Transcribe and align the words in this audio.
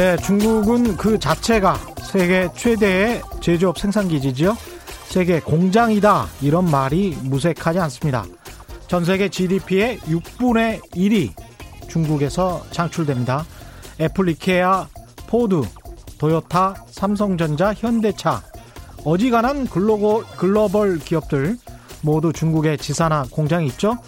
네, 0.00 0.16
중국은 0.16 0.96
그 0.96 1.18
자체가 1.18 1.78
세계 2.00 2.48
최대의 2.56 3.20
제조업 3.42 3.78
생산기지지요. 3.78 4.56
세계 5.04 5.40
공장이다. 5.40 6.26
이런 6.40 6.70
말이 6.70 7.14
무색하지 7.22 7.80
않습니다. 7.80 8.24
전 8.86 9.04
세계 9.04 9.28
GDP의 9.28 9.98
6분의 9.98 10.80
1이 10.94 11.34
중국에서 11.90 12.64
창출됩니다. 12.70 13.44
애플, 14.00 14.30
이케아, 14.30 14.88
포드, 15.26 15.60
도요타, 16.16 16.76
삼성전자, 16.88 17.74
현대차, 17.74 18.42
어지간한 19.04 19.66
글로벌, 19.66 20.24
글로벌 20.38 20.98
기업들 20.98 21.58
모두 22.00 22.32
중국에 22.32 22.78
지사나 22.78 23.26
공장이 23.30 23.66
있죠. 23.66 23.98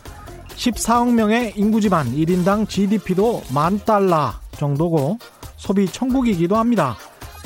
14억 0.57 1.13
명의 1.13 1.53
인구지만 1.55 2.07
1인당 2.15 2.67
GDP도 2.67 3.43
만 3.53 3.79
달러 3.85 4.33
정도고 4.57 5.19
소비 5.63 5.87
천국이기도 5.87 6.57
합니다. 6.57 6.97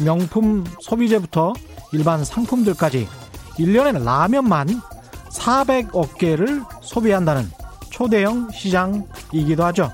명품 0.00 0.64
소비재부터 0.80 1.52
일반 1.92 2.24
상품들까지 2.24 3.06
1년에 3.58 4.02
라면만 4.02 4.80
400억 5.30 6.16
개를 6.16 6.62
소비한다는 6.80 7.50
초대형 7.90 8.50
시장이기도 8.52 9.64
하죠. 9.66 9.92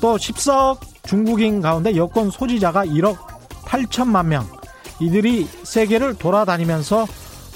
또 0.00 0.16
14억 0.16 0.78
중국인 1.02 1.60
가운데 1.60 1.96
여권 1.96 2.30
소지자가 2.30 2.86
1억 2.86 3.16
8천만 3.64 4.26
명. 4.26 4.46
이들이 5.00 5.48
세계를 5.64 6.14
돌아다니면서 6.14 7.06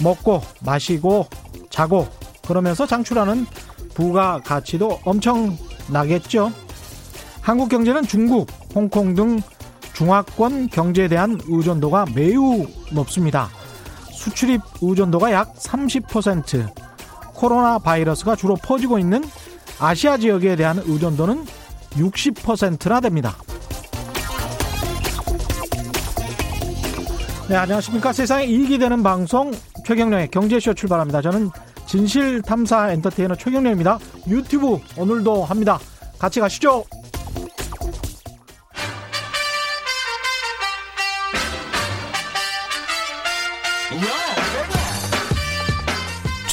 먹고 0.03 0.43
마시고 0.63 1.29
자고 1.71 2.09
그러면서 2.45 2.89
창출하는 2.89 3.47
부가 3.95 4.41
가치도 4.45 4.99
엄청 5.05 5.57
나겠죠. 5.89 6.51
한국 7.41 7.69
경제는 7.69 8.03
중국, 8.03 8.49
홍콩 8.75 9.15
등 9.15 9.41
중화권 9.95 10.69
경제에 10.69 11.09
대한 11.09 11.39
의존도가 11.47 12.07
매우 12.15 12.67
높습니다. 12.93 13.49
수출입 14.11 14.61
의존도가 14.81 15.33
약 15.33 15.55
30%, 15.55 16.69
코로나 17.35 17.79
바이러스가 17.79 18.37
주로 18.37 18.55
퍼지고 18.57 18.99
있는 18.99 19.23
아시아 19.79 20.17
지역에 20.17 20.57
대한 20.57 20.79
의존도는 20.79 21.45
60%나 21.91 23.01
됩니다. 23.01 23.35
네, 27.49 27.57
안녕하십니까. 27.57 28.13
세상에 28.13 28.45
이익이 28.45 28.79
되는 28.79 29.03
방송 29.03 29.53
최경련의 29.85 30.31
경제쇼 30.31 30.75
출발합니다. 30.75 31.21
저는 31.21 31.51
진실탐사 31.87 32.93
엔터테이너 32.93 33.35
최경련입니다. 33.35 33.99
유튜브 34.29 34.79
오늘도 34.97 35.45
합니다. 35.45 35.79
같이 36.19 36.41
가시죠. 36.41 36.85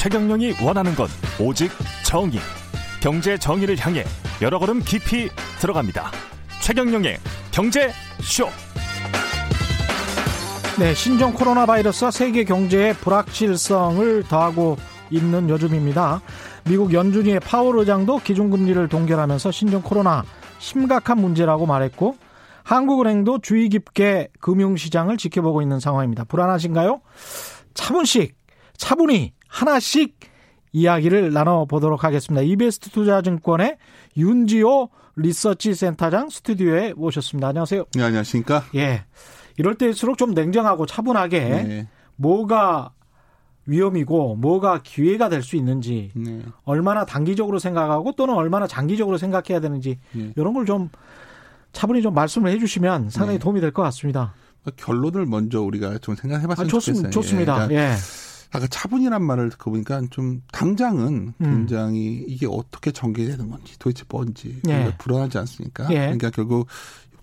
최경영이 0.00 0.54
원하는 0.64 0.94
건 0.94 1.08
오직 1.38 1.70
정의. 2.06 2.38
경제 3.02 3.36
정의를 3.36 3.76
향해 3.78 4.02
여러 4.40 4.58
걸음 4.58 4.80
깊이 4.80 5.28
들어갑니다. 5.60 6.10
최경영의 6.62 7.18
경제 7.50 7.90
쇼. 8.22 8.46
네, 10.78 10.94
신종 10.94 11.34
코로나 11.34 11.66
바이러스가 11.66 12.10
세계 12.10 12.44
경제에 12.44 12.94
불확실성을 12.94 14.22
더하고 14.22 14.78
있는 15.10 15.50
요즘입니다. 15.50 16.22
미국 16.64 16.94
연준위의 16.94 17.40
파월 17.40 17.80
의장도 17.80 18.20
기준금리를 18.20 18.88
동결하면서 18.88 19.50
신종 19.50 19.82
코로나 19.82 20.24
심각한 20.58 21.18
문제라고 21.20 21.66
말했고 21.66 22.16
한국은행도 22.62 23.40
주의 23.42 23.68
깊게 23.68 24.28
금융시장을 24.40 25.18
지켜보고 25.18 25.60
있는 25.60 25.78
상황입니다. 25.78 26.24
불안하신가요? 26.24 27.02
차분씩, 27.74 28.34
차분히 28.78 29.34
하나씩 29.50 30.14
이야기를 30.72 31.32
나눠보도록 31.32 32.04
하겠습니다. 32.04 32.42
이베스트 32.42 32.90
투자증권의 32.90 33.76
윤지호 34.16 34.88
리서치 35.16 35.74
센터장 35.74 36.30
스튜디오에 36.30 36.94
모셨습니다. 36.94 37.48
안녕하세요. 37.48 37.84
네, 37.94 38.02
안녕하십니까? 38.04 38.64
예. 38.76 39.04
이럴 39.58 39.74
때일수록 39.74 40.16
좀 40.16 40.30
냉정하고 40.32 40.86
차분하게 40.86 41.40
네. 41.40 41.88
뭐가 42.16 42.92
위험이고 43.66 44.36
뭐가 44.36 44.80
기회가 44.82 45.28
될 45.28 45.42
수 45.42 45.56
있는지 45.56 46.10
네. 46.14 46.42
얼마나 46.64 47.04
단기적으로 47.04 47.58
생각하고 47.58 48.12
또는 48.12 48.34
얼마나 48.34 48.66
장기적으로 48.68 49.18
생각해야 49.18 49.60
되는지 49.60 49.98
네. 50.12 50.32
이런 50.36 50.54
걸 50.54 50.64
좀 50.64 50.88
차분히 51.72 52.02
좀 52.02 52.14
말씀을 52.14 52.50
해주시면 52.52 53.10
상당히 53.10 53.38
네. 53.38 53.42
도움이 53.42 53.60
될 53.60 53.72
것 53.72 53.82
같습니다. 53.82 54.34
결론을 54.76 55.26
먼저 55.26 55.60
우리가 55.60 55.98
좀 55.98 56.14
생각해봤으면 56.14 56.66
아, 56.66 56.70
좋습니다. 56.70 57.10
좋겠어요. 57.10 57.22
좋습니다. 57.22 57.64
예. 57.70 57.74
그러니까 57.74 57.96
아까 58.52 58.66
차분이란 58.66 59.22
말을 59.22 59.50
듣고 59.50 59.70
보니까 59.70 60.02
좀 60.10 60.42
당장은 60.52 61.34
음. 61.40 61.44
굉장히 61.44 62.24
이게 62.26 62.46
어떻게 62.46 62.90
전개되는 62.90 63.48
건지 63.48 63.78
도대체 63.78 64.04
뭔지 64.08 64.60
예. 64.68 64.92
불안하지 64.98 65.38
않습니까? 65.38 65.88
예. 65.90 65.98
그러니까 65.98 66.30
결국 66.30 66.66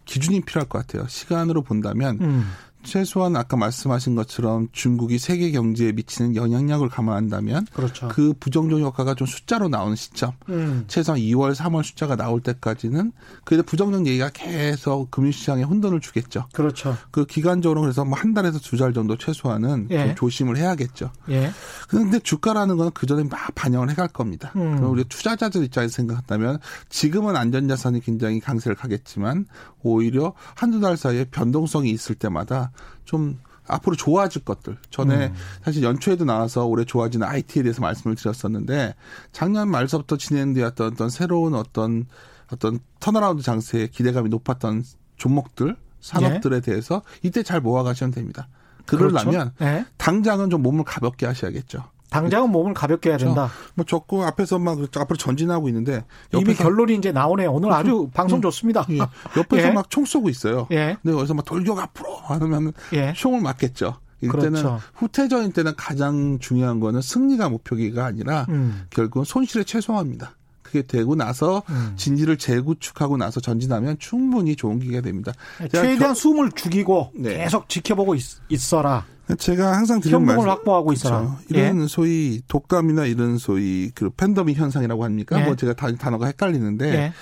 기준이 0.06 0.42
필요할 0.42 0.70
것 0.70 0.80
같아요. 0.80 1.06
시간으로 1.08 1.64
본다면 1.64 2.18
음. 2.22 2.52
최소한 2.88 3.36
아까 3.36 3.58
말씀하신 3.58 4.16
것처럼 4.16 4.70
중국이 4.72 5.20
세계 5.20 5.52
경제에 5.52 5.92
미치는 5.92 6.36
영향력을 6.36 6.88
감안한다면 6.90 7.68
그렇죠. 7.74 8.08
그 8.08 8.34
부정적 8.40 8.80
효과가 8.80 9.14
좀 9.14 9.28
숫자로 9.28 9.68
나오는 9.70 9.96
시점 9.96 10.32
음. 10.50 10.86
최소한 10.88 11.20
2월 11.22 11.54
3월 11.54 11.84
숫자가 11.84 12.16
나올 12.16 12.42
때까지는 12.42 13.12
그래도 13.44 13.64
부정적 13.64 14.08
얘기가 14.08 14.30
계속 14.30 15.12
금융시장에 15.12 15.64
혼돈을 15.64 16.00
주겠죠. 16.02 16.46
그렇죠. 16.54 16.98
그 17.12 17.26
기간적으로 17.26 17.82
그래서 17.82 18.04
뭐 18.06 18.18
한 18.18 18.34
달에서 18.34 18.58
두 18.60 18.78
달 18.78 18.94
정도 18.94 19.18
최소한은 19.18 19.88
예. 19.92 20.06
좀 20.08 20.16
조심을 20.16 20.58
해야겠죠. 20.58 21.12
예. 21.30 21.52
그런데 21.88 22.20
주가라는 22.20 22.78
거는 22.78 22.92
그 22.94 23.06
전에 23.06 23.24
막 23.24 23.54
반영을 23.56 23.90
해갈 23.90 24.08
겁니다. 24.08 24.52
음. 24.56 24.78
그럼 24.78 24.92
우리 24.92 25.04
투자자들 25.04 25.64
입장에서 25.64 25.94
생각한다면 25.96 26.60
지금은 26.90 27.36
안전자산이 27.36 28.02
굉장히 28.02 28.40
강세를 28.40 28.76
가겠지만 28.76 29.46
오히려 29.84 30.34
한두 30.56 30.80
달 30.80 30.96
사이에 30.98 31.26
변동성이 31.26 31.90
있을 31.92 32.16
때마다 32.16 32.72
좀 33.06 33.40
앞으로 33.68 33.96
좋아질 33.96 34.44
것들. 34.44 34.78
전에 34.90 35.28
음. 35.28 35.34
사실 35.64 35.84
연초에도 35.84 36.26
나와서 36.26 36.66
올해 36.66 36.86
좋아지는 36.86 37.28
IT에 37.28 37.64
대해서 37.64 37.82
말씀을 37.82 38.16
드렸었는데 38.16 38.96
작년 39.32 39.70
말서부터 39.70 40.18
진행되었던 40.18 40.94
어떤 40.94 41.10
새로운 41.10 41.54
어떤 41.54 42.08
어떤 42.52 42.80
turnaround 43.00 43.44
장세에 43.44 43.88
기대감이 43.88 44.30
높았던 44.30 44.84
종목들, 45.18 45.76
산업들에 46.00 46.58
예. 46.58 46.62
대해서 46.62 47.02
이때 47.24 47.44
잘 47.44 47.60
모아가시면 47.60 48.12
됩니다. 48.12 48.48
그러려면 48.86 49.54
그렇죠? 49.54 49.54
예. 49.62 49.86
당장은 49.98 50.50
좀 50.50 50.62
몸을 50.64 50.86
가볍게 50.86 51.26
하셔야겠죠. 51.26 51.84
당장은 52.10 52.50
몸을 52.52 52.74
가볍게 52.74 53.10
해야 53.10 53.18
된다. 53.18 53.50
뭐 53.76 53.86
적고 53.86 54.24
앞에서 54.24 54.60
막 54.60 54.80
앞으로 54.80 55.18
전진하고 55.18 55.68
있는데 55.70 56.06
이미 56.34 56.54
결론이 56.54 56.96
이제 56.96 57.12
나오네요. 57.12 57.52
오늘 57.52 57.70
그렇죠. 57.70 57.80
아주 57.80 58.10
방송 58.14 58.40
음. 58.40 58.42
좋습니다. 58.44 58.86
예. 58.92 59.00
옆에서 59.38 59.68
예. 59.68 59.72
막총 59.72 60.06
쏘고 60.06 60.30
있어요. 60.30 60.68
예. 60.72 60.98
근데 61.02 61.18
여기서 61.18 61.34
막 61.34 61.44
돌격 61.46 61.80
앞으로 61.80 62.16
하면 62.16 62.72
예. 62.94 63.14
총을 63.14 63.42
맞겠죠. 63.42 63.98
이때는 64.22 64.50
그렇죠. 64.50 64.80
후퇴전일 64.96 65.54
때는 65.54 65.74
가장 65.76 66.40
중요한 66.40 66.80
거는 66.80 67.02
승리가 67.02 67.50
목표기가 67.50 68.06
아니라 68.06 68.48
음. 68.50 68.88
결국은 68.90 69.26
손실을 69.26 69.64
최소화합니다. 69.66 70.37
그게 70.68 70.82
되고 70.82 71.16
나서 71.16 71.64
음. 71.70 71.94
진지를 71.96 72.38
재구축하고 72.38 73.16
나서 73.18 73.40
전진하면 73.40 73.98
충분히 74.00 74.56
좋은 74.56 74.80
기회가 74.80 75.02
됩니다. 75.02 75.32
최대한 75.72 76.14
숨을 76.14 76.52
죽이고 76.52 77.12
네. 77.16 77.38
계속 77.38 77.70
지켜보고 77.70 78.16
있, 78.16 78.74
어라 78.74 79.06
제가 79.38 79.76
항상 79.76 80.00
드리는 80.00 80.26
말씀 80.26 80.50
확보하고 80.50 80.94
있어라. 80.94 81.20
그렇죠. 81.20 81.38
이런 81.50 81.84
예. 81.84 81.88
소위 81.88 82.42
독감이나 82.48 83.06
이런 83.06 83.38
소위 83.38 83.92
그 83.94 84.10
팬더믹 84.10 84.58
현상이라고 84.58 85.04
합니까? 85.04 85.40
예. 85.42 85.46
뭐 85.46 85.56
제가 85.56 85.74
단어가 85.74 86.28
헷갈리는데 86.28 86.94
예. 86.94 87.14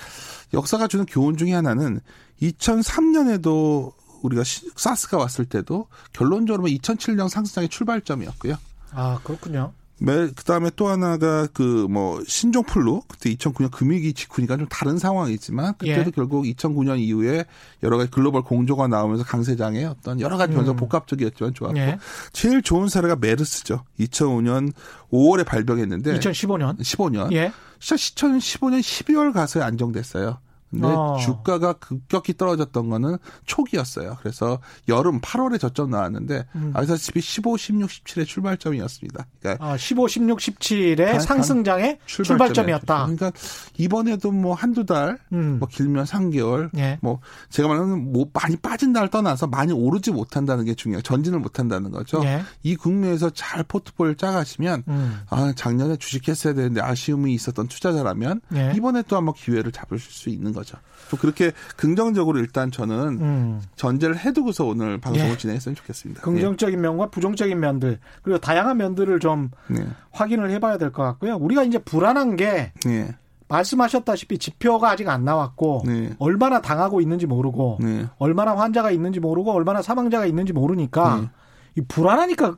역사가 0.54 0.88
주는 0.88 1.06
교훈 1.06 1.38
중에 1.38 1.54
하나는 1.54 2.00
2003년에도 2.42 3.94
우리가 4.22 4.44
사스가 4.76 5.18
왔을 5.18 5.46
때도 5.46 5.88
결론적으로 6.14 6.68
2007년 6.68 7.30
상승장의 7.30 7.70
출발점이었고요. 7.70 8.56
아 8.92 9.20
그렇군요. 9.24 9.72
매, 9.98 10.28
그 10.28 10.44
다음에 10.44 10.70
또 10.76 10.88
하나가 10.88 11.48
그 11.48 11.86
뭐 11.96 12.22
신종플루 12.28 13.04
그때 13.08 13.34
2009년 13.34 13.72
금위기 13.72 14.14
직후니까 14.14 14.58
좀 14.58 14.68
다른 14.68 14.98
상황이지만 14.98 15.76
그때도 15.78 16.08
예. 16.08 16.12
결국 16.12 16.44
2009년 16.44 17.00
이후에 17.00 17.46
여러 17.84 17.98
가지 17.98 18.12
글로벌 18.12 18.42
공조가 18.42 18.88
나오면서 18.88 19.24
강세장의 19.24 19.86
어떤 19.86 20.20
여러 20.20 20.38
가지 20.38 20.54
변수 20.54 20.72
음. 20.72 20.76
복합적이었지만 20.76 21.54
좋았고 21.54 21.78
예. 21.78 21.98
제일 22.34 22.62
좋은 22.62 22.90
사례가 22.90 23.16
메르스죠. 23.16 23.84
2005년 24.00 24.74
5월에 25.12 25.46
발병했는데 25.46 26.20
2015년 26.20 26.78
15년 26.80 27.32
예. 27.32 27.52
진짜 27.80 27.96
2015년 27.96 28.80
12월 28.80 29.34
가서야 29.34 29.66
안정됐어요. 29.66 30.40
근데 30.76 30.88
어. 30.88 31.18
주가가 31.22 31.74
급격히 31.74 32.36
떨어졌던 32.36 32.90
거는 32.90 33.18
초기였어요. 33.46 34.18
그래서 34.20 34.60
여름 34.88 35.22
8월에 35.22 35.60
저점 35.60 35.92
나왔는데 35.92 36.46
음. 36.56 36.72
아시다시피 36.76 37.22
15, 37.22 37.58
16, 37.58 37.90
17의 37.90 38.28
출발점이었습니다. 38.28 39.26
그러니까 39.40 39.66
아, 39.66 39.78
15, 39.78 40.08
16, 40.08 40.40
17의 40.40 41.22
상승장의 41.22 42.00
출발점이 42.06 42.74
었다. 42.74 43.04
그러니까 43.04 43.32
이번에도 43.78 44.32
뭐 44.32 44.54
한두 44.54 44.86
달, 44.86 45.18
음. 45.32 45.60
뭐 45.60 45.68
길면 45.68 46.06
3개월, 46.06 46.70
예. 46.78 46.98
뭐 47.02 47.20
제가 47.50 47.70
말하는 47.70 48.12
뭐 48.12 48.30
많이 48.34 48.58
빠진다를 48.58 49.10
떠나서 49.10 49.48
많이 49.48 49.72
오르지 49.72 50.12
못한다는 50.12 50.66
게 50.66 50.74
중요해요. 50.74 51.02
전진을 51.02 51.40
못한다는 51.40 51.92
거죠. 51.92 52.22
예. 52.26 52.44
이 52.64 52.76
국면에서 52.76 53.30
잘 53.30 53.64
포트폴리오 53.64 54.16
짜가시면 54.16 54.84
음. 54.88 55.20
아 55.30 55.54
작년에 55.56 55.96
주식했어야 55.96 56.54
되는데 56.54 56.82
아쉬움이 56.82 57.34
있었던 57.34 57.68
투자자라면 57.68 58.42
예. 58.54 58.74
이번에 58.76 59.04
또 59.08 59.16
한번 59.16 59.34
기회를 59.34 59.72
잡으실 59.72 60.12
수 60.12 60.30
있는 60.30 60.52
거죠. 60.52 60.65
또 61.10 61.18
그렇게 61.18 61.52
긍정적으로 61.76 62.40
일단 62.40 62.72
저는 62.72 62.98
음. 63.22 63.62
전제를 63.76 64.18
해두고서 64.18 64.66
오늘 64.66 64.98
방송을 65.00 65.32
예. 65.32 65.38
진행했으면 65.38 65.76
좋겠습니다. 65.76 66.22
긍정적인 66.22 66.82
면과 66.82 67.10
부정적인 67.10 67.60
면들 67.60 68.00
그리고 68.24 68.40
다양한 68.40 68.78
면들을 68.78 69.20
좀 69.20 69.52
네. 69.68 69.86
확인을 70.12 70.50
해봐야 70.52 70.78
될 70.78 70.92
것 70.92 71.04
같고요. 71.04 71.36
우리가 71.36 71.64
이제 71.64 71.78
불안한 71.78 72.36
게 72.38 72.72
네. 72.86 73.16
말씀하셨다시피 73.48 74.40
지표가 74.40 74.90
아직 74.90 75.08
안 75.08 75.24
나왔고 75.24 75.84
네. 75.86 76.14
얼마나 76.18 76.62
당하고 76.62 77.02
있는지 77.02 77.28
모르고 77.28 77.78
네. 77.82 78.08
얼마나 78.18 78.56
환자가 78.58 78.90
있는지 78.92 79.20
모르고 79.20 79.52
얼마나 79.52 79.82
사망자가 79.84 80.26
있는지 80.26 80.54
모르니까 80.54 81.18
네. 81.22 81.30
이 81.78 81.82
불안하니까 81.88 82.56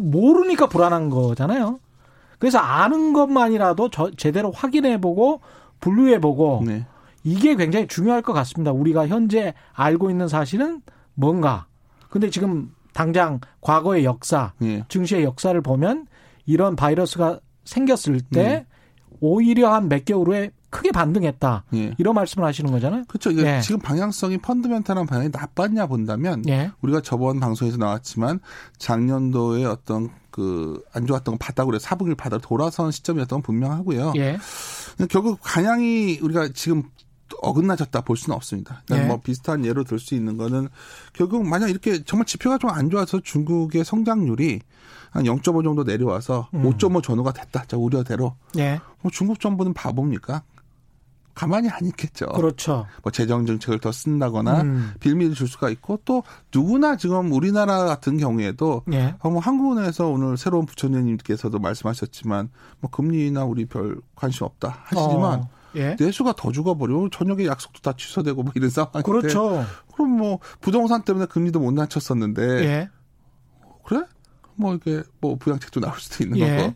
모르니까 0.00 0.68
불안한 0.68 1.08
거잖아요. 1.10 1.80
그래서 2.38 2.58
아는 2.58 3.12
것만이라도 3.12 3.90
저, 3.90 4.10
제대로 4.12 4.50
확인해보고 4.52 5.40
분류해보고 5.80 6.62
네. 6.66 6.86
이게 7.22 7.54
굉장히 7.54 7.86
중요할 7.86 8.22
것 8.22 8.32
같습니다. 8.32 8.72
우리가 8.72 9.08
현재 9.08 9.54
알고 9.72 10.10
있는 10.10 10.28
사실은 10.28 10.82
뭔가. 11.14 11.66
근데 12.08 12.30
지금 12.30 12.72
당장 12.92 13.40
과거의 13.60 14.04
역사, 14.04 14.52
네. 14.58 14.84
증시의 14.88 15.24
역사를 15.24 15.58
보면 15.60 16.06
이런 16.46 16.76
바이러스가 16.76 17.40
생겼을 17.64 18.20
때 18.20 18.42
네. 18.42 18.66
오히려 19.20 19.72
한 19.72 19.88
몇 19.88 20.04
개월 20.04 20.26
후에 20.28 20.50
크게 20.70 20.92
반등했다. 20.92 21.64
예. 21.74 21.94
이런 21.98 22.14
말씀을 22.14 22.46
하시는 22.46 22.70
거잖아요. 22.70 23.02
그렇죠. 23.08 23.34
예. 23.44 23.60
지금 23.60 23.80
방향성이 23.80 24.38
펀드멘탈한 24.38 25.04
방향이 25.06 25.30
나빴냐 25.32 25.86
본다면 25.86 26.44
예. 26.48 26.70
우리가 26.80 27.00
저번 27.00 27.40
방송에서 27.40 27.76
나왔지만 27.76 28.38
작년도에 28.78 29.64
어떤 29.64 30.10
그 30.30 30.82
안 30.92 31.06
좋았던 31.06 31.38
바닥으로 31.38 31.78
4분기 31.78 32.16
바닥 32.16 32.40
돌아선 32.40 32.92
시점이었던 32.92 33.38
건 33.38 33.42
분명하고요. 33.42 34.12
예. 34.16 34.38
결국 35.08 35.40
방향이 35.42 36.20
우리가 36.22 36.50
지금 36.54 36.84
어긋나졌다 37.42 38.00
볼 38.02 38.16
수는 38.16 38.36
없습니다. 38.36 38.82
그러니까 38.86 39.04
예. 39.04 39.08
뭐 39.08 39.20
비슷한 39.20 39.64
예로 39.64 39.84
들 39.84 39.98
수 39.98 40.14
있는 40.14 40.36
거는 40.36 40.68
결국 41.12 41.46
만약 41.46 41.68
이렇게 41.70 42.02
정말 42.04 42.26
지표가 42.26 42.58
좀 42.58 42.70
안 42.70 42.88
좋아서 42.90 43.20
중국의 43.20 43.84
성장률이 43.84 44.60
한 45.10 45.24
0.5 45.24 45.64
정도 45.64 45.82
내려와서 45.82 46.48
음. 46.54 46.62
5.5 46.62 47.02
전후가 47.02 47.32
됐다. 47.32 47.64
저 47.66 47.78
우려대로. 47.78 48.36
예. 48.58 48.80
뭐 49.02 49.10
중국 49.10 49.40
정부는 49.40 49.74
바보입니까? 49.74 50.42
가만히 51.34 51.68
안 51.70 51.86
있겠죠. 51.86 52.26
그렇죠. 52.26 52.86
뭐 53.02 53.10
재정 53.10 53.46
정책을 53.46 53.78
더 53.78 53.92
쓴다거나 53.92 54.60
음. 54.62 54.92
빌미를 55.00 55.34
줄 55.34 55.48
수가 55.48 55.70
있고 55.70 55.98
또 56.04 56.22
누구나 56.54 56.96
지금 56.96 57.32
우리나라 57.32 57.84
같은 57.84 58.18
경우에도 58.18 58.82
예. 58.92 59.14
뭐 59.22 59.38
한국은행에서 59.38 60.08
오늘 60.08 60.36
새로운 60.36 60.66
부처님께서도 60.66 61.58
말씀하셨지만 61.58 62.50
뭐 62.80 62.90
금리나 62.90 63.44
우리 63.44 63.64
별 63.64 64.00
관심 64.14 64.44
없다 64.44 64.80
하시지만 64.84 65.40
어. 65.40 65.48
예. 65.76 65.96
내수가 65.98 66.34
더 66.36 66.52
죽어버리고 66.52 67.10
저녁에 67.10 67.46
약속도 67.46 67.80
다 67.80 67.96
취소되고 67.96 68.42
뭐 68.42 68.52
이런 68.54 68.70
상황인데 68.70 69.02
그렇죠. 69.02 69.64
그럼 69.94 70.10
뭐 70.16 70.38
부동산 70.60 71.02
때문에 71.02 71.26
금리도 71.26 71.60
못 71.60 71.72
낮췄었는데 71.72 72.42
예. 72.64 72.90
그래? 73.84 74.04
뭐 74.56 74.74
이게 74.74 75.02
뭐 75.20 75.36
부양책도 75.36 75.80
나올 75.80 75.98
수도 75.98 76.24
있는 76.24 76.38
예. 76.38 76.56
거고 76.56 76.74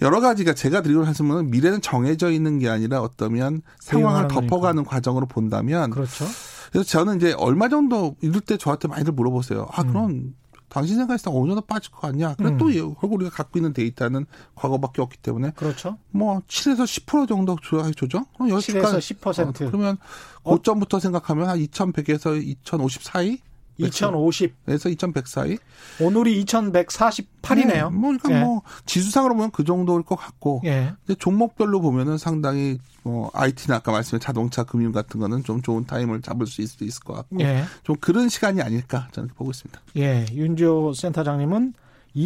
여러 0.00 0.20
가지가 0.20 0.54
제가 0.54 0.82
드리고 0.82 1.02
말씀은 1.02 1.50
미래는 1.50 1.80
정해져 1.80 2.30
있는 2.30 2.58
게 2.58 2.68
아니라 2.68 3.00
어떠면 3.00 3.62
상황을 3.80 4.28
덮어가는 4.28 4.84
과정으로 4.84 5.26
본다면 5.26 5.90
그렇죠. 5.90 6.24
그래서 6.70 6.88
저는 6.88 7.16
이제 7.16 7.32
얼마 7.32 7.68
정도 7.68 8.16
이럴 8.20 8.40
때 8.40 8.56
저한테 8.56 8.88
많이들 8.88 9.12
물어보세요. 9.12 9.66
아 9.72 9.82
음. 9.82 9.88
그럼 9.88 10.34
당신 10.68 10.96
생각에서 10.96 11.30
어느 11.30 11.48
정도 11.48 11.60
빠질 11.62 11.90
것 11.90 12.00
같냐? 12.00 12.34
그래 12.34 12.50
음. 12.50 12.58
또 12.58 12.66
결국 12.70 13.14
우리가 13.14 13.30
갖고 13.30 13.58
있는 13.58 13.72
데이터는 13.72 14.26
과거밖에 14.54 15.02
없기 15.02 15.18
때문에 15.18 15.52
그렇죠. 15.52 15.98
뭐 16.10 16.40
7에서 16.40 16.84
10% 16.84 17.28
정도 17.28 17.56
조정? 17.96 18.26
그럼 18.34 18.50
7에서 18.50 18.98
10%. 18.98 19.48
어, 19.48 19.70
그러면 19.70 19.96
고점부터 20.42 21.00
생각하면 21.00 21.48
한 21.48 21.58
2,100에서 21.58 22.42
2,050 22.42 23.02
사이? 23.02 23.38
2050에서 23.80 24.90
2100 24.90 25.26
사이. 25.26 25.58
오늘이 26.00 26.44
2148이네요. 26.44 27.66
네, 27.66 27.82
뭐 27.84 28.00
그러니까 28.00 28.32
예. 28.32 28.40
뭐 28.40 28.62
지수상으로 28.86 29.34
보면 29.34 29.50
그 29.50 29.64
정도일 29.64 30.02
것 30.02 30.16
같고. 30.16 30.62
예. 30.64 30.92
근데 31.06 31.18
종목별로 31.18 31.80
보면은 31.80 32.18
상당히 32.18 32.78
뭐 33.02 33.30
IT나 33.34 33.76
아까 33.76 33.92
말씀드린 33.92 34.20
자동차 34.20 34.64
금융 34.64 34.92
같은 34.92 35.20
거는 35.20 35.44
좀 35.44 35.62
좋은 35.62 35.84
타임을 35.86 36.22
잡을 36.22 36.46
수 36.46 36.62
있을, 36.62 36.86
있을 36.86 37.02
것 37.02 37.14
같고. 37.14 37.40
예. 37.40 37.64
좀 37.82 37.96
그런 38.00 38.28
시간이 38.28 38.60
아닐까 38.62 39.08
저는 39.12 39.30
보고 39.36 39.50
있습니다. 39.50 39.80
예. 39.96 40.26
윤지호 40.32 40.92
센터장님은 40.94 41.74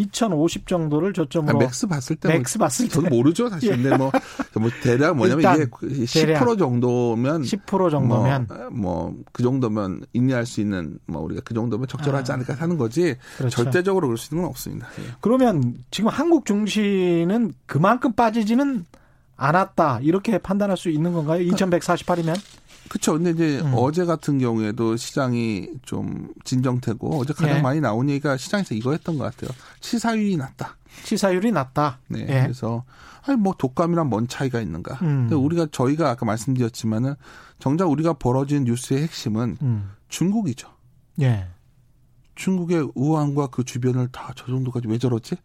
2050 0.01 0.67
정도를 0.67 1.13
저점으로 1.13 1.59
아, 1.59 1.61
max 1.61 1.87
봤을 1.87 2.17
때 2.17 2.29
max 2.29 2.59
뭐, 2.59 2.67
봤을 2.67 2.89
때 2.89 2.95
저는 2.95 3.11
모르죠 3.11 3.49
사실 3.49 3.71
네. 3.71 3.83
근데 3.83 3.97
뭐, 3.97 4.11
뭐 4.61 4.71
대략 4.83 5.17
뭐냐면 5.17 5.55
이게 5.55 5.67
10% 5.67 6.59
정도면 6.59 7.43
10% 7.43 7.91
정도면 7.91 8.49
뭐 8.73 9.13
그 9.33 9.43
정도면 9.43 10.05
인내할 10.13 10.47
수 10.47 10.61
있는 10.61 10.99
뭐 11.07 11.23
우리가 11.23 11.43
그 11.45 11.55
정도면 11.55 11.87
적절하지 11.89 12.33
아. 12.33 12.35
않을까 12.37 12.55
하는 12.55 12.79
거지 12.79 13.17
그렇죠. 13.37 13.63
절대적으로 13.63 14.09
그럴 14.09 14.19
수 14.19 14.35
있는 14.35 14.43
건 14.43 14.51
없습니다. 14.51 14.89
예. 14.99 15.03
그러면 15.21 15.75
지금 15.91 16.11
한국 16.11 16.47
증시는 16.47 17.55
그만큼 17.67 18.13
빠지지는 18.13 18.85
않았다 19.37 20.01
이렇게 20.03 20.39
판단할 20.39 20.77
수 20.77 20.89
있는 20.91 21.13
건가요? 21.13 21.43
2148이면? 21.51 22.39
그렇죠. 22.89 23.13
근데 23.15 23.31
이제 23.31 23.61
음. 23.61 23.73
어제 23.75 24.05
같은 24.05 24.39
경우에도 24.39 24.97
시장이 24.97 25.69
좀 25.83 26.29
진정되고 26.45 27.19
어제 27.21 27.33
가장 27.33 27.59
예. 27.59 27.61
많이 27.63 27.81
나온 27.81 28.09
얘기가 28.11 28.37
시장에서 28.37 28.75
이거였던 28.75 29.19
것 29.19 29.25
같아요. 29.25 29.51
치사율이 29.81 30.37
낮다. 30.37 30.77
치사율이 31.05 31.53
낮다. 31.53 32.01
네. 32.09 32.21
예. 32.29 32.43
그래서 32.43 32.85
아니 33.25 33.37
뭐 33.39 33.55
독감이랑 33.57 34.09
뭔 34.09 34.29
차이가 34.29 34.61
있는가? 34.61 34.95
음. 35.03 35.29
근데 35.29 35.35
우리가 35.37 35.69
저희가 35.73 36.11
아까 36.11 36.27
말씀드렸지만은 36.27 37.15
정작 37.59 37.89
우리가 37.91 38.15
벌어진 38.15 38.65
뉴스의 38.65 39.03
핵심은 39.03 39.57
음. 39.63 39.91
중국이죠. 40.09 40.69
예. 41.21 41.47
중국의 42.35 42.91
우한과 42.95 43.49
그 43.49 43.65
주변을 43.65 44.09
다 44.09 44.33
저 44.37 44.47
정도까지 44.47 44.89
왜 44.89 44.99
저러지? 44.99 45.37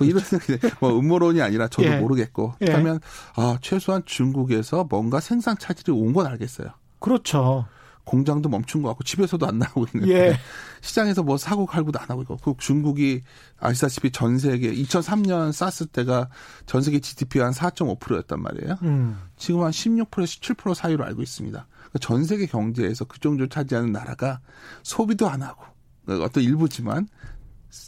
뭐 0.00 0.08
이런 0.08 0.22
생각이 0.22 0.58
뭐 0.80 0.98
음모론이 0.98 1.40
아니라 1.42 1.68
저도 1.68 1.88
예. 1.88 1.98
모르겠고 1.98 2.54
예. 2.62 2.66
그러면 2.66 3.00
아 3.36 3.58
최소한 3.60 4.02
중국에서 4.04 4.84
뭔가 4.84 5.20
생산 5.20 5.56
차질이 5.58 5.92
온 5.92 6.12
건 6.12 6.26
알겠어요. 6.26 6.68
그렇죠. 6.98 7.66
공장도 8.04 8.48
멈춘 8.48 8.82
것 8.82 8.88
같고 8.88 9.04
집에서도 9.04 9.46
안 9.46 9.58
나오고 9.58 9.86
있는데 9.94 10.12
예. 10.12 10.36
시장에서 10.80 11.22
뭐 11.22 11.36
사고 11.36 11.66
칼고도 11.66 12.00
안 12.00 12.08
하고 12.08 12.22
있고 12.22 12.36
그 12.38 12.54
중국이 12.58 13.22
아시다시피 13.60 14.10
전 14.10 14.38
세계 14.38 14.72
2003년 14.74 15.52
쌌을 15.52 15.86
때가 15.92 16.28
전 16.66 16.82
세계 16.82 16.98
GDP가 16.98 17.44
한 17.44 17.52
4.5%였단 17.52 18.42
말이에요. 18.42 18.78
음. 18.82 19.16
지금 19.36 19.62
한 19.62 19.70
16%에서 19.70 20.40
17% 20.40 20.74
사이로 20.74 21.04
알고 21.04 21.22
있습니다. 21.22 21.66
그러니까 21.68 21.98
전 22.00 22.24
세계 22.24 22.46
경제에서 22.46 23.04
그 23.04 23.20
정도 23.20 23.46
차지하는 23.46 23.92
나라가 23.92 24.40
소비도 24.82 25.28
안 25.28 25.42
하고 25.42 25.62
어떤 26.08 26.42
일부지만 26.42 27.06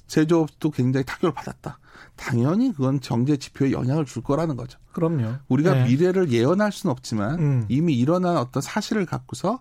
제조업도 0.07 0.71
굉장히 0.71 1.05
타격을 1.05 1.33
받았다. 1.33 1.81
당연히 2.23 2.73
그건 2.73 3.01
경제 3.01 3.37
지표에 3.37 3.73
영향을 3.73 4.05
줄 4.05 4.23
거라는 4.23 4.57
거죠. 4.57 4.79
그럼요. 4.93 5.35
우리가 5.49 5.75
네. 5.75 5.85
미래를 5.87 6.31
예언할 6.31 6.71
수는 6.71 6.93
없지만 6.93 7.39
음. 7.41 7.65
이미 7.69 7.95
일어난 7.95 8.37
어떤 8.37 8.63
사실을 8.63 9.07
갖고서 9.07 9.61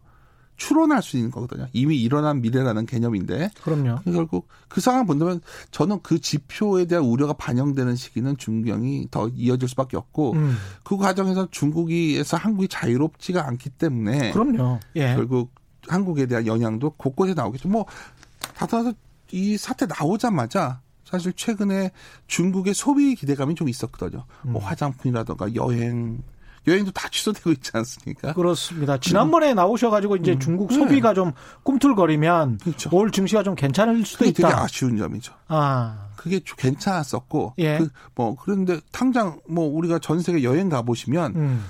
추론할 0.58 1.02
수 1.02 1.18
있는 1.18 1.32
거거든요. 1.32 1.66
이미 1.74 2.00
일어난 2.00 2.40
미래라는 2.42 2.86
개념인데. 2.86 3.50
그럼요. 3.64 4.02
결국 4.06 4.48
그 4.68 4.80
상황 4.80 5.08
본다면 5.08 5.42
저는 5.72 6.02
그 6.04 6.20
지표에 6.20 6.86
대한 6.86 7.04
우려가 7.04 7.34
반영되는 7.34 7.96
시기는 7.96 8.38
중경이 8.38 9.08
더 9.10 9.28
이어질 9.30 9.68
수밖에 9.68 9.98
없고 9.98 10.34
음. 10.34 10.56
그 10.84 10.98
과정에서 10.98 11.48
중국이에서 11.50 12.38
한국이 12.38 12.68
자유롭지가 12.68 13.48
않기 13.48 13.72
때문에. 13.72 14.32
그럼요. 14.34 14.80
예. 14.98 15.16
결국 15.16 15.52
한국에 15.88 16.28
대한 16.28 16.46
영향도 16.46 16.92
곳곳에 16.92 17.34
나오겠죠. 17.34 17.68
뭐 17.68 17.88
다다서 18.56 18.94
이 19.32 19.58
사태 19.58 19.88
나오자마자 19.88 20.82
사실 21.12 21.34
최근에 21.34 21.92
중국의 22.28 22.74
소비 22.74 23.16
기대감이 23.16 23.56
좀 23.56 23.68
있었거든요. 23.68 24.26
뭐 24.44 24.52
음. 24.52 24.54
뭐 24.54 24.64
화장품이라든가 24.64 25.54
여행, 25.56 26.24
여행도 26.68 26.92
다 26.92 27.10
취소되고 27.10 27.52
있지 27.52 27.72
않습니까? 27.74 28.34
그렇습니다. 28.34 28.98
지난번에 28.98 29.54
나오셔가지고 29.54 30.16
이제 30.18 30.34
음. 30.34 30.40
중국 30.40 30.70
네. 30.70 30.76
소비가 30.76 31.10
네. 31.10 31.16
좀 31.16 31.34
꿈틀거리면 31.64 32.60
그렇죠. 32.60 32.90
올 32.94 33.12
증시가 33.12 33.44
좀 33.44 33.56
괜찮을 33.56 34.06
수도 34.06 34.26
있다. 34.26 34.48
되게 34.48 34.54
아쉬운 34.62 34.98
점이죠. 34.98 35.34
아. 35.48 36.08
그게 36.16 36.40
좀 36.40 36.56
괜찮았었고, 36.58 37.56
예. 37.58 37.80
그, 37.80 37.90
뭐, 38.14 38.36
그런데 38.36 38.80
당장 38.92 39.40
뭐 39.50 39.66
우리가 39.66 39.98
전 40.00 40.22
세계 40.22 40.44
여행 40.44 40.70
가보시면, 40.70 41.36
음. 41.36 41.66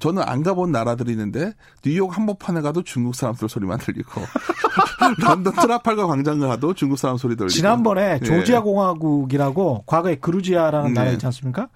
저는 0.00 0.22
안 0.22 0.42
가본 0.42 0.72
나라들이 0.72 1.12
있는데 1.12 1.54
뉴욕 1.82 2.14
한복판에 2.14 2.60
가도 2.60 2.82
중국 2.82 3.14
사람들 3.14 3.48
소리만 3.48 3.78
들리고 3.78 4.20
런던 5.20 5.54
트라팔가 5.54 6.06
광장 6.06 6.38
가도 6.40 6.74
중국 6.74 6.98
사람 6.98 7.16
소리 7.16 7.36
들리고 7.36 7.48
지난번에 7.48 8.18
예. 8.20 8.24
조지아 8.24 8.60
공화국이라고 8.60 9.84
과거에 9.86 10.16
그루지아라는 10.16 10.88
네. 10.88 11.00
나라 11.00 11.10
있지 11.12 11.24
않습니까? 11.26 11.68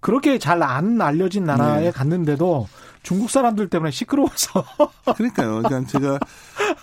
그렇게 0.00 0.38
잘 0.38 0.62
안 0.62 1.00
알려진 1.00 1.44
나라에 1.44 1.84
네. 1.84 1.90
갔는데도 1.90 2.68
중국 3.02 3.30
사람들 3.30 3.68
때문에 3.68 3.90
시끄러워서. 3.90 4.64
그러니까요. 5.16 5.62
그러니까 5.62 5.86
제가 5.86 6.18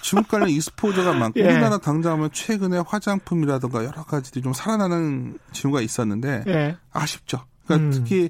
중국 0.01 0.29
관련 0.29 0.49
e스포츠가 0.49 1.13
많고 1.13 1.39
예. 1.39 1.43
우리나라 1.45 1.77
당장 1.79 2.13
하면 2.13 2.29
최근에 2.31 2.81
화장품이라든가 2.87 3.83
여러 3.83 4.03
가지들이 4.03 4.43
좀 4.43 4.53
살아나는 4.53 5.37
징후가 5.51 5.81
있었는데 5.81 6.43
예. 6.47 6.77
아쉽죠. 6.93 7.45
그러니까 7.65 7.87
음. 7.87 7.91
특히 7.91 8.29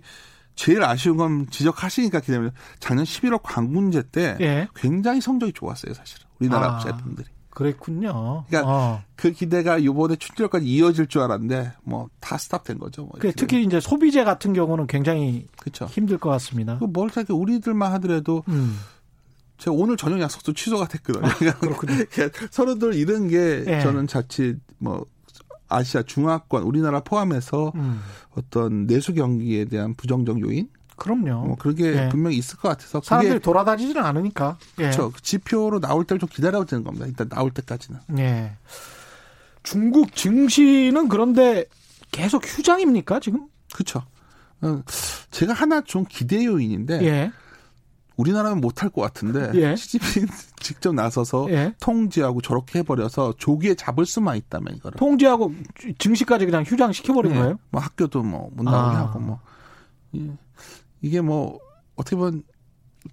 제일 0.55 0.83
아쉬운 0.83 1.17
건 1.17 1.47
지적하시니까 1.49 2.19
기다려 2.19 2.51
작년 2.79 3.05
11월 3.05 3.39
광군제 3.41 4.03
때 4.11 4.37
예. 4.41 4.67
굉장히 4.75 5.21
성적이 5.21 5.53
좋았어요, 5.53 5.93
사실 5.93 6.19
우리나라 6.39 6.77
아, 6.77 6.79
제품들이. 6.79 7.27
그랬군요. 7.49 8.45
그러니까 8.47 8.71
어. 8.71 9.03
그 9.15 9.31
기대가 9.31 9.77
이번에 9.77 10.15
춘절까지 10.15 10.65
이어질 10.65 11.07
줄 11.07 11.21
알았는데 11.21 11.73
뭐 11.83 12.09
다 12.31 12.37
스탑된 12.37 12.79
거죠. 12.79 13.03
뭐그 13.03 13.33
특히 13.35 13.61
이제 13.63 13.81
소비재 13.81 14.23
같은 14.23 14.53
경우는 14.53 14.87
굉장히 14.87 15.47
그쵸. 15.59 15.85
힘들 15.87 16.17
것 16.17 16.29
같습니다. 16.29 16.75
뭘 16.75 17.11
저렇게 17.11 17.33
우리들만 17.33 17.91
하더라도 17.93 18.43
음. 18.47 18.79
제가 19.57 19.75
오늘 19.75 19.97
저녁 19.97 20.21
약속도 20.21 20.53
취소가 20.53 20.87
됐거든요. 20.87 21.27
아, 21.27 21.53
그렇군요. 21.59 21.93
서로들 22.49 22.93
이런 22.93 23.27
게 23.27 23.65
예. 23.67 23.81
저는 23.81 24.07
자칫 24.07 24.59
뭐 24.77 25.05
아시아 25.71 26.03
중화권 26.03 26.63
우리나라 26.63 26.99
포함해서 27.01 27.71
음. 27.75 28.01
어떤 28.35 28.87
내수 28.87 29.13
경기에 29.13 29.65
대한 29.65 29.95
부정적 29.95 30.41
요인 30.41 30.69
그럼요. 30.97 31.47
뭐 31.47 31.55
그게 31.55 31.95
예. 31.95 32.09
분명히 32.09 32.37
있을 32.37 32.57
것 32.57 32.69
같아서 32.69 33.01
사람들이 33.03 33.39
돌아다니지는 33.39 34.03
않으니까. 34.03 34.57
예. 34.77 34.83
그렇죠. 34.83 35.09
그 35.09 35.21
지표로 35.21 35.79
나올 35.79 36.05
때를 36.05 36.19
좀 36.19 36.29
기다려야 36.29 36.63
되는 36.65 36.83
겁니다. 36.83 37.07
일단 37.07 37.27
나올 37.27 37.49
때까지는. 37.49 37.99
예. 38.19 38.51
중국 39.63 40.15
증시는 40.15 41.09
그런데 41.09 41.65
계속 42.11 42.45
휴장입니까 42.45 43.19
지금? 43.19 43.47
그렇죠. 43.73 44.03
제가 45.31 45.53
하나 45.53 45.81
좀 45.81 46.05
기대 46.07 46.45
요인인데 46.45 47.01
예. 47.03 47.31
우리나라는 48.21 48.61
못할 48.61 48.89
것 48.89 49.01
같은데 49.01 49.51
예. 49.55 49.75
시진핑 49.75 50.27
직접 50.61 50.93
나서서 50.93 51.47
예. 51.49 51.73
통지하고 51.79 52.41
저렇게 52.41 52.79
해버려서 52.79 53.33
조기에 53.37 53.75
잡을 53.75 54.05
수만 54.05 54.37
있다면 54.37 54.75
이거를 54.75 54.97
통지하고 54.97 55.53
증시까지 55.97 56.45
그냥 56.45 56.63
휴장 56.63 56.91
시켜버린 56.93 57.31
예. 57.33 57.35
거예요? 57.37 57.59
뭐 57.71 57.81
학교도 57.81 58.23
뭐 58.23 58.49
못 58.53 58.63
나오게 58.63 58.97
아. 58.97 58.99
하고 59.01 59.19
뭐 59.19 59.39
예. 60.15 60.31
이게 61.01 61.21
뭐 61.21 61.59
어떻게 61.95 62.15
보면 62.15 62.43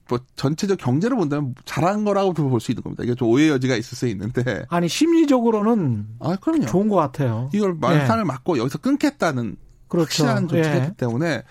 뭐 0.09 0.19
전체적 0.37 0.77
경제를 0.79 1.17
본다면 1.17 1.55
잘한 1.65 2.05
거라고도 2.05 2.49
볼 2.50 2.61
수 2.61 2.71
있는 2.73 2.83
겁니다. 2.83 3.03
이게 3.05 3.15
좀 3.15 3.29
오해 3.29 3.49
여지가 3.49 3.75
있을 3.77 3.97
수 3.97 4.07
있는데 4.09 4.67
아니 4.69 4.87
심리적으로는 4.88 6.07
아 6.21 6.37
그럼요 6.37 6.67
좋은 6.67 6.88
것 6.88 6.97
같아요. 6.97 7.49
이걸 7.55 7.75
말판을 7.75 8.25
예. 8.25 8.27
맞고 8.27 8.59
여기서 8.59 8.79
끊겠다는 8.79 9.57
그렇죠. 9.88 10.25
확실한 10.25 10.49
조치가 10.49 10.76
예. 10.76 10.92
때문에 10.97 11.42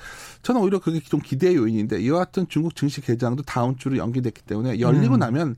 저는 0.44 0.62
오히려 0.62 0.79
그게 0.79 1.00
좀 1.00 1.20
기대 1.20 1.56
요인인데 1.56 2.00
이와 2.01 2.20
같은 2.20 2.48
중국 2.48 2.75
증시 2.75 3.01
개장도 3.01 3.44
다음 3.44 3.75
주로 3.75 3.98
연기됐기 3.98 4.44
때문에 4.44 4.79
열리고 4.79 5.15
음. 5.15 5.20
나면 5.20 5.56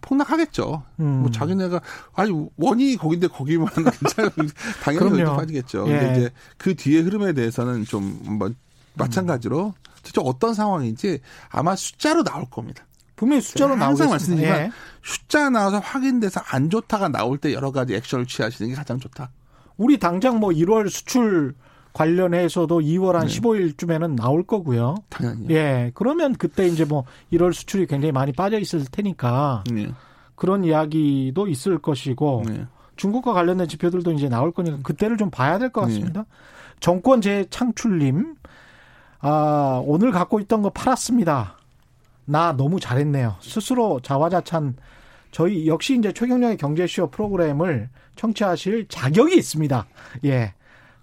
폭락하겠죠. 0.00 0.82
음. 1.00 1.04
뭐 1.20 1.30
자기네가 1.30 1.80
아니 2.14 2.48
원이 2.56 2.96
거긴데 2.96 3.28
거기만 3.28 3.68
괜찮으면 3.68 4.50
당연히 4.82 5.20
여기 5.20 5.36
빠지겠죠. 5.36 5.84
예. 5.88 5.98
근데 5.98 6.12
이제 6.16 6.30
그 6.56 6.74
뒤에 6.74 7.00
흐름에 7.00 7.32
대해서는 7.32 7.84
좀 7.84 8.20
뭐 8.24 8.50
마찬가지로 8.94 9.74
진짜 10.02 10.20
어떤 10.22 10.54
상황인지 10.54 11.20
아마 11.48 11.76
숫자로 11.76 12.24
나올 12.24 12.48
겁니다. 12.48 12.86
분명히 13.16 13.42
숫자로 13.42 13.76
나오겠 13.76 14.00
항상 14.00 14.10
말씀드리지만 14.10 14.60
예. 14.60 14.70
숫자 15.02 15.50
나와서 15.50 15.78
확인돼서 15.78 16.40
안 16.46 16.70
좋다가 16.70 17.08
나올 17.08 17.38
때 17.38 17.52
여러 17.52 17.70
가지 17.70 17.94
액션을 17.94 18.26
취하시는 18.26 18.70
게 18.70 18.74
가장 18.74 18.98
좋다. 18.98 19.30
우리 19.76 19.98
당장 19.98 20.40
뭐 20.40 20.50
1월 20.50 20.88
수출 20.88 21.54
관련해서도 21.92 22.80
2월 22.80 23.12
한 23.12 23.26
네. 23.26 23.40
15일쯤에는 23.40 24.14
나올 24.16 24.42
거고요. 24.44 24.96
당연히. 25.08 25.46
예. 25.50 25.90
그러면 25.94 26.34
그때 26.34 26.66
이제 26.66 26.84
뭐 26.84 27.04
1월 27.32 27.52
수출이 27.52 27.86
굉장히 27.86 28.12
많이 28.12 28.32
빠져 28.32 28.58
있을 28.58 28.84
테니까 28.90 29.64
네. 29.72 29.90
그런 30.36 30.64
이야기도 30.64 31.48
있을 31.48 31.78
것이고 31.78 32.44
네. 32.46 32.66
중국과 32.96 33.32
관련된 33.32 33.66
지표들도 33.68 34.12
이제 34.12 34.28
나올 34.28 34.52
거니까 34.52 34.78
그때를 34.82 35.16
좀 35.16 35.30
봐야 35.30 35.58
될 35.58 35.70
것 35.70 35.80
같습니다. 35.82 36.20
네. 36.22 36.26
정권 36.80 37.20
재창출님 37.20 38.34
아, 39.20 39.82
오늘 39.84 40.12
갖고 40.12 40.40
있던 40.40 40.62
거 40.62 40.70
팔았습니다. 40.70 41.56
나 42.24 42.52
너무 42.56 42.80
잘했네요. 42.80 43.36
스스로 43.40 44.00
자화자찬 44.00 44.76
저희 45.30 45.66
역시 45.66 45.96
이제 45.98 46.12
최경영의 46.12 46.56
경제쇼 46.56 47.10
프로그램을 47.10 47.88
청취하실 48.16 48.86
자격이 48.88 49.36
있습니다. 49.36 49.86
예. 50.24 50.54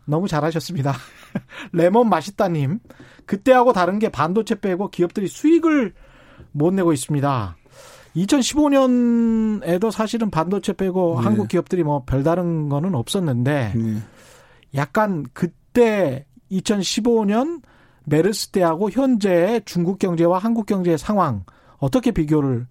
너무 0.07 0.27
잘하셨습니다. 0.27 0.93
레몬 1.73 2.09
맛있다님. 2.09 2.79
그때하고 3.25 3.73
다른 3.73 3.99
게 3.99 4.09
반도체 4.09 4.55
빼고 4.59 4.89
기업들이 4.89 5.27
수익을 5.27 5.93
못 6.51 6.73
내고 6.73 6.93
있습니다. 6.93 7.57
2015년에도 8.15 9.91
사실은 9.91 10.31
반도체 10.31 10.73
빼고 10.73 11.17
네. 11.19 11.25
한국 11.25 11.47
기업들이 11.47 11.83
뭐 11.83 12.03
별다른 12.05 12.69
거는 12.69 12.95
없었는데 12.95 13.73
네. 13.75 13.97
약간 14.75 15.25
그때 15.33 16.25
2015년 16.51 17.61
메르스 18.05 18.49
때하고 18.49 18.89
현재 18.89 19.61
중국 19.65 19.99
경제와 19.99 20.39
한국 20.39 20.65
경제의 20.65 20.97
상황 20.97 21.43
어떻게 21.77 22.11
비교를 22.11 22.65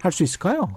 할 0.00 0.12
수 0.12 0.22
있을까요? 0.22 0.68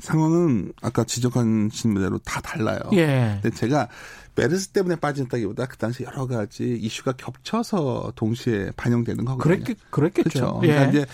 상황은 0.00 0.72
아까 0.82 1.04
지적하신 1.04 1.94
대로 1.94 2.18
다 2.18 2.40
달라요. 2.40 2.78
예. 2.92 3.38
근데 3.42 3.56
제가 3.56 3.88
메르스 4.34 4.68
때문에 4.68 4.96
빠진다기보다 4.96 5.66
그 5.66 5.76
당시 5.76 6.04
여러 6.04 6.26
가지 6.26 6.76
이슈가 6.80 7.12
겹쳐서 7.12 8.12
동시에 8.14 8.70
반영되는 8.76 9.24
거거든요. 9.24 9.42
그랬겠, 9.42 9.78
그랬겠죠. 9.90 10.30
그렇죠. 10.30 10.58
그러니까 10.60 10.84
예. 10.84 10.88
이제 10.88 11.06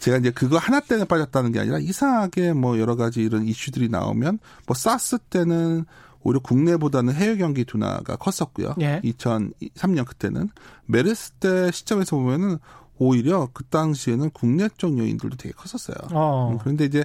제가 0.00 0.16
이제 0.18 0.30
그거 0.30 0.58
하나 0.58 0.80
때문에 0.80 1.06
빠졌다는 1.06 1.52
게 1.52 1.60
아니라 1.60 1.78
이상하게 1.78 2.52
뭐 2.52 2.78
여러 2.80 2.96
가지 2.96 3.22
이런 3.22 3.46
이슈들이 3.46 3.88
나오면 3.88 4.40
뭐 4.66 4.74
사스 4.74 5.18
때는 5.18 5.84
오히려 6.24 6.40
국내보다는 6.40 7.14
해외 7.14 7.36
경기 7.36 7.64
둔화가 7.64 8.16
컸었고요. 8.16 8.74
예. 8.80 9.00
2003년 9.04 10.06
그때는 10.06 10.48
메르스 10.86 11.32
때 11.32 11.70
시점에서 11.70 12.16
보면은 12.16 12.58
오히려 12.96 13.48
그 13.52 13.64
당시에는 13.64 14.30
국내 14.30 14.68
쪽 14.76 14.98
요인들도 14.98 15.36
되게 15.36 15.52
컸었어요. 15.54 15.96
어. 16.12 16.50
음, 16.52 16.58
그런데 16.60 16.84
이제 16.86 17.04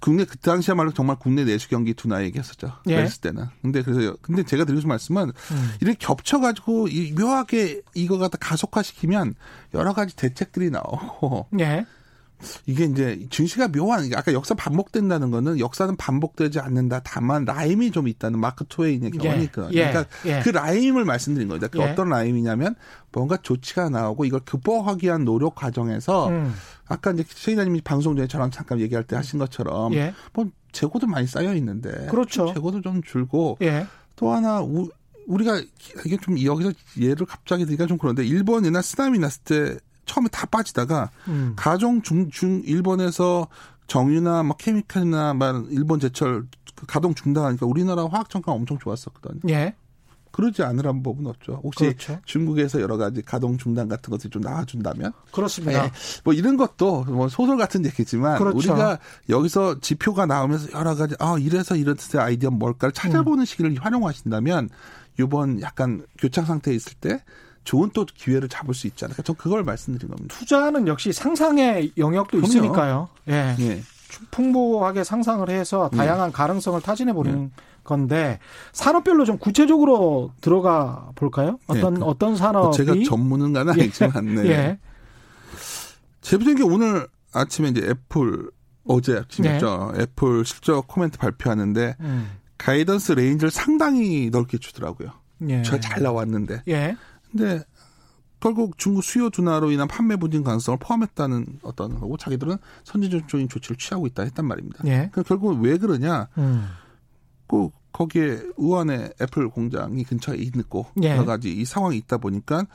국내 0.00 0.24
그 0.24 0.36
당시야말로 0.38 0.92
정말 0.92 1.16
국내 1.18 1.44
내수 1.44 1.68
경기 1.68 1.94
둔화 1.94 2.22
얘기했었죠. 2.24 2.72
예. 2.88 2.96
메르스 2.96 3.18
때는. 3.18 3.46
근데 3.62 3.82
그래서 3.82 4.16
근데 4.22 4.42
제가 4.42 4.64
드리고 4.64 4.80
싶은 4.80 4.88
말씀은 4.88 5.24
음. 5.28 5.72
이렇게 5.80 5.96
겹쳐가지고 5.98 6.88
묘하게 7.18 7.82
이거 7.94 8.18
갖다 8.18 8.38
가속화시키면 8.38 9.34
여러 9.74 9.92
가지 9.92 10.16
대책들이 10.16 10.70
나오고. 10.70 11.48
예. 11.60 11.86
이게 12.66 12.84
이제 12.84 13.26
증시가 13.30 13.68
묘한 13.68 14.10
아까 14.14 14.32
역사 14.32 14.54
반복된다는 14.54 15.30
거는 15.30 15.58
역사는 15.58 15.96
반복되지 15.96 16.60
않는다. 16.60 17.00
다만 17.04 17.44
rhyme이 17.44 17.90
좀 17.90 18.08
있다는 18.08 18.38
마크 18.38 18.64
트웨인의 18.66 19.10
격언이니까. 19.12 19.70
예, 19.72 19.76
예, 19.76 19.90
그러니까 19.90 20.04
예. 20.26 20.40
그 20.40 20.50
rhyme을 20.50 21.04
말씀드린 21.04 21.48
거죠. 21.48 21.68
그 21.68 21.78
예. 21.78 21.84
어떤 21.84 22.08
rhyme이냐면 22.08 22.74
뭔가 23.12 23.36
조치가 23.36 23.88
나오고 23.88 24.24
이걸 24.24 24.40
극복하기 24.40 25.06
위한 25.06 25.24
노력 25.24 25.54
과정에서 25.54 26.28
음. 26.28 26.54
아까 26.86 27.10
이제 27.12 27.24
최 27.34 27.52
기자님이 27.52 27.80
방송 27.82 28.16
전에 28.16 28.28
저랑 28.28 28.50
잠깐 28.50 28.80
얘기할 28.80 29.04
때 29.04 29.16
하신 29.16 29.38
것처럼 29.38 29.94
예. 29.94 30.14
뭐 30.32 30.48
재고도 30.72 31.06
많이 31.06 31.26
쌓여 31.26 31.54
있는데 31.54 32.06
그렇죠. 32.06 32.52
재고도 32.54 32.82
좀 32.82 33.02
줄고 33.02 33.58
예. 33.62 33.86
또 34.16 34.32
하나 34.32 34.60
우, 34.60 34.88
우리가 35.26 35.60
이게 36.04 36.16
좀 36.16 36.42
여기서 36.42 36.72
예를 36.98 37.26
갑자기 37.26 37.64
드리기가 37.64 37.86
좀 37.86 37.98
그런데 37.98 38.24
일본이나 38.24 38.82
쓰나미 38.82 39.18
났을 39.18 39.42
때 39.44 39.78
처음에 40.08 40.28
다 40.32 40.46
빠지다가 40.46 41.10
음. 41.28 41.52
가정 41.54 42.02
중, 42.02 42.30
중 42.30 42.62
일본에서 42.64 43.46
정유나 43.86 44.42
막 44.42 44.58
케미칼이나 44.58 45.34
막 45.34 45.66
일본 45.70 46.00
제철 46.00 46.46
그 46.74 46.86
가동 46.86 47.14
중단하니까 47.14 47.66
우리나라 47.66 48.06
화학 48.06 48.30
청가 48.30 48.52
엄청 48.52 48.78
좋았었거든요. 48.78 49.40
예. 49.52 49.74
그러지 50.30 50.62
않으란 50.62 51.02
법은 51.02 51.26
없죠. 51.26 51.60
혹시 51.64 51.84
그렇죠. 51.84 52.20
중국에서 52.24 52.80
여러 52.80 52.96
가지 52.96 53.22
가동 53.22 53.56
중단 53.56 53.88
같은 53.88 54.10
것들이 54.10 54.30
좀 54.30 54.42
나와준다면 54.42 55.12
그렇습니다. 55.32 55.82
네. 55.84 55.92
뭐 56.22 56.32
이런 56.34 56.56
것도 56.56 57.04
뭐 57.04 57.28
소설 57.28 57.56
같은 57.56 57.84
얘기지만 57.84 58.38
그렇죠. 58.38 58.56
우리가 58.56 58.98
여기서 59.28 59.80
지표가 59.80 60.26
나오면서 60.26 60.78
여러 60.78 60.94
가지 60.94 61.16
아 61.18 61.36
이래서 61.40 61.74
이런 61.74 61.96
뜻의 61.96 62.20
아이디어 62.20 62.50
뭘까를 62.50 62.92
찾아보는 62.92 63.40
음. 63.40 63.44
시기를 63.44 63.74
활용하신다면 63.80 64.68
이번 65.18 65.60
약간 65.60 66.06
교착 66.18 66.46
상태에 66.46 66.74
있을 66.74 66.92
때 67.00 67.22
좋은 67.68 67.90
또 67.92 68.06
기회를 68.06 68.48
잡을 68.48 68.72
수 68.72 68.86
있지 68.86 69.04
않을까. 69.04 69.22
저 69.22 69.34
그걸 69.34 69.62
말씀드린 69.62 70.08
겁니다. 70.08 70.34
투자는 70.34 70.88
역시 70.88 71.12
상상의 71.12 71.92
영역도 71.98 72.38
그럼요. 72.38 72.46
있으니까요. 72.46 73.08
예. 73.28 73.56
예. 73.60 73.82
풍부하게 74.30 75.04
상상을 75.04 75.46
해서 75.50 75.90
다양한 75.90 76.28
예. 76.28 76.32
가능성을 76.32 76.80
타진해 76.80 77.12
보는 77.12 77.50
예. 77.54 77.62
건데 77.84 78.38
산업별로 78.72 79.26
좀 79.26 79.36
구체적으로 79.36 80.32
들어가 80.40 81.10
볼까요? 81.14 81.58
어떤 81.66 81.96
예. 81.96 81.98
그, 81.98 82.04
어떤 82.06 82.36
산업이 82.36 82.74
제가 82.74 82.94
전문가는 83.06 83.76
예. 83.76 83.82
아니지만 83.82 84.34
네. 84.36 84.46
예. 84.46 84.78
재밌는 86.22 86.54
게 86.56 86.62
오늘 86.62 87.06
아침에 87.34 87.68
이제 87.68 87.82
애플 87.86 88.50
어제 88.86 89.18
아침이었죠. 89.18 89.92
네. 89.94 90.04
애플 90.04 90.46
실적 90.46 90.88
코멘트 90.88 91.18
발표하는데 91.18 91.96
음. 92.00 92.30
guidance 92.56 93.12
range를 93.12 93.50
상당히 93.50 94.30
넓게 94.30 94.56
주더라고요. 94.56 95.10
예. 95.50 95.62
잘 95.62 96.02
나왔는데. 96.02 96.62
예. 96.68 96.96
근데 97.30 97.62
결국 98.40 98.78
중국 98.78 99.02
수요 99.02 99.30
둔화로 99.30 99.70
인한 99.70 99.88
판매 99.88 100.16
부진 100.16 100.44
가능성을 100.44 100.78
포함했다는 100.78 101.60
어떤 101.62 101.98
거고 101.98 102.16
자기들은 102.16 102.56
선제적인 102.84 103.48
조치를 103.48 103.76
취하고 103.76 104.06
있다 104.06 104.22
했단 104.22 104.46
말입니다. 104.46 104.84
예. 104.86 105.08
그럼 105.12 105.24
결국은 105.24 105.60
왜 105.60 105.76
그러냐? 105.76 106.28
음. 106.38 106.68
꼭 107.46 107.74
거기에 107.92 108.42
우한의 108.56 109.14
애플 109.20 109.48
공장이 109.48 110.04
근처에 110.04 110.36
있고 110.36 110.86
예. 111.02 111.10
여러 111.10 111.24
가지 111.24 111.52
이 111.52 111.64
상황이 111.64 111.96
있다 111.96 112.18
보니까 112.18 112.66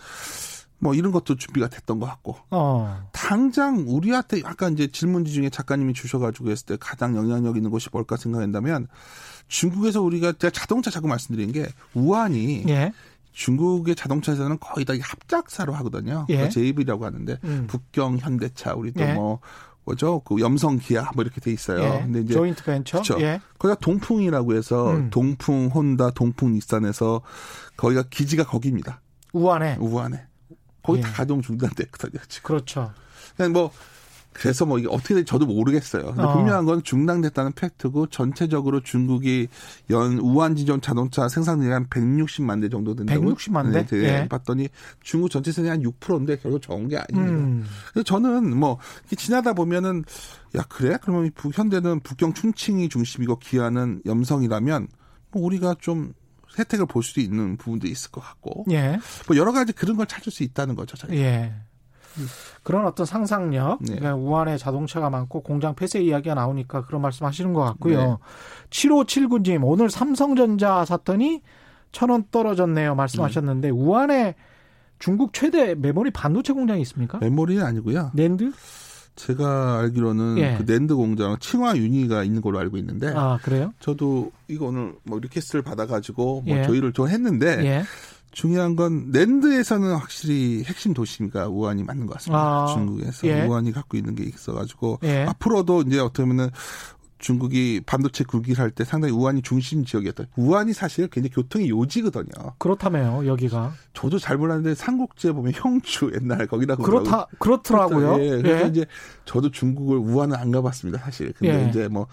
뭐 0.79 0.93
이런 0.93 1.13
것도 1.13 1.35
준비가 1.35 1.69
됐던 1.69 1.99
것 1.99 2.07
같고 2.07 2.35
어. 2.51 3.07
당장 3.13 3.85
우리한테 3.87 4.41
약간 4.41 4.73
이제 4.73 4.87
질문지 4.87 5.31
중에 5.31 5.49
작가님이 5.49 5.93
주셔가지고 5.93 6.51
했을 6.51 6.65
때 6.65 6.77
가장 6.77 7.15
영향력 7.15 7.55
있는 7.55 7.71
곳이 7.71 7.87
뭘까 7.91 8.17
생각한다면 8.17 8.87
중국에서 9.47 10.01
우리가 10.01 10.33
제가 10.33 10.51
자동차 10.51 10.91
자꾸 10.91 11.07
말씀드린 11.07 11.53
게 11.53 11.67
우한이 11.93 12.65
예. 12.67 12.91
중국의 13.33 13.95
자동차에서는 13.95 14.59
거의 14.59 14.85
다 14.85 14.93
합작사로 15.01 15.73
하거든요. 15.73 16.25
예. 16.29 16.49
JV라고 16.49 17.05
하는데 17.05 17.39
음. 17.43 17.67
북경 17.67 18.19
현대차 18.19 18.73
우리 18.75 18.91
또뭐 18.93 19.09
예. 19.09 19.13
뭐 19.13 19.39
뭐죠? 19.85 20.21
그 20.21 20.39
염성 20.39 20.77
기아 20.77 21.11
뭐 21.13 21.23
이렇게 21.23 21.41
돼 21.41 21.51
있어요. 21.51 21.83
예. 21.83 22.01
근데 22.03 22.21
이제 22.21 22.33
조인트 22.33 22.63
벤처. 22.63 23.01
그렇죠. 23.01 23.21
예. 23.21 23.41
거기가 23.59 23.79
동풍이라고 23.79 24.55
해서 24.55 24.91
음. 24.91 25.09
동풍 25.09 25.67
혼다 25.73 26.11
동풍 26.11 26.53
닛산에서 26.53 27.21
거기가 27.75 28.03
기지가 28.09 28.45
거기입니다. 28.45 29.01
우한에. 29.33 29.77
우한에. 29.79 30.25
거기 30.83 30.99
예. 30.99 31.01
다 31.01 31.11
가동 31.11 31.41
중단됐거든요. 31.41 32.21
지금. 32.29 32.47
그렇죠. 32.47 32.93
그냥 33.35 33.51
뭐 33.51 33.71
그래서 34.33 34.65
뭐 34.65 34.79
이게 34.79 34.87
어떻게 34.89 35.13
될지 35.13 35.29
저도 35.29 35.45
모르겠어요. 35.45 36.05
근데 36.07 36.23
어. 36.23 36.33
분명한 36.33 36.65
건 36.65 36.83
중단됐다는 36.83 37.53
팩트고 37.53 38.07
전체적으로 38.07 38.81
중국이 38.81 39.47
연 39.89 40.17
우한 40.19 40.55
지점 40.55 40.81
자동차 40.81 41.29
생산량이 41.29 41.71
한 41.71 41.87
160만 41.87 42.61
대 42.61 42.69
정도 42.69 42.95
된다고. 42.95 43.33
160만 43.33 43.71
대? 43.71 43.85
네, 43.85 43.97
네. 43.97 44.21
예. 44.23 44.27
봤더니 44.27 44.69
중국 45.01 45.29
전체 45.29 45.51
생산이 45.51 45.83
한 45.83 45.91
6%인데 45.91 46.37
결국 46.37 46.61
적은 46.61 46.87
게 46.87 46.97
아닙니다. 46.97 47.31
음. 47.31 47.65
그래서 47.91 48.03
저는 48.03 48.57
뭐 48.57 48.79
지나다 49.15 49.53
보면은 49.53 50.03
야 50.55 50.63
그래? 50.69 50.97
그러면 51.01 51.31
북 51.35 51.57
현대는 51.57 52.01
북경 52.01 52.33
충칭이 52.33 52.89
중심이고 52.89 53.39
기아는 53.39 54.01
염성이라면 54.05 54.87
뭐 55.31 55.43
우리가 55.43 55.75
좀 55.79 56.13
혜택을 56.57 56.85
볼 56.85 57.03
수도 57.03 57.21
있는 57.21 57.57
부분도 57.57 57.87
있을 57.87 58.11
것 58.11 58.21
같고. 58.21 58.65
예. 58.71 58.99
뭐 59.27 59.37
여러 59.37 59.51
가지 59.51 59.73
그런 59.73 59.97
걸 59.97 60.05
찾을 60.05 60.31
수 60.31 60.43
있다는 60.43 60.75
거죠. 60.75 60.95
저희. 60.97 61.17
예. 61.17 61.53
그런 62.63 62.85
어떤 62.85 63.05
상상력, 63.05 63.79
네. 63.81 63.95
그러니까 63.95 64.15
우한에 64.15 64.57
자동차가 64.57 65.09
많고 65.09 65.41
공장 65.41 65.75
폐쇄 65.75 66.01
이야기가 66.01 66.35
나오니까 66.35 66.85
그런 66.85 67.01
말씀 67.01 67.25
하시는 67.25 67.53
것 67.53 67.61
같고요. 67.63 67.99
네. 67.99 68.15
7579님, 68.69 69.61
오늘 69.63 69.89
삼성전자 69.89 70.85
샀더니 70.85 71.41
천 71.91 72.09
원 72.09 72.23
떨어졌네요. 72.31 72.95
말씀하셨는데, 72.95 73.67
네. 73.67 73.71
우한에 73.71 74.35
중국 74.99 75.33
최대 75.33 75.75
메모리 75.75 76.11
반도체 76.11 76.53
공장이 76.53 76.81
있습니까? 76.83 77.17
메모리는 77.19 77.63
아니고요. 77.63 78.11
낸드? 78.13 78.51
제가 79.15 79.79
알기로는 79.79 80.37
예. 80.39 80.55
그 80.57 80.63
낸드 80.63 80.95
공장 80.95 81.37
칭화유니가 81.39 82.23
있는 82.23 82.41
걸로 82.41 82.57
알고 82.57 82.77
있는데 82.77 83.13
아 83.15 83.37
그래요? 83.43 83.71
저도 83.79 84.31
이거 84.47 84.65
오늘 84.67 84.95
뭐 85.03 85.19
request를 85.19 85.61
받아가지고 85.61 86.41
뭐 86.47 86.57
예. 86.57 86.63
조의를 86.63 86.93
좀 86.93 87.07
했는데 87.07 87.63
예. 87.63 87.83
중요한 88.33 88.75
건 88.75 89.11
랜드에서는 89.13 89.95
확실히 89.95 90.63
핵심 90.65 90.93
도시가 90.93 91.47
우한이 91.47 91.83
맞는 91.83 92.07
것 92.07 92.15
같습니다. 92.15 92.39
아, 92.39 92.67
중국에서 92.73 93.27
예. 93.27 93.45
우한이 93.45 93.71
갖고 93.71 93.95
있는 93.95 94.15
게 94.15 94.23
있어가지고 94.23 94.99
예. 95.03 95.23
앞으로도 95.23 95.83
이제 95.83 95.99
어떻게 95.99 96.23
보면은 96.23 96.49
중국이 97.19 97.81
반도체 97.85 98.25
굴기를 98.25 98.61
할때 98.61 98.83
상당히 98.83 99.13
우한이 99.13 99.43
중심 99.43 99.85
지역이었다. 99.85 100.25
우한이 100.35 100.73
사실 100.73 101.07
굉장히 101.07 101.33
교통의 101.33 101.69
요지거든요. 101.69 102.55
그렇다며요, 102.57 103.25
여기가. 103.25 103.71
저도 103.93 104.19
잘 104.19 104.37
몰랐는데 104.37 104.75
삼국지에 104.75 105.31
보면 105.31 105.53
형주 105.55 106.11
옛날 106.13 106.45
거기다 106.47 106.75
그렇다 106.75 107.27
그렇더라고요. 107.39 108.21
예, 108.21 108.41
그래서 108.41 108.65
예. 108.65 108.69
이제 108.69 108.85
저도 109.23 109.51
중국을 109.51 109.97
우한은 109.97 110.35
안 110.35 110.51
가봤습니다, 110.51 110.99
사실. 110.99 111.31
근데 111.33 111.63
예. 111.63 111.69
이제 111.69 111.87
뭐 111.87 112.07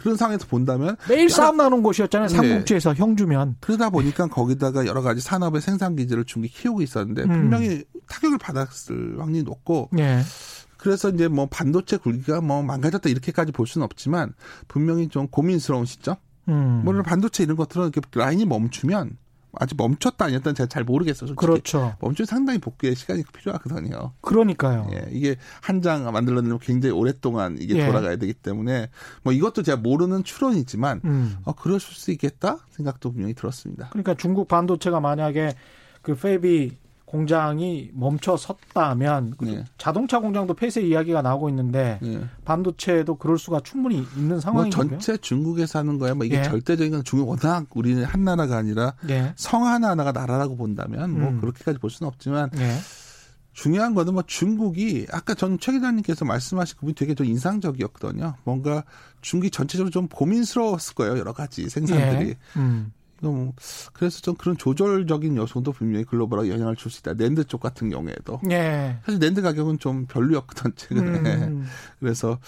그런 0.00 0.16
상황에서 0.16 0.46
본다면 0.46 0.96
매일 1.08 1.28
싸움 1.30 1.56
나는 1.56 1.82
곳이었잖아요. 1.82 2.28
네. 2.28 2.34
삼국지에서 2.34 2.94
네. 2.94 3.00
형주면. 3.00 3.56
그러다 3.60 3.90
보니까 3.90 4.26
거기다가 4.26 4.86
여러 4.86 5.02
가지 5.02 5.20
산업의 5.20 5.60
생산 5.60 5.96
기지를 5.96 6.24
중국이 6.24 6.52
키우고 6.52 6.82
있었는데 6.82 7.22
음. 7.22 7.28
분명히 7.28 7.84
타격을 8.08 8.38
받았을 8.38 9.16
확률이 9.18 9.42
높고 9.44 9.88
네. 9.92 10.20
그래서 10.76 11.08
이제 11.08 11.28
뭐 11.28 11.46
반도체 11.46 11.96
굴기가 11.96 12.42
뭐 12.42 12.62
망가졌다 12.62 13.08
이렇게까지 13.08 13.52
볼 13.52 13.66
수는 13.66 13.84
없지만 13.86 14.34
분명히 14.68 15.08
좀 15.08 15.28
고민스러운 15.28 15.86
시점. 15.86 16.16
음. 16.48 16.82
물론 16.84 17.02
반도체 17.02 17.42
이런 17.42 17.56
것들은 17.56 17.84
이렇게 17.88 18.00
라인이 18.12 18.44
멈추면 18.44 19.16
아직 19.60 19.76
멈췄다 19.76 20.24
아니었다는 20.26 20.54
제가 20.54 20.66
잘 20.68 20.84
모르겠어요. 20.84 21.28
솔직히. 21.28 21.36
그렇죠. 21.46 21.96
멈추면 22.00 22.26
상당히 22.26 22.58
복귀에 22.58 22.94
시간이 22.94 23.22
필요하거든요. 23.32 24.12
그러니까요. 24.20 24.88
예, 24.92 25.06
이게 25.12 25.36
한 25.60 25.80
장 25.84 26.10
만들려면 26.10 26.58
굉장히 26.60 26.94
오랫동안 26.94 27.58
이게 27.60 27.76
예. 27.76 27.86
돌아가야 27.86 28.16
되기 28.16 28.32
때문에 28.32 28.88
뭐 29.22 29.32
이것도 29.32 29.62
제가 29.62 29.76
모르는 29.76 30.24
추론이지만 30.24 31.00
음. 31.04 31.36
어, 31.44 31.52
그러실 31.52 31.94
수 31.94 32.10
있겠다 32.12 32.58
생각도 32.70 33.12
분명히 33.12 33.34
들었습니다. 33.34 33.88
그러니까 33.90 34.14
중국 34.14 34.48
반도체가 34.48 35.00
만약에 35.00 35.54
그 36.02 36.14
페이비 36.14 36.76
공장이 37.04 37.90
멈춰 37.92 38.36
섰다면 38.36 39.34
네. 39.40 39.64
자동차 39.78 40.18
공장도 40.18 40.54
폐쇄 40.54 40.82
이야기가 40.82 41.22
나오고 41.22 41.48
있는데 41.50 41.98
네. 42.02 42.24
반도체도 42.44 43.16
그럴 43.16 43.38
수가 43.38 43.60
충분히 43.60 44.04
있는 44.16 44.40
상황이죠. 44.40 44.78
뭐 44.78 44.88
전체 44.88 45.16
중국에서 45.16 45.78
하는 45.78 45.98
거야. 45.98 46.14
뭐 46.14 46.24
이게 46.26 46.38
예. 46.38 46.42
절대적인 46.42 46.92
건 46.92 47.04
중국 47.04 47.28
워낙 47.28 47.66
우리는 47.74 48.02
한 48.04 48.24
나라가 48.24 48.56
아니라 48.56 48.94
예. 49.10 49.32
성 49.36 49.66
하나 49.66 49.90
하나가 49.90 50.12
나라라고 50.12 50.56
본다면 50.56 51.18
뭐 51.18 51.28
음. 51.30 51.40
그렇게까지 51.40 51.78
볼 51.78 51.90
수는 51.90 52.08
없지만 52.08 52.50
예. 52.56 52.76
중요한 53.52 53.94
거는 53.94 54.14
뭐 54.14 54.24
중국이 54.26 55.06
아까 55.12 55.34
전 55.34 55.58
최 55.60 55.70
기자님께서 55.72 56.24
말씀하신 56.24 56.76
부분이 56.78 56.94
되게 56.94 57.14
좀 57.14 57.26
인상적이었거든요. 57.26 58.34
뭔가 58.42 58.82
중국이 59.20 59.50
전체적으로 59.50 59.90
좀 59.90 60.08
고민스러웠을 60.08 60.94
거예요. 60.96 61.18
여러 61.18 61.32
가지 61.32 61.68
생산들이. 61.68 62.30
예. 62.30 62.36
음. 62.56 62.92
뭐 63.32 63.52
그래서 63.92 64.20
좀 64.20 64.34
그런 64.34 64.56
조절적인 64.56 65.36
요소도 65.36 65.72
분명히 65.72 66.04
글로벌하게 66.04 66.50
영향을 66.50 66.76
줄 66.76 66.90
수 66.90 67.00
있다. 67.00 67.14
랜드 67.16 67.44
쪽 67.44 67.60
같은 67.60 67.90
경우에도. 67.90 68.40
예. 68.50 68.98
사실 69.04 69.20
랜드 69.20 69.42
가격은 69.42 69.78
좀 69.78 70.06
별로였거든 70.06 70.72
최근에. 70.76 71.34
음. 71.46 71.66
그래서 72.00 72.38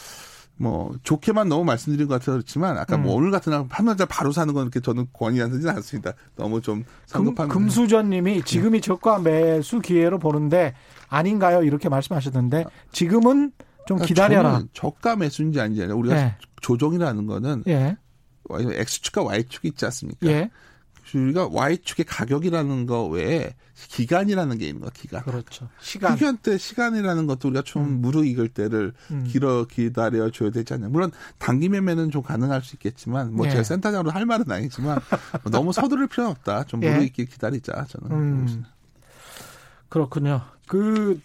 뭐 0.58 0.94
좋게만 1.02 1.48
너무 1.50 1.64
말씀드린 1.64 2.08
것 2.08 2.14
같아서 2.14 2.32
그렇지만 2.32 2.78
아까 2.78 2.96
뭐 2.96 3.04
음. 3.04 3.06
뭐 3.06 3.14
오늘 3.16 3.30
같은 3.30 3.50
날 3.52 3.66
판매자 3.68 4.06
바로 4.06 4.32
사는 4.32 4.52
건 4.54 4.62
이렇게 4.64 4.80
저는 4.80 5.06
권유하지는 5.12 5.68
않습니다. 5.68 6.12
너무 6.34 6.60
좀 6.62 6.84
성급한. 7.06 7.48
금, 7.48 7.68
수전님이 7.68 8.42
지금이 8.42 8.80
저가 8.80 9.18
매수 9.18 9.80
기회로 9.80 10.18
보는데 10.18 10.74
아닌가요? 11.08 11.62
이렇게 11.62 11.88
말씀하셨는데 11.90 12.64
지금은 12.90 13.52
좀 13.86 13.98
그러니까 13.98 14.06
기다려라. 14.06 14.62
저가 14.72 15.16
매수인지 15.16 15.60
아닌지 15.60 15.82
아니라 15.82 15.96
우리가 15.96 16.16
예. 16.16 16.36
조정이라는 16.62 17.26
거는 17.26 17.62
예. 17.68 17.96
X축과 18.50 19.22
Y축이 19.22 19.68
있지 19.68 19.84
않습니까? 19.84 20.26
예. 20.26 20.50
우리가 21.14 21.48
Y축의 21.52 22.04
가격이라는 22.04 22.86
거 22.86 23.06
외에 23.06 23.54
기간이라는 23.74 24.58
게 24.58 24.66
있는 24.68 24.80
거야, 24.80 24.90
기간. 24.94 25.22
그렇죠. 25.22 25.68
시간. 25.80 26.16
시간 26.16 26.36
때 26.38 26.58
시간이라는 26.58 27.26
것도 27.26 27.48
우리가 27.48 27.62
좀 27.62 27.84
음. 27.84 28.00
무르익을 28.00 28.48
때를 28.48 28.92
음. 29.10 29.24
길어 29.28 29.64
기다려 29.64 30.30
줘야 30.30 30.50
되지 30.50 30.74
않냐. 30.74 30.88
물론 30.88 31.12
단기 31.38 31.68
매매는 31.68 32.10
좀 32.10 32.22
가능할 32.22 32.62
수 32.62 32.74
있겠지만 32.76 33.34
뭐 33.34 33.46
예. 33.46 33.50
제가 33.50 33.62
센터장으로 33.62 34.10
할 34.10 34.26
말은 34.26 34.50
아니지만 34.50 34.98
뭐 35.42 35.52
너무 35.52 35.72
서두를 35.72 36.08
필요는 36.08 36.30
없다. 36.32 36.64
좀 36.64 36.82
예. 36.82 36.90
무르익게 36.90 37.22
예. 37.22 37.26
기다리자, 37.26 37.86
저는. 37.88 38.16
음. 38.16 38.64
그렇군요. 39.88 40.42
그 40.66 41.20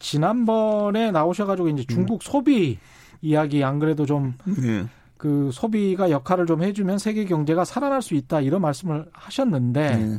지난번에 0.00 1.12
나오셔 1.12 1.46
가지고 1.46 1.68
이제 1.68 1.84
중국 1.88 2.14
음. 2.14 2.18
소비 2.22 2.78
이야기 3.20 3.62
안 3.62 3.78
그래도 3.78 4.04
좀 4.04 4.34
예. 4.62 4.88
그 5.22 5.50
소비가 5.52 6.10
역할을 6.10 6.46
좀 6.46 6.64
해주면 6.64 6.98
세계 6.98 7.24
경제가 7.24 7.64
살아날 7.64 8.02
수 8.02 8.14
있다 8.14 8.40
이런 8.40 8.60
말씀을 8.60 9.08
하셨는데 9.12 9.96
네. 9.96 10.18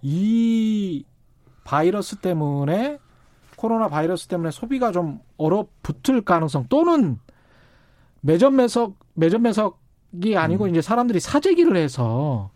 이 0.00 1.04
바이러스 1.64 2.16
때문에 2.16 2.98
코로나 3.56 3.88
바이러스 3.88 4.28
때문에 4.28 4.50
소비가 4.50 4.92
좀 4.92 5.20
얼어붙을 5.36 6.22
가능성 6.22 6.68
또는 6.70 7.18
매점 8.22 8.56
매석 8.56 8.94
매점 9.12 9.42
매석이 9.42 10.38
아니고 10.38 10.64
음. 10.64 10.70
이제 10.70 10.80
사람들이 10.80 11.20
사재기를 11.20 11.76
해서 11.76 12.50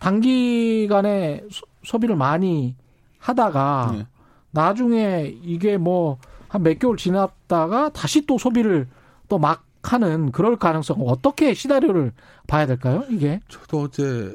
단기간에 0.00 1.42
소, 1.84 1.98
비를 1.98 2.16
많이 2.16 2.76
하다가 3.18 3.92
네. 3.96 4.06
나중에 4.50 5.34
이게 5.42 5.78
뭐 5.78 6.18
한 6.54 6.62
몇 6.62 6.78
개월 6.78 6.96
지났다가 6.96 7.88
다시 7.88 8.24
또 8.26 8.38
소비를 8.38 8.86
또막 9.28 9.64
하는 9.92 10.32
그럴 10.32 10.56
가능성 10.56 10.98
어떻게 11.06 11.54
시나리오를 11.54 12.12
봐야 12.46 12.66
될까요? 12.66 13.04
이게 13.10 13.40
저도 13.48 13.82
어제 13.82 14.34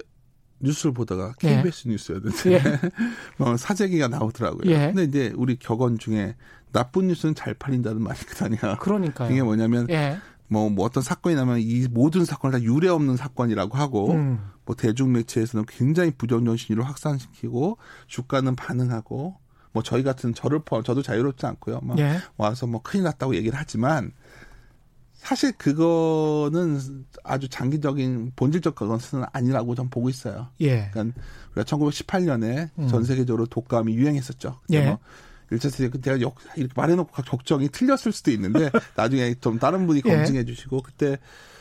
뉴스를 0.59 0.93
보다가 0.93 1.33
KBS 1.39 1.87
예. 1.87 1.91
뉴스였는데 1.91 2.51
예. 2.51 3.43
어, 3.43 3.55
사재기가 3.57 4.07
나오더라고요. 4.07 4.69
예. 4.71 4.91
근데 4.93 5.03
이제 5.03 5.33
우리 5.35 5.57
격언 5.57 5.97
중에 5.97 6.35
나쁜 6.71 7.07
뉴스는 7.07 7.35
잘 7.35 7.53
팔린다는 7.53 8.01
말이 8.01 8.19
있거든요. 8.21 8.77
그러니까요. 8.79 9.31
이게 9.31 9.41
뭐냐면 9.41 9.87
예. 9.89 10.17
뭐, 10.47 10.69
뭐 10.69 10.85
어떤 10.85 11.01
사건이 11.01 11.35
나면 11.35 11.59
이 11.59 11.87
모든 11.89 12.25
사건을 12.25 12.59
다 12.59 12.63
유례 12.63 12.89
없는 12.89 13.15
사건이라고 13.15 13.77
하고 13.77 14.11
음. 14.11 14.39
뭐 14.65 14.75
대중 14.75 15.11
매체에서는 15.13 15.65
굉장히 15.67 16.11
부정적 16.11 16.59
신의를 16.59 16.85
확산시키고 16.85 17.77
주가는 18.07 18.55
반응하고 18.55 19.37
뭐 19.71 19.83
저희 19.83 20.03
같은 20.03 20.33
저를 20.33 20.59
포함 20.65 20.83
저도 20.83 21.01
자유롭지 21.01 21.45
않고요. 21.45 21.79
막 21.83 21.99
예. 21.99 22.17
와서 22.37 22.67
뭐 22.67 22.81
큰일 22.81 23.03
났다고 23.03 23.35
얘기를 23.35 23.57
하지만 23.57 24.11
사실 25.19 25.51
그거는 25.51 26.79
아주 27.23 27.49
장기적인 27.49 28.31
본질적 28.35 28.75
것은 28.75 29.23
아니라고 29.33 29.75
전 29.75 29.89
보고 29.89 30.09
있어요. 30.09 30.47
예. 30.61 30.89
그러니까 30.91 31.21
우리가 31.55 31.63
1918년에 31.63 32.69
음. 32.79 32.87
전 32.87 33.03
세계적으로 33.03 33.45
독감이 33.45 33.93
유행했었죠. 33.93 34.59
그때 34.61 34.77
예. 34.77 34.85
뭐 34.85 34.99
1차 35.51 35.69
세계 35.69 35.89
그때 35.89 36.19
역 36.21 36.35
이렇게 36.55 36.73
말해놓고 36.75 37.11
걱정이 37.23 37.69
틀렸을 37.69 38.11
수도 38.11 38.31
있는데 38.31 38.69
나중에 38.95 39.35
좀 39.35 39.59
다른 39.59 39.87
분이 39.87 40.01
예. 40.05 40.15
검증해 40.15 40.45
주시고 40.45 40.81
그때 40.81 41.19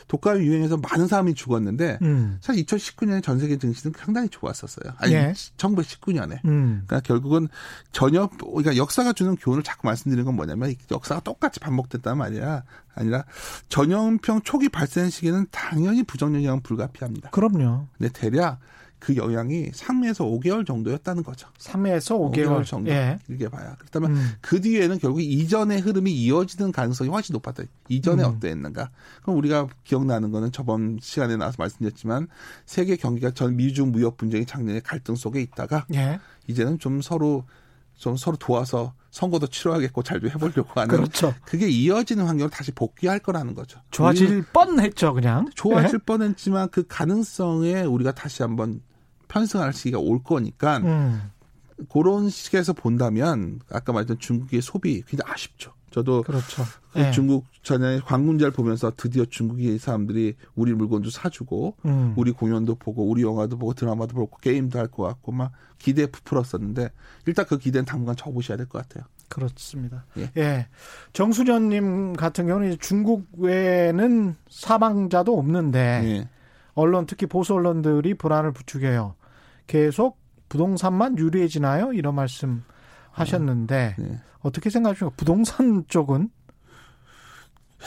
독감이 0.09 0.43
유행해서 0.43 0.75
많은 0.77 1.07
사람이 1.07 1.35
죽었는데 1.35 1.99
음. 2.01 2.39
사실 2.41 2.65
2019년에 2.65 3.23
전 3.23 3.39
세계 3.39 3.57
증시는 3.57 3.93
상당히 3.95 4.27
좋았었어요. 4.27 4.93
아니 4.97 5.13
예. 5.13 5.33
1919년에. 5.55 6.43
음. 6.45 6.83
그러니까 6.87 6.99
결국은 7.01 7.47
전혀 7.91 8.27
그러니까 8.27 8.75
역사가 8.75 9.13
주는 9.13 9.35
교훈을 9.35 9.63
자꾸 9.63 9.87
말씀드리는 9.87 10.25
건 10.25 10.35
뭐냐면 10.35 10.73
역사가 10.91 11.21
똑같이 11.21 11.59
반복됐단 11.59 12.17
말이야. 12.17 12.63
아니라 12.95 13.23
전염병 13.69 14.41
초기 14.41 14.67
발생 14.67 15.09
시기는 15.09 15.45
당연히 15.51 16.03
부정 16.03 16.33
영향은 16.35 16.61
불가피합니다. 16.61 17.29
그럼요. 17.29 17.85
근데 17.97 18.11
대략 18.11 18.59
그 18.99 19.15
영향이 19.15 19.71
3에서 19.71 20.39
5개월 20.39 20.65
정도였다는 20.65 21.23
거죠. 21.23 21.47
3에서 21.57 22.19
5개월, 22.31 22.65
정도 22.65 22.91
예. 22.91 23.17
길게 23.25 23.49
봐야. 23.49 23.75
그렇다면 23.77 24.15
음. 24.15 24.29
그 24.41 24.59
뒤에는 24.61 24.99
결국 24.99 25.21
이전의 25.21 25.79
흐름이 25.81 26.11
이어지는 26.11 26.71
가능성이 26.71 27.09
훨씬 27.09 27.33
높았다. 27.33 27.63
이전에 27.87 28.23
음. 28.23 28.35
어떠했는가? 28.35 28.91
그럼 29.21 29.37
우리가 29.37 29.67
기억나는 29.85 30.31
거는 30.31 30.51
저번 30.51 30.99
시간에 31.01 31.37
나와서 31.37 31.55
말씀드렸지만 31.59 32.27
세계 32.65 32.95
경기가 32.97 33.31
전 33.31 33.55
미중 33.55 33.91
무역 33.91 34.17
분쟁이 34.17 34.45
작년에 34.45 34.81
갈등 34.81 35.15
속에 35.15 35.41
있다가 35.41 35.85
예. 35.93 36.19
이제는 36.47 36.79
좀 36.79 37.01
서로 37.01 37.45
좀 37.95 38.15
서로 38.15 38.37
도와서 38.37 38.93
선거도 39.11 39.47
치러야겠고 39.47 40.03
잘 40.03 40.19
좀 40.19 40.29
해보려고 40.29 40.69
하는 40.79 40.87
그렇죠. 40.95 41.33
그게 41.45 41.67
이어지는 41.67 42.25
환경을 42.25 42.49
다시 42.49 42.71
복귀할 42.71 43.19
거라는 43.19 43.55
거죠. 43.55 43.79
좋아질 43.91 44.43
뻔했죠, 44.53 45.13
그냥. 45.13 45.47
좋아질 45.55 45.99
예. 46.01 46.05
뻔했지만 46.05 46.69
그 46.69 46.85
가능성에 46.87 47.81
우리가 47.83 48.11
다시 48.13 48.41
한번 48.43 48.81
편승할 49.29 49.71
시기가 49.71 49.99
올 49.99 50.21
거니까 50.21 50.77
음. 50.79 51.31
그런 51.89 52.29
식에서 52.29 52.73
본다면 52.73 53.61
아까 53.71 53.93
말했던 53.93 54.19
중국의 54.19 54.61
소비 54.61 55.01
굉장히 55.07 55.31
아쉽죠. 55.31 55.71
저도 55.91 56.21
그렇죠. 56.23 56.63
그 56.91 56.99
예. 56.99 57.11
중국 57.11 57.45
전에 57.63 57.99
관문제를 58.01 58.51
보면서 58.51 58.91
드디어 58.95 59.25
중국의 59.25 59.79
사람들이 59.79 60.35
우리 60.55 60.73
물건도 60.73 61.09
사주고 61.09 61.77
음. 61.85 62.13
우리 62.15 62.31
공연도 62.31 62.75
보고 62.75 63.07
우리 63.09 63.23
영화도 63.23 63.57
보고 63.57 63.73
드라마도 63.73 64.13
보고 64.13 64.37
게임도 64.37 64.77
할 64.77 64.87
것 64.87 65.03
같고 65.03 65.31
막 65.31 65.51
기대에 65.79 66.05
부풀었었는데 66.07 66.91
일단 67.25 67.45
그 67.45 67.57
기대는 67.57 67.85
당분간 67.85 68.15
접으셔야 68.17 68.57
될 68.57 68.67
것 68.67 68.87
같아요. 68.87 69.05
그렇습니다. 69.29 70.05
예. 70.17 70.29
예. 70.37 70.67
정수련님 71.13 72.13
같은 72.13 72.47
경우는 72.47 72.77
중국 72.79 73.27
외에는 73.37 74.35
사망자도 74.49 75.37
없는데 75.39 76.01
예. 76.03 76.29
언론 76.75 77.05
특히 77.07 77.25
보수 77.25 77.53
언론들이 77.55 78.13
불안을 78.13 78.51
부추겨요. 78.51 79.15
계속 79.69 80.19
부동산만 80.49 81.19
유리해지나요? 81.19 81.93
이런 81.93 82.15
말씀 82.15 82.63
하셨는데 83.11 83.95
예. 83.99 84.19
어떻게 84.39 84.71
생각하십니까? 84.71 85.15
부동산 85.15 85.85
쪽은 85.87 86.29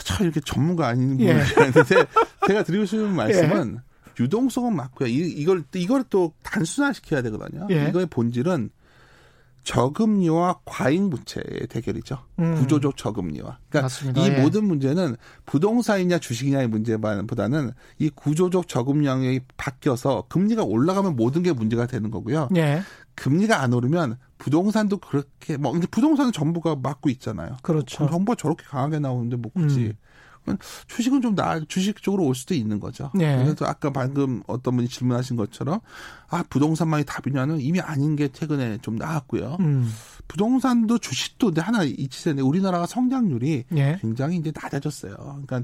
참 0.05 0.23
이렇게 0.23 0.39
전문가 0.39 0.87
아닌 0.87 1.19
예. 1.19 1.33
분이 1.33 1.67
있는데 1.67 2.05
제가 2.47 2.63
드리고 2.63 2.85
싶은 2.85 3.13
말씀은 3.13 3.79
유동성은 4.17 4.73
맞고요. 4.73 5.09
이, 5.09 5.29
이걸 5.33 5.65
이걸 5.75 6.05
또 6.09 6.33
단순화시켜야 6.41 7.21
되거든요. 7.21 7.67
예. 7.69 7.89
이거의 7.89 8.05
본질은 8.05 8.69
저금리와 9.63 10.59
과잉 10.65 11.09
부채의 11.09 11.67
대결이죠. 11.69 12.19
음. 12.39 12.55
구조적 12.55 12.97
저금리와. 12.97 13.59
그러니까 13.69 13.81
맞습니다. 13.83 14.21
이 14.21 14.25
예. 14.25 14.41
모든 14.41 14.65
문제는 14.65 15.15
부동산이냐 15.45 16.19
주식이냐의 16.19 16.67
문제보다는 16.67 17.71
이 17.99 18.09
구조적 18.09 18.67
저금량이 18.67 19.39
바뀌어서 19.55 20.25
금리가 20.27 20.63
올라가면 20.63 21.15
모든 21.15 21.43
게 21.43 21.53
문제가 21.53 21.87
되는 21.87 22.11
거고요. 22.11 22.49
예. 22.55 22.81
금리가 23.15 23.61
안 23.61 23.73
오르면 23.73 24.17
부동산도 24.37 24.97
그렇게 24.97 25.55
뭐 25.55 25.71
부동산은 25.91 26.31
정부가 26.31 26.75
막고 26.75 27.09
있잖아요. 27.09 27.57
그렇죠. 27.61 28.07
정부가 28.09 28.35
저렇게 28.35 28.63
강하게 28.65 28.99
나오는데 28.99 29.37
뭐 29.37 29.51
굳이 29.53 29.79
그건 29.79 29.95
주식은 30.87 31.21
좀 31.21 31.35
나, 31.35 31.59
주식 31.67 32.01
쪽으로 32.01 32.25
올 32.25 32.35
수도 32.35 32.53
있는 32.53 32.79
거죠. 32.79 33.11
네. 33.13 33.43
그래서 33.43 33.65
아까 33.65 33.91
방금 33.91 34.41
어떤 34.47 34.75
분이 34.75 34.87
질문하신 34.87 35.35
것처럼 35.35 35.79
아 36.29 36.43
부동산만이 36.49 37.05
답이냐는 37.05 37.59
이미 37.59 37.79
아닌 37.79 38.15
게 38.15 38.27
최근에 38.27 38.79
좀 38.81 38.95
나왔고요. 38.95 39.57
음. 39.59 39.91
부동산도 40.27 40.97
주식도 40.99 41.51
하나 41.57 41.83
잊히세요. 41.83 42.45
우리나라가 42.45 42.85
성장률이 42.85 43.65
예. 43.75 43.97
굉장히 44.01 44.37
이제 44.37 44.51
낮아졌어요. 44.53 45.15
그러니까 45.17 45.63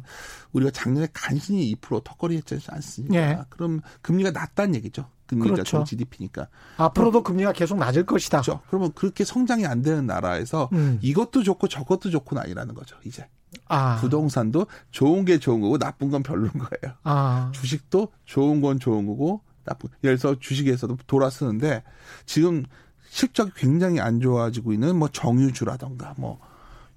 우리가 0.51 0.71
작년에 0.71 1.07
간신히 1.13 1.73
2% 1.75 2.03
턱걸이 2.03 2.35
했지 2.35 2.59
않습니까? 2.67 3.15
예. 3.15 3.39
그럼 3.49 3.81
금리가 4.01 4.31
낮다는 4.31 4.75
얘기죠. 4.75 5.05
금리가 5.29 5.53
그렇죠. 5.53 5.83
GDP니까. 5.83 6.47
앞으로도 6.77 7.23
금리가 7.23 7.53
계속 7.53 7.77
낮을 7.77 8.05
것이다. 8.05 8.41
그렇죠. 8.41 8.61
그러면 8.67 8.91
그렇게 8.93 9.23
성장이 9.23 9.65
안 9.65 9.81
되는 9.81 10.05
나라에서 10.05 10.69
음. 10.73 10.99
이것도 11.01 11.43
좋고 11.43 11.67
저것도 11.67 12.09
좋고는 12.09 12.41
아니라는 12.41 12.73
거죠. 12.73 12.97
이제 13.05 13.27
아. 13.67 13.97
부동산도 13.97 14.67
좋은 14.91 15.25
게 15.25 15.39
좋은 15.39 15.61
거고 15.61 15.77
나쁜 15.77 16.09
건 16.09 16.23
별로인 16.23 16.51
거예요. 16.51 16.95
아. 17.03 17.51
주식도 17.53 18.11
좋은 18.25 18.61
건 18.61 18.79
좋은 18.79 19.05
거고 19.05 19.41
나쁜. 19.63 19.89
예를 20.03 20.17
들어 20.17 20.35
주식에서도 20.39 20.97
돌아 21.07 21.29
쓰는데 21.29 21.83
지금 22.25 22.65
실적이 23.09 23.51
굉장히 23.55 23.99
안 23.99 24.19
좋아지고 24.19 24.73
있는 24.73 24.95
뭐 24.97 25.07
정유주라던가 25.07 26.15
뭐 26.17 26.39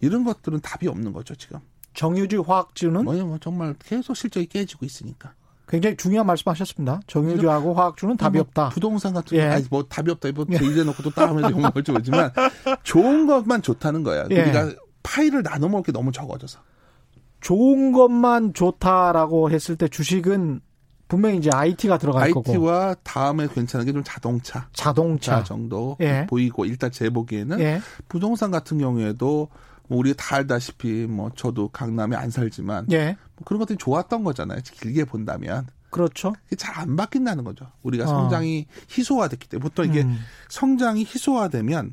이런 0.00 0.24
것들은 0.24 0.60
답이 0.60 0.88
없는 0.88 1.12
거죠 1.12 1.34
지금. 1.34 1.60
정유주 1.94 2.44
화학주는 2.46 3.04
뭐냐 3.04 3.24
뭐 3.24 3.38
정말 3.38 3.74
계속 3.78 4.16
실적이 4.16 4.46
깨지고 4.46 4.86
있으니까. 4.86 5.34
굉장히 5.68 5.96
중요한 5.96 6.26
말씀하셨습니다. 6.26 7.00
정유주하고 7.06 7.74
화학주는 7.74 8.16
답이 8.16 8.38
뭐 8.38 8.42
없다. 8.46 8.68
부동산 8.70 9.14
같은 9.14 9.38
예. 9.38 9.46
거 9.48 9.52
아니 9.54 9.64
뭐 9.70 9.82
답이 9.84 10.10
없다. 10.10 10.28
뭐 10.32 10.44
이제 10.44 10.84
놓고 10.84 11.02
또 11.02 11.10
다음에 11.10 11.42
욕먹을 11.50 11.82
줄 11.82 11.92
모르지만 11.94 12.30
좋은 12.82 13.26
것만 13.26 13.62
좋다는 13.62 14.02
거야. 14.02 14.26
예. 14.30 14.42
우리가 14.42 14.72
파일을 15.02 15.42
나눠 15.42 15.68
먹을 15.68 15.84
게 15.84 15.92
너무 15.92 16.12
적어져서. 16.12 16.60
좋은 17.40 17.92
것만 17.92 18.54
좋다라고 18.54 19.50
했을 19.50 19.76
때 19.76 19.88
주식은 19.88 20.60
분명히 21.08 21.36
이제 21.38 21.50
IT가 21.52 21.98
들어갈 21.98 22.30
거고 22.30 22.50
IT와 22.52 22.94
다음에 23.02 23.46
괜찮은 23.48 23.84
게 23.86 23.92
좀 23.92 24.02
자동차. 24.04 24.68
자동차. 24.72 25.38
차 25.38 25.44
정도 25.44 25.96
예. 26.00 26.26
보이고 26.28 26.64
일단 26.64 26.90
제 26.90 27.10
보기에는 27.10 27.60
예. 27.60 27.80
부동산 28.08 28.50
같은 28.50 28.78
경우에도 28.78 29.48
뭐 29.92 29.98
우리가 29.98 30.16
다 30.16 30.36
알다시피 30.36 31.06
뭐 31.06 31.30
저도 31.36 31.68
강남에 31.68 32.16
안 32.16 32.30
살지만 32.30 32.86
예. 32.92 33.14
뭐 33.36 33.44
그런 33.44 33.58
것들이 33.60 33.76
좋았던 33.76 34.24
거잖아요. 34.24 34.60
길게 34.64 35.04
본다면 35.04 35.66
그렇죠. 35.90 36.32
잘안 36.56 36.96
바뀐다는 36.96 37.44
거죠. 37.44 37.70
우리가 37.82 38.04
어. 38.04 38.06
성장이 38.06 38.66
희소화됐기 38.90 39.50
때문에 39.50 39.62
보통 39.68 39.84
이게 39.84 40.00
음. 40.00 40.18
성장이 40.48 41.04
희소화되면 41.04 41.92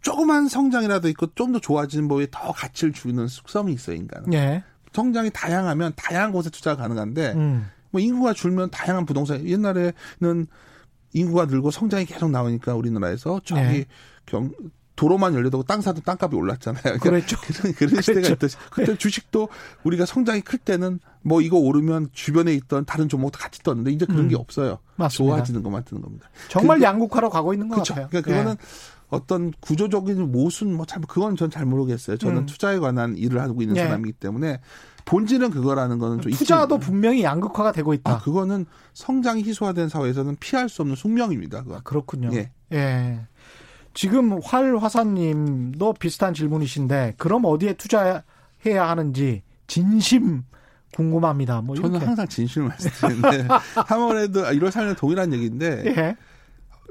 조그만 0.00 0.48
성장이라도 0.48 1.08
있고 1.10 1.34
좀 1.34 1.52
더 1.52 1.58
좋아지는 1.58 2.08
법에 2.08 2.28
더 2.30 2.50
가치를 2.52 2.94
주는 2.94 3.28
숙성이 3.28 3.74
있어요 3.74 3.96
인간은. 3.96 4.32
예. 4.32 4.64
성장이 4.94 5.28
다양하면 5.34 5.92
다양한 5.96 6.32
곳에 6.32 6.48
투자가 6.48 6.80
가능한데 6.80 7.32
음. 7.34 7.66
뭐 7.90 8.00
인구가 8.00 8.32
줄면 8.32 8.70
다양한 8.70 9.04
부동산 9.04 9.46
옛날에는 9.46 10.46
인구가 11.12 11.44
늘고 11.44 11.70
성장이 11.70 12.06
계속 12.06 12.30
나오니까 12.30 12.74
우리나라에서 12.74 13.42
저기 13.44 13.60
네. 13.60 13.84
경 14.24 14.50
도로만 14.96 15.34
열려도 15.34 15.62
땅 15.62 15.80
사도 15.82 16.00
땅값이 16.00 16.34
올랐잖아요. 16.34 16.82
그러니까 16.82 17.10
그랬죠. 17.10 17.36
그런, 17.46 17.72
그런 17.74 18.02
시대가 18.02 18.20
그랬죠. 18.22 18.32
있듯이 18.32 18.56
그때 18.70 18.96
주식도 18.96 19.48
우리가 19.84 20.06
성장이 20.06 20.40
클 20.40 20.58
때는 20.58 20.98
뭐 21.22 21.40
이거 21.42 21.58
오르면 21.58 22.08
주변에 22.12 22.52
있던 22.54 22.84
다른 22.86 23.08
종목도 23.08 23.38
같이 23.38 23.62
떴는데 23.62 23.92
이제 23.92 24.06
그런 24.06 24.22
음. 24.22 24.28
게 24.28 24.36
없어요. 24.36 24.78
맞습니다. 24.96 25.36
좋아지는 25.36 25.62
것만 25.62 25.84
뜨는 25.84 26.02
겁니다. 26.02 26.28
정말 26.48 26.78
그- 26.78 26.84
양극화로 26.84 27.30
가고 27.30 27.52
있는 27.52 27.68
것 27.68 27.74
그렇죠. 27.76 27.94
같아요. 27.94 28.08
그러니까 28.10 28.30
예. 28.32 28.36
그거는 28.38 28.56
어떤 29.08 29.52
구조적인 29.60 30.32
모순 30.32 30.74
뭐잘 30.74 31.00
그건 31.06 31.36
전 31.36 31.48
잘 31.50 31.64
모르겠어요. 31.64 32.16
저는 32.16 32.38
음. 32.38 32.46
투자에 32.46 32.78
관한 32.78 33.16
일을 33.16 33.40
하고 33.40 33.62
있는 33.62 33.76
예. 33.76 33.84
사람이기 33.84 34.14
때문에 34.14 34.60
본질은 35.04 35.50
그거라는 35.52 35.98
거는 35.98 36.20
좀 36.22 36.32
투자도 36.32 36.76
있지. 36.76 36.86
분명히 36.86 37.22
양극화가 37.22 37.70
되고 37.70 37.94
있다. 37.94 38.14
아, 38.14 38.18
그거는 38.18 38.66
성장이 38.94 39.44
희소화된 39.44 39.88
사회에서는 39.88 40.36
피할 40.40 40.68
수 40.68 40.82
없는 40.82 40.96
숙명입니다. 40.96 41.62
그거. 41.62 41.80
그렇군요. 41.84 42.30
예. 42.32 42.50
예. 42.72 43.20
지금 43.96 44.38
활 44.44 44.76
화사님도 44.76 45.94
비슷한 45.94 46.34
질문이신데 46.34 47.14
그럼 47.16 47.46
어디에 47.46 47.72
투자해야 47.72 48.22
하는지 48.64 49.42
진심 49.66 50.42
궁금합니다. 50.94 51.62
뭐 51.62 51.74
저는 51.74 51.90
이렇게. 51.92 52.04
항상 52.06 52.28
진실을 52.28 52.68
말씀드리는데 52.68 53.48
3월에도 53.48 54.34
1월 54.58 54.68
4일에 54.70 54.96
동일한 54.98 55.32
얘기인데 55.32 55.84
예. 55.96 56.16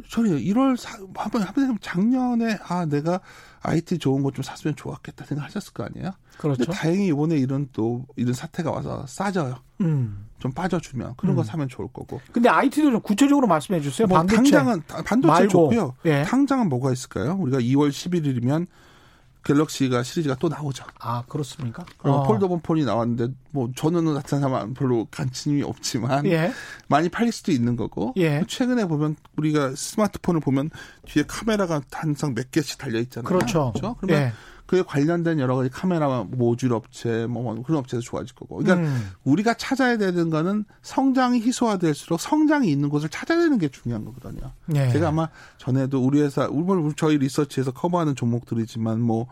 저는 0.10 0.40
1월 0.40 0.76
사, 0.78 0.98
한번 1.16 1.42
한번 1.44 1.78
작년에 1.80 2.58
아 2.68 2.86
내가 2.86 3.20
IT 3.62 4.00
좋은 4.00 4.22
거 4.24 4.32
좀 4.32 4.44
샀으면 4.44 4.76
좋았겠다 4.76 5.26
생각하셨을 5.26 5.74
거 5.74 5.84
아니에요? 5.86 6.12
그렇죠. 6.38 6.66
근데 6.66 6.72
다행히 6.74 7.08
이번에 7.08 7.36
이런 7.38 7.70
또 7.72 8.06
이런 8.16 8.34
사태가 8.34 8.72
와서 8.72 9.06
싸져요. 9.08 9.56
음. 9.82 10.25
좀 10.46 10.52
빠져주면 10.52 11.16
그런 11.18 11.34
음. 11.34 11.38
거 11.38 11.44
사면 11.44 11.68
좋을 11.68 11.88
거고. 11.92 12.22
근데 12.32 12.50
IT도 12.50 12.92
좀 12.92 13.02
구체적으로 13.02 13.48
말씀해 13.48 13.82
주세요. 13.82 14.08
뭐 14.08 14.20
반도체. 14.20 14.36
당장은 14.52 14.82
반도체 15.04 15.32
말고. 15.32 15.50
좋고요. 15.50 15.96
예. 16.06 16.22
당장은 16.22 16.70
뭐가 16.70 16.92
있을까요? 16.92 17.36
우리가 17.40 17.58
2월 17.58 17.90
11일이면 17.90 18.68
갤럭시가 19.44 20.04
시리즈가 20.04 20.36
또 20.36 20.48
나오죠. 20.48 20.86
아 21.00 21.24
그렇습니까? 21.28 21.84
어. 22.04 22.24
폴더본 22.28 22.62
폰이 22.62 22.86
나왔는데 22.86 23.34
뭐 23.56 23.70
저는 23.74 24.14
나타나면 24.14 24.74
별로 24.74 25.08
관심이 25.10 25.64
없지만 25.64 26.26
예. 26.26 26.52
많이 26.90 27.08
팔릴 27.08 27.32
수도 27.32 27.54
있는 27.54 27.78
거고 27.78 28.14
예. 28.18 28.44
최근에 28.48 28.86
보면 28.86 29.16
우리가 29.38 29.74
스마트폰을 29.76 30.42
보면 30.42 30.70
뒤에 31.06 31.24
카메라가 31.26 31.82
항상 31.90 32.36
몇 32.36 32.52
개씩 32.52 32.78
달려 32.78 33.00
있잖아요. 33.00 33.28
그렇죠. 33.30 33.72
그러면 34.02 34.22
예. 34.28 34.34
그에 34.66 34.82
관련된 34.82 35.40
여러 35.40 35.56
가지 35.56 35.70
카메라 35.70 36.24
모듈 36.24 36.74
업체 36.74 37.28
뭐 37.28 37.56
그런 37.64 37.80
업체도 37.80 38.02
좋아질 38.02 38.36
거고. 38.36 38.58
그러니까 38.58 38.86
음. 38.86 39.12
우리가 39.24 39.54
찾아야 39.54 39.98
되는 39.98 40.30
거는 40.30 40.66
성장이 40.82 41.40
희소화될수록 41.42 42.20
성장이 42.20 42.70
있는 42.70 42.90
곳을 42.90 43.08
찾아내는 43.08 43.58
게 43.60 43.70
중요한 43.70 44.04
거거든요. 44.04 44.52
예. 44.76 44.90
제가 44.90 45.10
아마 45.10 45.30
전에도 45.60 46.04
우리 46.04 46.20
회사 46.22 46.48
우리 46.48 46.94
저희 46.98 47.18
리서치에서 47.20 47.72
커버하는 47.72 48.16
종목들이지만 48.16 49.00
뭐 49.00 49.28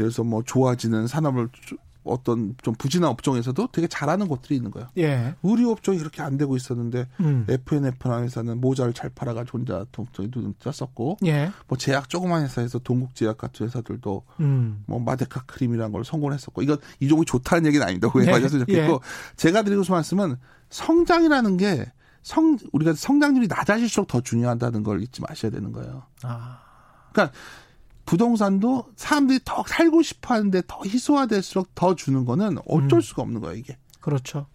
예를 0.00 0.10
들어서 0.10 0.24
뭐 0.24 0.42
좋아지는 0.44 1.06
산업을 1.06 1.48
주- 1.52 1.76
어떤 2.04 2.54
좀 2.62 2.74
부진한 2.74 3.10
업종에서도 3.10 3.68
되게 3.72 3.86
잘하는 3.86 4.28
곳들이 4.28 4.56
있는 4.56 4.70
거예요. 4.70 4.88
예. 4.98 5.34
의류 5.42 5.70
업종이 5.70 5.98
그렇게 5.98 6.22
안 6.22 6.36
되고 6.36 6.56
있었는데 6.56 7.08
음. 7.20 7.46
F&F라는 7.48 8.24
회사는 8.24 8.60
모자를 8.60 8.92
잘 8.92 9.10
팔아가지고 9.10 9.58
혼자 9.58 9.84
동동이 9.92 10.30
눈 10.30 10.54
떴었고 10.58 11.18
예. 11.26 11.50
뭐 11.68 11.78
제약 11.78 12.08
조그만 12.08 12.42
회사에서 12.42 12.78
동국제약 12.78 13.38
같은 13.38 13.66
회사들도 13.66 14.22
음. 14.40 14.82
뭐 14.86 14.98
마데카 14.98 15.44
크림이라는 15.44 15.92
걸 15.92 16.04
성공했었고 16.04 16.62
이건 16.62 16.78
이 17.00 17.08
종이 17.08 17.24
좋다는 17.24 17.66
얘기는 17.66 17.86
아니다. 17.86 18.08
네. 18.08 18.20
오해하셨으면 18.20 18.66
좋겠고 18.66 18.92
예. 18.94 18.98
제가 19.36 19.62
드리고 19.62 19.82
싶은 19.82 19.94
말씀은 19.96 20.36
성장이라는 20.70 21.56
게 21.56 21.86
성 22.22 22.56
우리가 22.72 22.94
성장률이 22.94 23.48
낮아질수록 23.48 24.06
더 24.06 24.20
중요하다는 24.20 24.82
걸 24.82 25.02
잊지 25.02 25.20
마셔야 25.20 25.50
되는 25.50 25.72
거예요. 25.72 26.04
아. 26.22 26.60
그러니까 27.12 27.36
부동산도 28.04 28.86
사람들이 28.96 29.40
더 29.44 29.64
살고 29.66 30.02
싶어 30.02 30.34
하는데 30.34 30.62
더 30.66 30.80
희소화될수록 30.84 31.74
더 31.74 31.94
주는 31.94 32.24
거는 32.24 32.58
어쩔 32.66 32.98
음. 32.98 33.00
수가 33.00 33.22
없는 33.22 33.40
거예요, 33.40 33.56
이게. 33.56 33.78
그렇죠. 34.00 34.46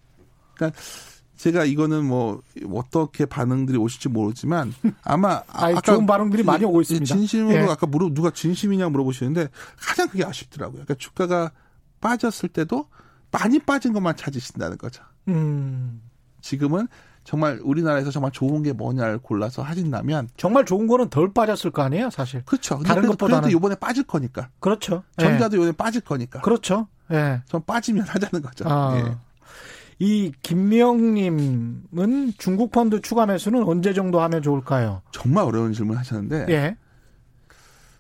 제가 1.38 1.66
이거는 1.66 2.06
뭐 2.06 2.42
어떻게 2.74 3.26
반응들이 3.26 3.78
오실지 3.78 4.10
모르지만 4.10 4.74
아마 5.04 5.44
아이, 5.48 5.76
좋은 5.84 6.06
반응들이 6.06 6.44
많이 6.44 6.66
오고 6.66 6.82
있습니다. 6.82 7.06
진심으로 7.06 7.56
예. 7.56 7.62
아까 7.70 7.86
물어 7.86 8.10
누가 8.14 8.32
진심이냐 8.32 8.90
물어보시는데 8.90 9.50
가장 9.78 10.10
그게 10.10 10.26
아쉽더라고요. 10.26 10.84
그러니까 10.84 10.96
주가가 10.96 11.52
빠졌을 12.02 12.50
때도 12.50 12.88
많이 13.32 13.60
빠진 13.60 13.94
것만 13.94 14.16
찾으신다는 14.16 14.78
거죠. 14.78 15.04
음. 15.28 16.02
지금은 16.42 16.88
정말 17.28 17.60
우리나라에서 17.62 18.10
정말 18.10 18.32
좋은 18.32 18.64
게 18.64 18.72
뭐냐를 18.72 19.18
골라서 19.18 19.62
하신다면 19.62 20.30
정말 20.38 20.64
좋은 20.64 20.88
거는 20.88 21.10
덜 21.10 21.34
빠졌을 21.34 21.72
거 21.72 21.82
아니에요, 21.82 22.10
사실. 22.10 22.42
그렇죠. 22.46 22.80
다른 22.86 23.02
그래도, 23.02 23.16
것보다는- 23.18 23.42
그래도 23.42 23.50
이번에 23.58 23.76
빠질 23.76 24.04
거니까 24.04 24.48
그렇죠. 24.62 25.04
예. 25.20 25.24
전자도 25.26 25.58
이번에 25.58 25.74
빠질 25.74 26.00
거니까 26.00 26.40
그렇죠. 26.40 26.88
예. 27.12 27.42
전 27.46 27.62
빠지면 27.66 28.06
하자는 28.08 28.42
거죠. 28.42 28.64
아. 28.70 28.98
예. 28.98 29.18
이 30.00 30.32
김명님은 30.42 32.34
중국 32.38 32.72
펀드 32.72 33.02
추가 33.02 33.26
매수는 33.26 33.62
언제 33.64 33.94
정도 33.94 34.22
하면 34.22 34.42
좋을까요? 34.42 35.02
정말 35.12 35.44
어려운 35.44 35.74
질문 35.74 35.98
하셨는데 35.98 36.46
예. 36.48 36.78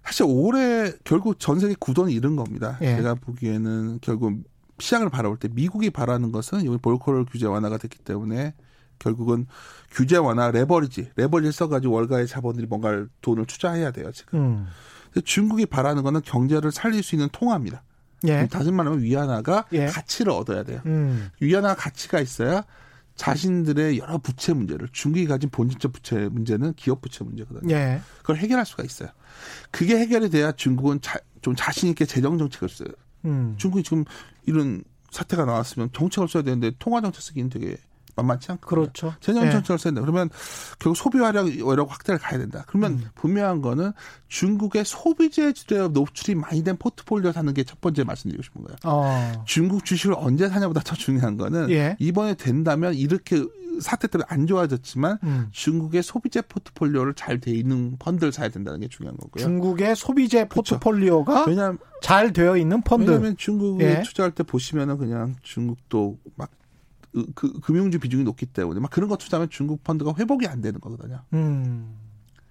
사실 0.05 0.25
올해 0.25 0.93
결국 1.03 1.37
전 1.37 1.59
세계 1.59 1.75
구도는 1.77 2.13
이런 2.13 2.37
겁니다. 2.37 2.77
예. 2.81 2.95
제가 2.95 3.15
보기에는 3.15 3.99
결국 4.01 4.43
시장을 4.79 5.09
바라볼 5.09 5.37
때 5.37 5.49
미국이 5.51 5.89
바라는 5.89 6.31
것은 6.31 6.61
이번 6.61 6.79
볼코럴 6.79 7.25
규제 7.25 7.45
완화가 7.45 7.77
됐기 7.77 7.99
때문에 7.99 8.53
결국은 8.99 9.45
규제 9.91 10.17
완화 10.17 10.51
레버리지 10.51 11.11
레버리를 11.15 11.51
써가지고 11.51 11.93
월가의 11.93 12.27
자본들이 12.27 12.67
뭔가 12.67 13.05
돈을 13.21 13.45
투자해야 13.45 13.91
돼요 13.91 14.11
지금. 14.11 14.39
음. 14.39 14.67
근데 15.13 15.21
중국이 15.25 15.65
바라는 15.65 16.03
거는 16.03 16.21
경제를 16.21 16.71
살릴 16.71 17.03
수 17.03 17.15
있는 17.15 17.29
통화입니다. 17.31 17.83
예. 18.25 18.47
다시 18.47 18.71
말하면 18.71 19.01
위안화가 19.01 19.65
예. 19.73 19.85
가치를 19.85 20.31
얻어야 20.31 20.63
돼요. 20.63 20.81
음. 20.85 21.29
위안화 21.39 21.75
가치가 21.75 22.19
있어야 22.19 22.63
자신들의 23.15 23.97
여러 23.97 24.17
부채 24.19 24.53
문제를 24.53 24.89
중국이 24.91 25.25
가진 25.25 25.49
본질적 25.49 25.91
부채 25.91 26.29
문제는 26.29 26.73
기업 26.75 27.01
부채 27.01 27.23
문제거든요. 27.23 27.73
예. 27.73 28.01
그걸 28.19 28.37
해결할 28.37 28.65
수가 28.65 28.83
있어요. 28.83 29.09
그게 29.71 29.97
해결이 29.97 30.29
돼야 30.29 30.51
중국은 30.51 31.01
자, 31.01 31.19
좀 31.41 31.55
자신 31.55 31.89
있게 31.89 32.05
재정 32.05 32.37
정책을 32.37 32.69
써요. 32.69 32.89
음. 33.25 33.55
중국이 33.57 33.83
지금 33.83 34.05
이런 34.45 34.83
사태가 35.11 35.45
나왔으면 35.45 35.89
정책을 35.93 36.27
써야 36.27 36.43
되는데 36.43 36.71
통화 36.79 37.01
정책 37.01 37.21
쓰기는 37.21 37.49
되게 37.49 37.77
만만치 38.17 38.51
않고 38.51 38.67
그렇죠. 38.67 39.13
재정 39.21 39.45
예. 39.45 39.51
정책을 39.51 39.77
써야 39.79 39.93
된다. 39.93 40.01
그러면 40.01 40.29
결국 40.79 40.95
소비 40.97 41.19
활력 41.19 41.47
확대를 41.89 42.19
가야 42.19 42.37
된다. 42.39 42.65
그러면 42.67 42.93
음. 42.93 43.05
분명한 43.15 43.61
거는 43.61 43.91
중국의 44.27 44.83
소비재 44.85 45.53
주에 45.53 45.87
노출이 45.87 46.35
많이 46.35 46.63
된 46.63 46.75
포트폴리오 46.77 47.31
사는 47.31 47.53
게 47.53 47.63
첫 47.67 47.81
번째 47.81 48.03
말씀드리고 48.05 48.41
싶은 48.43 48.63
거예요. 48.63 48.77
어. 48.85 49.43
중국 49.45 49.85
주식을 49.85 50.15
언제 50.17 50.47
사냐보다 50.49 50.81
더 50.81 50.95
중요한 50.95 51.37
거는 51.37 51.69
예. 51.69 51.95
이번에 51.99 52.33
된다면 52.33 52.93
이렇게 52.93 53.43
사태 53.81 54.07
때문에 54.07 54.25
안 54.29 54.47
좋아졌지만 54.47 55.19
음. 55.23 55.47
중국의 55.51 56.01
소비재 56.01 56.41
포트폴리오를 56.41 57.13
잘 57.13 57.39
돼 57.39 57.51
있는 57.51 57.95
펀드를 57.99 58.31
사야 58.31 58.49
된다는 58.49 58.79
게 58.79 58.87
중요한 58.87 59.15
거고요. 59.17 59.43
중국의 59.43 59.95
소비재 59.95 60.47
포트폴리오가 60.49 61.45
왜냐하면 61.45 61.77
잘 62.01 62.33
되어 62.33 62.57
있는 62.57 62.81
펀드. 62.81 63.03
왜냐하면 63.11 63.37
중국에 63.37 63.97
예. 63.99 64.01
투자할 64.01 64.31
때 64.31 64.41
보시면은 64.43 64.97
그냥 64.97 65.35
중국도 65.43 66.17
막 66.35 66.49
그, 67.35 67.59
금융주 67.59 67.99
비중이 67.99 68.23
높기 68.23 68.45
때문에 68.45 68.79
막 68.79 68.91
그런 68.91 69.09
거 69.09 69.17
투자하면 69.17 69.49
중국 69.49 69.83
펀드가 69.83 70.13
회복이 70.17 70.47
안 70.47 70.61
되는 70.61 70.79
거거든요. 70.79 71.23
음. 71.33 71.95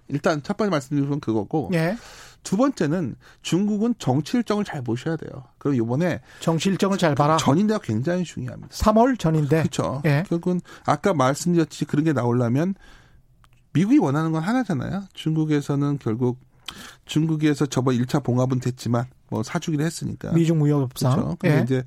일단 0.09 0.41
첫 0.41 0.55
번째 0.57 0.71
말씀드린 0.71 1.09
건 1.09 1.19
그거고 1.19 1.69
예. 1.73 1.97
두 2.43 2.55
번째는 2.55 3.15
중국은 3.41 3.95
정치 3.99 4.37
일정을 4.37 4.63
잘 4.63 4.81
보셔야 4.81 5.17
돼요. 5.17 5.43
그럼 5.57 5.75
이번에 5.75 6.21
정치 6.39 6.69
일정을 6.69 6.97
잘 6.97 7.13
봐라. 7.13 7.35
전인대가 7.37 7.79
굉장히 7.81 8.23
중요합니다. 8.23 8.73
3월 8.73 9.19
전인데. 9.19 9.63
그렇죠. 9.63 10.01
예. 10.05 10.23
결국은 10.27 10.61
아까 10.85 11.13
말씀드렸듯이 11.13 11.85
그런 11.85 12.05
게 12.05 12.13
나오려면 12.13 12.75
미국이 13.73 13.97
원하는 13.97 14.31
건 14.31 14.43
하나잖아요. 14.43 15.03
중국에서는 15.13 15.99
결국 15.99 16.39
중국에서 17.05 17.65
저번 17.65 17.95
1차 17.95 18.23
봉합은 18.23 18.59
됐지만 18.59 19.05
뭐 19.29 19.43
사주기를 19.43 19.85
했으니까. 19.85 20.31
미중 20.31 20.59
무역 20.59 20.81
협상. 20.81 21.13
그렇죠. 21.13 21.35
근데 21.39 21.57
예. 21.57 21.63
이제 21.63 21.83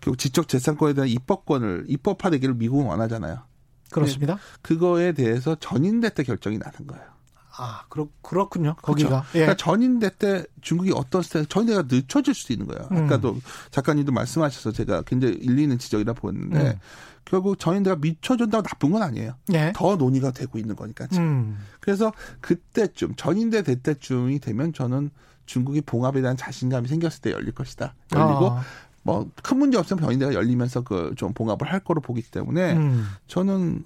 결국 0.00 0.18
지적 0.18 0.48
재산권에 0.48 0.94
대한 0.94 1.08
입법권을 1.08 1.86
입법화되기를 1.88 2.54
미국은 2.54 2.86
원하잖아요. 2.86 3.42
그렇습니다. 3.90 4.38
그거에 4.62 5.12
대해서 5.12 5.54
전인대 5.54 6.10
때 6.14 6.22
결정이 6.22 6.58
나는 6.58 6.86
거예요. 6.86 7.12
아, 7.56 7.84
그렇 7.88 8.08
그렇군요. 8.22 8.74
거기가. 8.80 9.24
예. 9.34 9.40
그러니까 9.40 9.56
전인대 9.56 10.10
때 10.16 10.44
중국이 10.62 10.92
어떤 10.94 11.22
스타일, 11.22 11.46
전인대가 11.46 11.84
늦춰질 11.88 12.34
수도 12.34 12.54
있는 12.54 12.66
거예요. 12.66 12.88
음. 12.90 13.04
아까도 13.04 13.36
작가님도 13.70 14.10
말씀하셔서 14.12 14.72
제가 14.72 15.02
굉장히 15.02 15.34
일리 15.34 15.62
있는 15.62 15.78
지적이라 15.78 16.14
보였는데 16.14 16.58
음. 16.58 16.78
결국 17.24 17.58
전인대가 17.58 17.96
미쳐준다고 17.96 18.62
나쁜 18.62 18.90
건 18.90 19.02
아니에요. 19.02 19.34
예. 19.52 19.72
더 19.76 19.96
논의가 19.96 20.32
되고 20.32 20.58
있는 20.58 20.74
거니까 20.74 21.06
지금. 21.08 21.24
음. 21.24 21.58
그래서 21.80 22.12
그때쯤 22.40 23.14
전인대 23.16 23.62
될 23.62 23.76
때쯤이 23.82 24.38
되면 24.40 24.72
저는 24.72 25.10
중국이 25.46 25.80
봉합에 25.82 26.20
대한 26.20 26.36
자신감이 26.36 26.88
생겼을 26.88 27.20
때 27.20 27.32
열릴 27.32 27.52
것이다. 27.52 27.94
열리고 28.14 28.50
아, 28.50 28.62
뭐큰 29.02 29.58
문제 29.58 29.78
없으면 29.78 30.02
전인대가 30.02 30.34
열리면서 30.34 30.82
그 30.82 31.12
좀 31.16 31.32
봉합을 31.34 31.70
할 31.72 31.80
거로 31.80 32.00
보기 32.00 32.22
때문에 32.22 32.74
음. 32.74 33.06
저는 33.26 33.84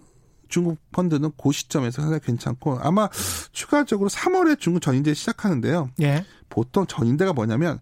중국 0.49 0.79
펀드는 0.92 1.33
그 1.42 1.53
시점에서 1.53 2.03
상당히 2.03 2.21
괜찮고 2.25 2.79
아마 2.81 3.09
추가적으로 3.53 4.09
3월에 4.09 4.61
중국 4.61 4.81
전인대 4.81 5.12
시작하는데요. 5.14 5.90
예. 6.03 6.25
보통 6.49 6.87
전인대가 6.87 7.33
뭐냐면 7.33 7.81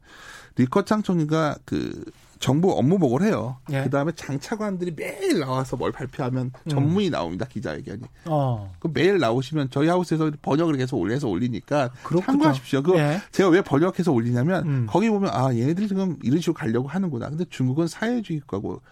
리커창 0.56 1.02
총리가 1.02 1.56
그 1.64 2.04
정부 2.44 2.72
업무 2.72 2.98
보고를 2.98 3.28
해요. 3.28 3.56
예. 3.72 3.84
그 3.84 3.88
다음에 3.88 4.12
장차관들이 4.14 4.92
매일 4.94 5.40
나와서 5.40 5.78
뭘 5.78 5.92
발표하면 5.92 6.52
전문이 6.68 7.08
나옵니다. 7.08 7.46
기자회견이. 7.46 8.02
어. 8.26 8.70
그 8.80 8.90
매일 8.92 9.18
나오시면 9.18 9.70
저희 9.70 9.88
하우스에서 9.88 10.30
번역을 10.42 10.76
계속 10.76 10.98
올려서 10.98 11.26
올리니까 11.26 11.88
그렇군요. 12.02 12.26
참고하십시오. 12.26 12.82
그 12.82 12.98
예. 12.98 13.18
제가 13.32 13.48
왜 13.48 13.62
번역해서 13.62 14.12
올리냐면 14.12 14.66
음. 14.66 14.86
거기 14.86 15.08
보면 15.08 15.30
아 15.32 15.54
얘네들이 15.54 15.88
지금 15.88 16.18
이런 16.22 16.38
식으로 16.38 16.52
가려고 16.52 16.86
하는구나. 16.86 17.30
근데 17.30 17.46
중국은 17.48 17.86
사회주의 17.86 18.40
국가고 18.40 18.82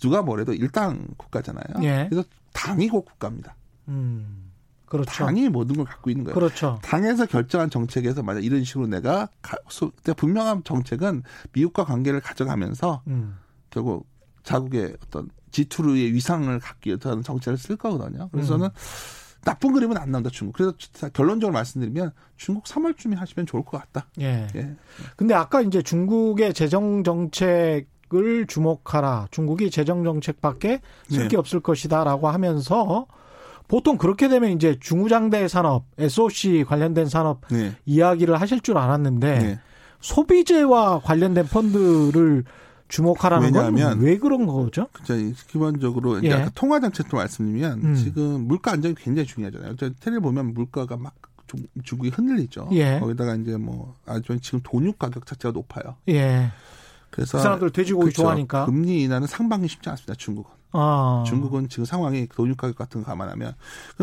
누가 0.00 0.22
뭐래도 0.22 0.54
일당 0.54 1.06
국가잖아요. 1.18 1.82
예. 1.82 2.06
그래서 2.08 2.26
당이고 2.54 3.02
국가입니다. 3.02 3.54
음. 3.88 4.51
그렇죠. 4.92 5.24
당이 5.24 5.48
모든 5.48 5.76
걸 5.76 5.86
갖고 5.86 6.10
있는 6.10 6.24
거예요. 6.24 6.34
그렇죠. 6.34 6.78
당에서 6.82 7.24
결정한 7.24 7.70
정책에서 7.70 8.22
만약 8.22 8.44
이런 8.44 8.62
식으로 8.62 8.86
내가 8.88 9.26
가, 9.40 9.56
분명한 10.14 10.64
정책은 10.64 11.22
미국과 11.52 11.86
관계를 11.86 12.20
가져가면서 12.20 13.00
음. 13.06 13.38
결국 13.70 14.06
자국의 14.42 14.94
어떤 15.02 15.30
지투르의 15.50 16.12
위상을 16.12 16.58
갖기 16.58 16.90
위해서 16.90 17.10
하는 17.10 17.22
정책을 17.22 17.56
쓸 17.56 17.76
거거든요. 17.76 18.28
그래서 18.32 18.56
음. 18.56 18.68
나쁜 19.44 19.72
그림은 19.72 19.96
안 19.96 20.10
나온다 20.10 20.28
중국. 20.30 20.56
그래서 20.56 20.74
결론적으로 21.14 21.54
말씀드리면 21.54 22.12
중국 22.36 22.64
3월쯤에 22.64 23.16
하시면 23.16 23.46
좋을 23.46 23.64
것 23.64 23.78
같다. 23.80 24.06
예. 24.20 24.46
예. 24.54 24.76
근데 25.16 25.32
아까 25.32 25.62
이제 25.62 25.80
중국의 25.80 26.52
재정 26.52 27.02
정책 27.02 27.86
을 28.14 28.46
주목하라. 28.46 29.28
중국이 29.30 29.70
재정 29.70 30.04
정책밖에 30.04 30.82
쓸게 31.08 31.28
네. 31.28 31.36
없을 31.36 31.60
것이다라고 31.60 32.28
하면서 32.28 33.06
보통 33.68 33.96
그렇게 33.98 34.28
되면 34.28 34.50
이제 34.50 34.76
중우장대 34.80 35.48
산업, 35.48 35.84
SOC 35.98 36.64
관련된 36.68 37.08
산업 37.08 37.40
네. 37.50 37.74
이야기를 37.86 38.40
하실 38.40 38.60
줄 38.60 38.78
알았는데 38.78 39.38
네. 39.38 39.58
소비재와 40.00 41.00
관련된 41.00 41.46
펀드를 41.46 42.44
주목하라는 42.88 43.52
건 43.52 43.74
왜 44.00 44.18
그런 44.18 44.46
거죠? 44.46 44.88
그죠. 44.92 45.14
기본적으로 45.48 46.18
이제 46.18 46.28
예. 46.28 46.46
통화 46.54 46.78
정책도 46.80 47.16
말씀드리면 47.16 47.80
음. 47.82 47.94
지금 47.94 48.46
물가 48.46 48.72
안정이 48.72 48.94
굉장히 48.96 49.26
중요하잖아요. 49.26 49.76
테레 50.00 50.18
보면 50.18 50.52
물가가 50.52 50.96
막 50.98 51.14
중국이 51.84 52.10
흔들리죠. 52.10 52.68
예. 52.72 52.98
거기다가 53.00 53.34
이제 53.36 53.56
뭐 53.56 53.94
아주 54.06 54.38
지금 54.40 54.60
돈육 54.62 54.98
가격 54.98 55.24
자체가 55.24 55.52
높아요. 55.52 55.96
예. 56.08 56.50
그래서 57.10 57.38
그 57.38 57.42
사람들 57.42 57.70
돼지고기 57.70 58.04
그렇죠. 58.06 58.22
좋아하니까 58.22 58.66
금리 58.66 59.02
인하는 59.02 59.26
상반기 59.26 59.68
쉽지 59.68 59.88
않습니다. 59.90 60.14
중국은. 60.14 60.50
아. 60.72 61.24
중국은 61.26 61.68
지금 61.68 61.84
상황이 61.84 62.26
돈육 62.28 62.56
가격 62.56 62.76
같은 62.76 63.02
거 63.02 63.06
감안하면 63.06 63.54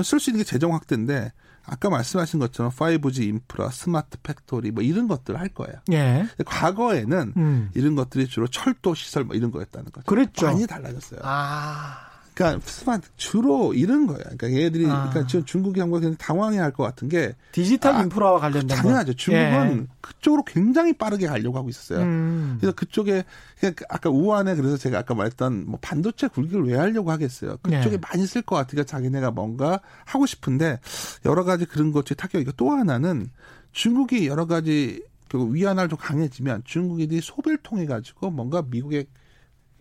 쓸 0.04 0.20
수 0.20 0.30
있는 0.30 0.44
게 0.44 0.50
재정 0.50 0.74
확대인데 0.74 1.32
아까 1.66 1.90
말씀하신 1.90 2.40
것처럼 2.40 2.72
5G 2.72 3.28
인프라, 3.28 3.70
smart 3.70 4.18
factory 4.24 4.72
뭐 4.72 4.84
이런 4.84 5.08
것들을 5.08 5.40
할 5.40 5.50
거예요. 5.50 5.76
예. 5.92 6.28
과거에는 6.46 7.34
음. 7.38 7.70
이런 7.76 7.96
것들이 7.96 8.28
주로 8.28 8.48
철도 8.48 8.96
시설 8.96 9.24
뭐 9.24 9.36
이런 9.36 9.52
거였다는 9.52 9.92
거죠. 9.92 10.06
그랬죠. 10.06 10.48
많이 10.48 10.66
달라졌어요. 10.66 11.20
아. 11.24 12.09
그러니까 12.40 12.66
스마트 12.66 13.10
주로 13.18 13.74
이런 13.74 14.08
거예요. 14.08 14.24
그러니까 14.24 14.54
얘들이 14.54 14.86
아. 14.86 15.10
그러니까 15.10 15.28
지금 15.28 15.44
중국이 15.44 15.82
한거 15.82 16.00
굉장히 16.00 16.16
당황해 16.18 16.58
할 16.58 16.70
것 16.72 16.84
같은 16.84 17.10
게 17.10 17.36
디지털 17.52 17.96
아, 17.96 18.04
인프라와 18.04 18.40
관련된 18.40 18.68
당연하죠. 18.78 19.14
중국은 19.16 19.82
예. 19.82 19.88
그쪽으로 20.00 20.44
굉장히 20.46 20.94
빠르게 20.94 21.28
가려고 21.28 21.58
하고 21.58 21.68
있었어요. 21.68 22.00
음. 22.00 22.58
그래서 22.60 22.74
그쪽에 22.76 23.26
그러니까 23.58 23.86
아까 23.90 24.10
우한에 24.10 24.56
그래서 24.56 24.78
제가 24.78 25.00
아까 25.00 25.16
말했던 25.16 25.66
뭐 25.66 25.80
반도체 25.82 26.28
굴기를 26.28 26.66
왜 26.68 26.78
하려고 26.78 27.12
하겠어요. 27.12 27.58
그쪽에 27.58 27.96
예. 27.96 27.98
많이 27.98 28.26
쓸 28.26 28.42
것 28.44 28.56
같으니까 28.56 28.86
자기네가 28.86 29.32
뭔가 29.32 29.82
하고 30.06 30.26
싶은데 30.26 30.80
여러 31.26 31.44
가지 31.44 31.66
그런 31.66 31.92
것들이 31.92 32.16
타격이고 32.16 32.54
또 32.54 32.72
하나는 32.72 33.30
중국이 33.74 34.28
여러 34.28 34.46
가지 34.46 35.04
그 35.28 35.54
위안화를 35.54 35.90
좀 35.90 35.98
강해지면 36.00 36.62
중국인들이 36.64 37.20
소비를 37.20 37.58
통해 37.64 37.86
가지고 37.86 38.32
뭔가 38.32 38.62
미국의 38.62 39.08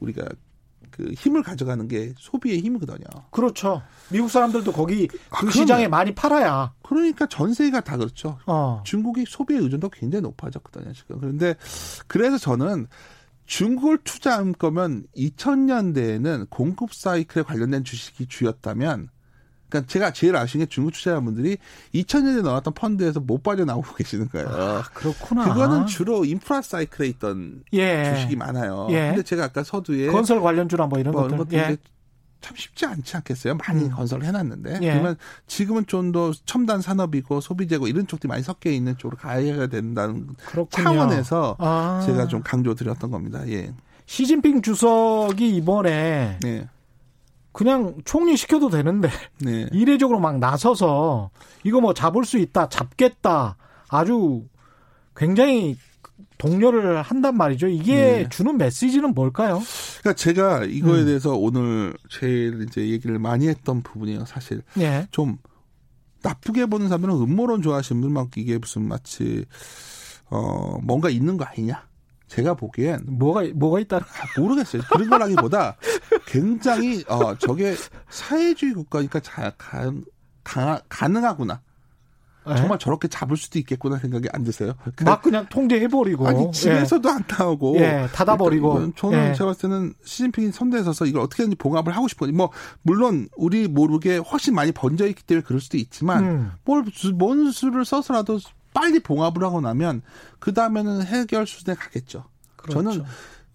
우리가 0.00 0.26
그 0.90 1.12
힘을 1.12 1.42
가져가는 1.42 1.86
게 1.86 2.12
소비의 2.18 2.60
힘이거든요. 2.60 3.06
그렇죠. 3.30 3.82
미국 4.10 4.30
사람들도 4.30 4.72
거기 4.72 5.06
그 5.06 5.18
아, 5.30 5.50
시장에 5.50 5.86
많이 5.88 6.14
팔아야. 6.14 6.72
그러니까 6.82 7.26
전 7.26 7.54
세계가 7.54 7.82
다 7.82 7.96
그렇죠. 7.96 8.38
어. 8.46 8.82
중국이 8.84 9.24
소비의 9.26 9.60
의존도 9.62 9.90
굉장히 9.90 10.22
높아졌거든요. 10.22 10.92
지금. 10.92 11.20
그런데 11.20 11.54
그래서 12.06 12.38
저는 12.38 12.86
중국을 13.46 13.98
투자할 14.04 14.52
거면 14.52 15.04
2000년대에는 15.16 16.50
공급 16.50 16.92
사이클에 16.92 17.42
관련된 17.44 17.84
주식이 17.84 18.26
주였다면 18.26 19.08
그러니까 19.68 19.86
제가 19.90 20.12
제일 20.12 20.36
아쉬운 20.36 20.64
게 20.64 20.68
중국 20.68 20.92
투자자분들이 20.92 21.58
2000년에 21.94 22.42
나왔던 22.42 22.74
펀드에서 22.74 23.20
못 23.20 23.42
빠져나오고 23.42 23.94
계시는 23.94 24.28
거예요. 24.28 24.48
아, 24.48 24.82
그렇구나. 24.94 25.52
그거는 25.52 25.86
주로 25.86 26.24
인프라 26.24 26.62
사이클에 26.62 27.06
있던 27.08 27.62
예. 27.74 28.14
주식이 28.14 28.36
많아요. 28.36 28.88
예. 28.90 29.08
근데 29.08 29.22
제가 29.22 29.44
아까 29.44 29.62
서두에 29.62 30.06
건설 30.08 30.40
관련주나 30.40 30.86
뭐 30.86 30.98
이런 30.98 31.12
뭐, 31.12 31.28
것들 31.28 31.58
예. 31.58 31.76
참 32.40 32.56
쉽지 32.56 32.86
않지 32.86 33.16
않겠어요? 33.16 33.56
많이 33.56 33.84
음. 33.84 33.90
건설을 33.90 34.24
해놨는데 34.24 34.78
예. 34.82 34.92
그러면 34.92 35.16
지금은 35.46 35.86
좀 35.86 36.12
더 36.12 36.32
첨단 36.46 36.80
산업이고 36.80 37.40
소비재고 37.40 37.88
이런 37.88 38.06
쪽들이 38.06 38.28
많이 38.28 38.42
섞여 38.42 38.70
있는 38.70 38.96
쪽으로 38.96 39.18
가야 39.18 39.66
된다는 39.66 40.28
그렇군요. 40.46 40.84
차원에서 40.84 41.56
아. 41.58 42.02
제가 42.06 42.28
좀 42.28 42.42
강조드렸던 42.42 43.10
겁니다. 43.10 43.46
예. 43.48 43.74
시진핑 44.06 44.62
주석이 44.62 45.56
이번에 45.56 46.38
네. 46.40 46.66
그냥 47.52 47.96
총리 48.04 48.36
시켜도 48.36 48.70
되는데 48.70 49.08
네. 49.40 49.68
이례적으로 49.72 50.20
막 50.20 50.38
나서서 50.38 51.30
이거 51.64 51.80
뭐 51.80 51.94
잡을 51.94 52.24
수 52.24 52.38
있다, 52.38 52.68
잡겠다, 52.68 53.56
아주 53.88 54.44
굉장히 55.16 55.76
독려를 56.38 57.02
한단 57.02 57.36
말이죠. 57.36 57.66
이게 57.66 57.94
네. 57.94 58.28
주는 58.28 58.56
메시지는 58.56 59.12
뭘까요? 59.12 59.60
그러니까 60.00 60.12
제가 60.14 60.64
이거에 60.64 61.00
음. 61.00 61.06
대해서 61.06 61.34
오늘 61.34 61.94
제일 62.08 62.62
이제 62.62 62.88
얘기를 62.88 63.18
많이 63.18 63.48
했던 63.48 63.82
부분이에요. 63.82 64.24
사실 64.24 64.62
네. 64.74 65.06
좀 65.10 65.38
나쁘게 66.22 66.66
보는 66.66 66.88
사람들은 66.88 67.14
음모론 67.14 67.62
좋아하시는 67.62 68.00
분만 68.00 68.28
이게 68.36 68.58
무슨 68.58 68.86
마치 68.86 69.44
어 70.30 70.78
뭔가 70.82 71.10
있는 71.10 71.36
거 71.36 71.44
아니냐. 71.44 71.86
제가 72.28 72.54
보기엔 72.54 73.04
뭐가 73.06 73.42
뭐가 73.54 73.80
있다 73.80 74.00
모르겠어요. 74.36 74.82
그런 74.92 75.08
거라기보다 75.08 75.76
굉장히 76.28 77.02
어 77.08 77.34
저게 77.36 77.74
사회주의 78.10 78.74
국가니까 78.74 79.20
자, 79.20 79.52
가, 79.56 79.90
가, 80.44 80.80
가능하구나. 80.88 81.62
에? 82.46 82.56
정말 82.56 82.78
저렇게 82.78 83.08
잡을 83.08 83.36
수도 83.36 83.58
있겠구나 83.58 83.98
생각이 83.98 84.28
안 84.32 84.44
드세요? 84.44 84.74
막 85.04 85.22
그냥 85.22 85.46
통제해버리고. 85.48 86.28
아니, 86.28 86.50
집에서도 86.52 87.08
예. 87.08 87.12
안 87.12 87.24
나오고. 87.28 87.76
예, 87.78 88.08
닫아버리고. 88.12 88.74
그러니까 88.74 88.96
저는 88.96 89.30
예. 89.30 89.34
제가 89.34 89.46
봤을 89.46 89.62
때는 89.62 89.94
시진핑이 90.04 90.52
선대에 90.52 90.82
서서 90.82 91.06
이걸 91.06 91.22
어떻게든지 91.22 91.56
봉합을 91.56 91.94
하고 91.94 92.08
싶어요. 92.08 92.32
뭐, 92.32 92.50
물론, 92.82 93.28
우리 93.36 93.68
모르게 93.68 94.18
훨씬 94.18 94.54
많이 94.54 94.72
번져있기 94.72 95.24
때문에 95.24 95.44
그럴 95.44 95.60
수도 95.60 95.76
있지만, 95.76 96.24
음. 96.24 96.52
뭘, 96.64 96.84
뭔 97.14 97.50
수를 97.50 97.84
써서라도 97.84 98.38
빨리 98.72 99.00
봉합을 99.00 99.42
하고 99.42 99.60
나면 99.60 100.02
그 100.38 100.54
다음에는 100.54 101.02
해결 101.04 101.46
수준에 101.46 101.74
가겠죠. 101.74 102.24
그렇죠. 102.56 102.82
저는 102.82 103.04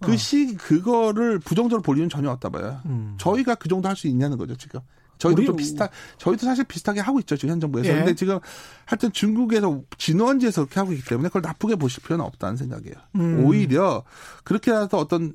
그 0.00 0.12
어. 0.12 0.16
시, 0.16 0.54
그거를 0.56 1.38
부정적으로 1.38 1.82
볼 1.82 1.96
이유는 1.96 2.10
전혀 2.10 2.30
없다 2.30 2.48
봐요. 2.50 2.80
음. 2.86 3.14
저희가 3.18 3.54
그 3.54 3.68
정도 3.68 3.88
할 3.88 3.96
수 3.96 4.06
있냐는 4.08 4.36
거죠, 4.36 4.56
지금. 4.56 4.80
저희도 5.18 5.44
좀 5.44 5.56
비슷하, 5.56 5.88
저희도 6.18 6.44
사실 6.44 6.64
비슷하게 6.64 7.00
하고 7.00 7.20
있죠, 7.20 7.36
지금 7.36 7.52
현 7.52 7.60
정부에서. 7.60 7.88
예. 7.88 7.94
근데 7.94 8.14
지금 8.14 8.40
하여튼 8.84 9.12
중국에서 9.12 9.80
진원지에서 9.96 10.62
그렇게 10.64 10.80
하고 10.80 10.92
있기 10.92 11.08
때문에 11.08 11.28
그걸 11.28 11.42
나쁘게 11.42 11.76
보실 11.76 12.02
필요는 12.02 12.24
없다는 12.24 12.56
생각이에요. 12.56 12.96
음. 13.14 13.44
오히려 13.44 14.02
그렇게 14.42 14.72
해서 14.72 14.98
어떤 14.98 15.32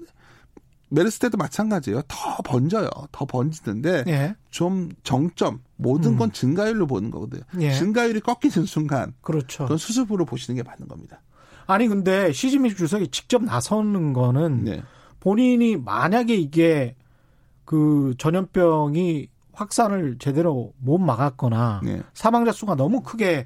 메르스 0.90 1.20
때도 1.20 1.38
마찬가지예요. 1.38 2.02
더 2.08 2.38
번져요. 2.44 2.90
더 3.12 3.26
번지는데 3.26 4.04
예. 4.08 4.36
좀 4.50 4.90
정점 5.04 5.62
모든 5.78 6.18
건 6.18 6.30
음. 6.30 6.32
증가율로 6.34 6.86
보는 6.88 7.10
거거든요. 7.12 7.44
예. 7.62 7.74
증가율이 7.74 8.20
꺾이는 8.22 8.66
순간 8.66 9.14
그렇죠. 9.22 9.64
그건 9.64 9.78
수습으로 9.78 10.26
보시는 10.26 10.58
게 10.58 10.64
맞는 10.64 10.88
겁니다. 10.88 11.22
아니 11.70 11.88
근데 11.88 12.34
시진핑 12.34 12.76
주석이 12.76 13.10
직접 13.10 13.44
나서는 13.44 14.12
거는 14.12 14.64
네. 14.64 14.84
본인이 15.20 15.78
만약에 15.78 16.34
이게 16.36 16.96
그 17.64 18.16
전염병이 18.18 19.28
확산을 19.54 20.18
제대로 20.18 20.74
못 20.80 20.98
막았거나 20.98 21.82
네. 21.84 22.02
사망자 22.16 22.52
수가 22.52 22.74
너무 22.74 23.02
크게 23.02 23.46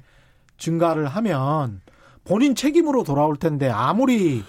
증가를 0.56 1.06
하면 1.06 1.82
본인 2.24 2.54
책임으로 2.54 3.04
돌아올 3.04 3.36
텐데 3.36 3.68
아무리 3.68 4.42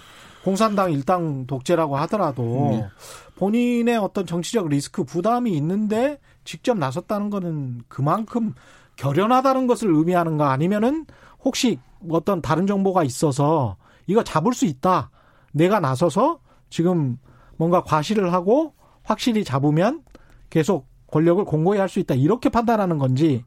공산당 0.46 0.94
일당 0.94 1.46
독재라고 1.46 1.98
하더라도 1.98 2.70
네. 2.72 2.88
본인의 3.36 3.98
어떤 3.98 4.26
정치적 4.26 4.70
리스크 4.70 5.04
부담이 5.04 5.52
있는데 5.58 6.18
직접 6.46 6.78
나섰다는 6.78 7.30
거는 7.30 7.82
그만큼 7.90 8.54
결연하다는 8.96 9.68
것을 9.68 9.94
의미하는가 9.94 10.50
아니면은 10.50 11.06
혹시 11.46 11.80
어떤 12.10 12.42
다른 12.42 12.68
정보가 12.68 13.04
있어서 13.04 13.78
이거 14.08 14.24
잡을 14.24 14.54
수 14.54 14.66
있다. 14.66 15.10
내가 15.54 15.80
나서서 15.80 16.40
지금 16.70 17.18
뭔가 17.58 17.82
과시를 17.84 18.34
하고 18.34 18.74
확실히 19.04 19.44
잡으면 19.46 20.04
계속 20.50 20.88
권력을 21.08 21.44
공고히 21.46 21.80
할 21.80 21.88
수 21.88 22.00
있다. 22.00 22.16
이렇게 22.16 22.50
판단하는 22.50 22.98
건지 22.98 23.46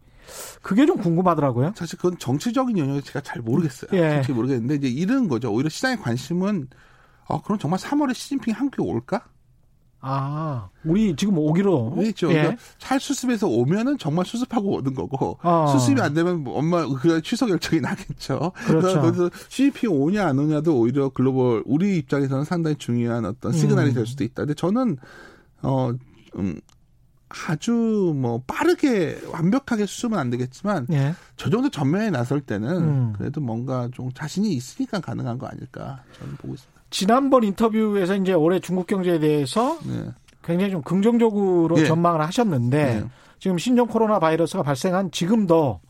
그게 0.62 0.86
좀 0.86 0.98
궁금하더라고요. 0.98 1.72
사실 1.76 1.98
그건 1.98 2.18
정치적인 2.18 2.78
영역이 2.78 3.02
제가 3.02 3.20
잘 3.20 3.42
모르겠어요. 3.42 3.90
예. 3.98 4.14
솔직히 4.14 4.32
모르겠는데 4.34 4.74
이제 4.76 4.88
이런 4.88 5.28
거죠. 5.28 5.52
오히려 5.52 5.68
시장의 5.68 5.98
관심은 5.98 6.68
아, 7.28 7.40
그럼 7.42 7.58
정말 7.58 7.78
3월에 7.78 8.14
시진핑 8.14 8.54
한국에 8.54 8.82
올까? 8.82 9.26
아, 10.00 10.68
우리 10.84 11.16
지금 11.16 11.38
오기로. 11.38 11.90
그렇죠. 11.90 12.28
예. 12.30 12.34
그러니까 12.34 12.62
잘 12.78 13.00
수습해서 13.00 13.48
오면은 13.48 13.98
정말 13.98 14.24
수습하고 14.26 14.76
오는 14.76 14.94
거고, 14.94 15.38
어. 15.42 15.66
수습이 15.72 16.00
안 16.00 16.14
되면 16.14 16.44
뭐 16.44 16.58
엄마, 16.58 16.86
그 16.86 17.20
취소 17.22 17.46
결정이 17.46 17.80
나겠죠. 17.80 18.52
그렇죠. 18.66 19.00
그래서 19.00 19.30
시진핑 19.48 19.90
오냐 19.90 20.26
안 20.26 20.38
오냐도 20.38 20.78
오히려 20.78 21.08
글로벌, 21.08 21.62
우리 21.66 21.98
입장에서는 21.98 22.44
상당히 22.44 22.76
중요한 22.76 23.24
어떤 23.24 23.52
시그널이 23.52 23.90
음. 23.90 23.94
될 23.94 24.06
수도 24.06 24.22
있다. 24.22 24.42
근데 24.42 24.54
저는, 24.54 24.98
어, 25.62 25.92
음, 26.36 26.60
아주 27.28 28.14
뭐 28.16 28.42
빠르게 28.46 29.20
완벽하게 29.30 29.84
수습은 29.84 30.16
안 30.16 30.30
되겠지만 30.30 30.86
예. 30.92 31.14
저 31.36 31.50
정도 31.50 31.68
전면에 31.68 32.08
나설 32.10 32.40
때는 32.40 32.70
음. 32.70 33.12
그래도 33.18 33.40
뭔가 33.40 33.88
좀 33.92 34.10
자신이 34.12 34.50
있으니까 34.54 35.00
가능한 35.00 35.36
거 35.36 35.46
아닐까 35.46 36.02
저는 36.18 36.36
보고 36.36 36.54
있습니다. 36.54 36.77
지난번 36.90 37.44
인터뷰에서 37.44 38.16
이제 38.16 38.32
올해 38.32 38.60
중국 38.60 38.86
경제에 38.86 39.18
대해서 39.18 39.78
네. 39.84 40.10
굉장히 40.42 40.72
좀 40.72 40.82
긍정적으로 40.82 41.76
네. 41.76 41.86
전망을 41.86 42.20
하셨는데 42.22 43.00
네. 43.00 43.04
지금 43.38 43.58
신종 43.58 43.86
코로나 43.86 44.18
바이러스가 44.18 44.62
발생한 44.62 45.10
지금도 45.10 45.80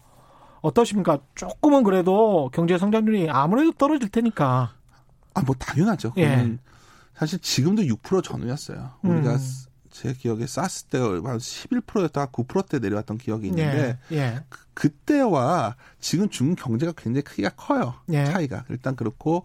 어떠십니까? 0.60 1.18
조금은 1.34 1.84
그래도 1.84 2.50
경제 2.52 2.76
성장률이 2.78 3.30
아무래도 3.30 3.72
떨어질 3.72 4.08
테니까. 4.08 4.74
아, 5.34 5.40
뭐 5.42 5.54
당연하죠. 5.58 6.12
예. 6.18 6.58
사실 7.14 7.38
지금도 7.38 7.82
6% 7.82 8.22
전후였어요. 8.24 8.90
우리가 9.02 9.34
음. 9.34 9.38
제 9.90 10.12
기억에 10.12 10.46
사스 10.46 10.84
때한 10.84 11.22
11%였다가 11.22 12.30
9%대 12.30 12.78
내려왔던 12.78 13.18
기억이 13.18 13.48
있는데 13.48 13.98
예. 14.12 14.16
예. 14.16 14.40
그, 14.74 14.90
때와 14.90 15.76
지금 16.00 16.28
중국 16.28 16.62
경제가 16.62 16.92
굉장히 16.96 17.22
크기가 17.22 17.50
커요. 17.50 17.94
예. 18.10 18.24
차이가. 18.24 18.64
일단 18.68 18.94
그렇고 18.94 19.44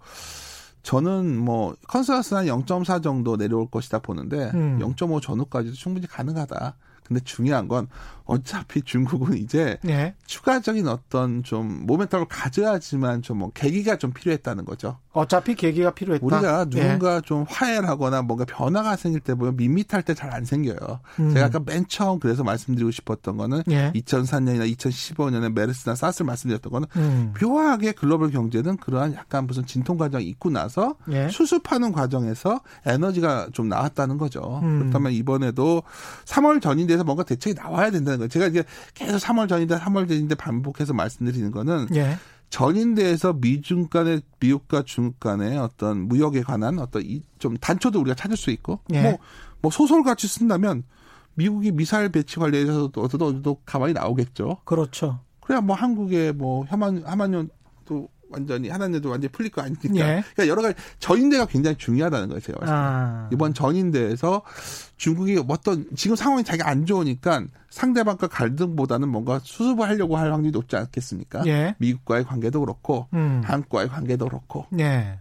저는 0.83 1.37
뭐 1.37 1.75
컨센서스 1.87 2.35
한0.4 2.35 3.01
정도 3.01 3.37
내려올 3.37 3.67
것이다 3.69 3.99
보는데 3.99 4.51
음. 4.53 4.79
0.5 4.79 5.21
전후까지도 5.21 5.75
충분히 5.75 6.07
가능하다. 6.07 6.75
근데 7.03 7.19
중요한 7.23 7.67
건 7.67 7.87
어차피 8.25 8.81
중국은 8.81 9.37
이제 9.37 9.77
네. 9.83 10.15
추가적인 10.25 10.87
어떤 10.87 11.43
좀 11.43 11.85
momentum을 11.87 12.27
가져야지만 12.29 13.21
좀 13.21 13.39
뭐 13.39 13.51
계기가 13.53 13.97
좀 13.97 14.13
필요했다는 14.13 14.63
거죠. 14.65 14.99
어차피 15.13 15.53
계기가 15.53 15.91
필요했다. 15.91 16.25
우리가 16.25 16.61
예. 16.61 16.69
누군가 16.69 17.15
네. 17.15 17.21
좀 17.23 17.45
화해를 17.47 17.87
하거나 17.87 18.23
뭔가 18.23 18.45
변화가 18.45 18.95
생길 18.95 19.21
때 19.21 19.35
보면 19.35 19.55
밋밋할 19.55 20.01
때 20.01 20.13
잘 20.15 20.33
안 20.33 20.43
생겨요. 20.43 20.99
음. 21.19 21.33
제가 21.33 21.45
아까 21.45 21.59
맨 21.63 21.85
처음 21.87 22.19
그래서 22.19 22.43
말씀드리고 22.43 22.89
싶었던 22.89 23.37
거는 23.37 23.61
네. 23.67 23.91
2004년이나 23.93 24.75
2015년에 24.75 25.53
메르스나 25.53 25.93
사스를 25.95 26.25
말씀드렸던 26.25 26.71
거는 26.71 26.87
음. 26.95 27.33
묘하게 27.39 27.91
글로벌 27.91 28.31
경제는 28.31 28.77
그러한 28.77 29.13
약간 29.13 29.45
무슨 29.45 29.65
진통 29.67 29.97
과정이 29.97 30.25
있고 30.25 30.49
나서 30.49 30.95
예. 31.11 31.29
수습하는 31.29 31.91
과정에서 31.91 32.61
에너지가 32.85 33.49
좀 33.53 33.69
나왔다는 33.69 34.17
거죠. 34.17 34.59
음. 34.63 34.79
그렇다면 34.79 35.11
이번에도 35.11 35.83
3월 36.25 36.59
전인 36.61 36.87
대해서 36.87 37.03
뭔가 37.03 37.21
대책이 37.23 37.53
나와야 37.61 37.91
된다는 37.91 38.17
거예요. 38.17 38.29
제가 38.29 38.47
이제 38.47 38.63
계속 38.95 39.17
3월 39.17 39.47
전인데 39.47 39.77
3월 39.77 40.07
전인데 40.07 40.33
반복해서 40.35 40.93
말씀드리는 40.93 41.51
거는 41.51 41.87
예. 41.93 42.17
전인대에서 42.53 43.33
미중 43.33 43.87
간의 43.87 44.21
미국과 44.39 44.83
중국 44.83 45.19
간의 45.19 45.57
어떤 45.57 46.07
무역에 46.07 46.41
관한 46.41 46.77
어떤 46.77 47.01
이 47.03 47.23
좀 47.39 47.57
단초도 47.57 47.99
우리가 47.99 48.15
찾을 48.15 48.37
수 48.37 48.51
있고 48.51 48.79
예. 48.93 49.01
뭐, 49.01 49.17
뭐 49.61 49.69
소설 49.71 50.01
같이 50.03 50.27
쓴다면 50.27 50.83
미국이 51.33 51.71
미사일 51.73 52.07
배치 52.09 52.37
관련해서도 52.37 53.01
어디도 53.01 53.57
가만히 53.65 53.91
나오겠죠. 53.93 54.59
그렇죠. 54.63 55.19
그래야 55.41 55.59
뭐 55.59 55.75
한국의 55.75 56.31
뭐 56.33 56.63
하만 56.69 57.03
하만연도 57.03 58.07
완전히 58.33 58.69
하나님도 58.69 59.09
완전히 59.09 59.31
풀릴 59.31 59.51
거 59.51 59.61
아니니까. 59.61 59.89
예. 59.95 60.23
그러니까 60.33 60.47
여러 60.47 60.61
가지 60.61 60.75
전인대가 60.99 61.45
굉장히 61.45 61.77
중요하다는 61.77 62.27
거예요. 62.29 62.39
제가 62.41 62.59
봤을 62.59 62.73
때. 62.73 62.77
아. 62.77 63.29
이번 63.31 63.53
전인대에서 63.53 64.41
중국이 64.97 65.41
어떤 65.47 65.85
지금 65.95 66.15
상황이 66.15 66.43
자기가 66.43 66.67
안 66.67 66.85
좋으니까 66.85 67.43
상대방과 67.69 68.27
갈등보다는 68.27 69.09
뭔가 69.09 69.39
수습을 69.43 69.87
하려고 69.87 70.17
할 70.17 70.31
확률이 70.31 70.51
높지 70.51 70.75
않겠습니까? 70.75 71.43
예. 71.47 71.75
미국과의 71.79 72.25
관계도 72.25 72.59
그렇고 72.59 73.07
음. 73.13 73.41
한국과의 73.45 73.89
관계도 73.89 74.25
그렇고. 74.25 74.65
예. 74.79 75.19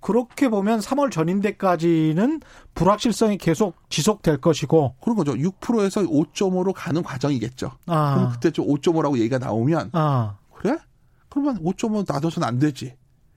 그렇게 0.00 0.48
보면 0.48 0.80
3월 0.80 1.10
전인대까지는 1.10 2.40
불확실성이 2.74 3.36
계속 3.36 3.74
지속될 3.88 4.40
것이고 4.40 4.94
그런 5.00 5.16
거죠. 5.16 5.34
6%에서 5.34 6.02
5.5로 6.02 6.72
가는 6.74 7.02
과정이겠죠. 7.02 7.72
아. 7.86 8.14
그럼 8.14 8.32
그때 8.32 8.50
좀 8.50 8.66
5.5라고 8.66 9.18
얘기가 9.18 9.38
나오면 9.38 9.90
아. 9.92 10.36
그래? 10.54 10.76
그러면 11.28 11.58
5.5 11.62 12.10
놔둬서는 12.10 12.46
안 12.46 12.58
되지. 12.58 12.94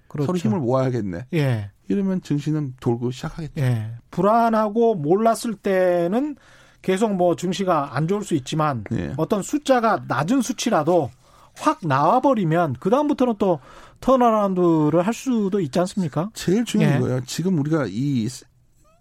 그렇죠. 0.07 0.27
서로 0.27 0.37
힘을 0.37 0.59
모아야겠네. 0.59 1.27
예. 1.33 1.71
이러면 1.87 2.21
증시는 2.21 2.75
돌고 2.79 3.11
시작하겠죠. 3.11 3.61
예. 3.61 3.91
불안하고 4.11 4.95
몰랐을 4.95 5.55
때는 5.61 6.35
계속 6.81 7.13
뭐 7.15 7.35
증시가 7.35 7.95
안 7.95 8.07
좋을 8.07 8.23
수 8.23 8.33
있지만 8.35 8.83
예. 8.91 9.13
어떤 9.17 9.41
숫자가 9.41 10.03
낮은 10.07 10.41
수치라도 10.41 11.11
확 11.55 11.79
나와버리면 11.83 12.77
그 12.79 12.89
다음부터는 12.89 13.35
또 13.37 13.59
턴어라운드를 13.99 15.05
할 15.05 15.13
수도 15.13 15.59
있지 15.59 15.79
않습니까? 15.79 16.29
제일 16.33 16.65
중요한 16.65 16.95
예. 16.95 16.99
거예요. 16.99 17.21
지금 17.25 17.59
우리가 17.59 17.85
이 17.87 18.27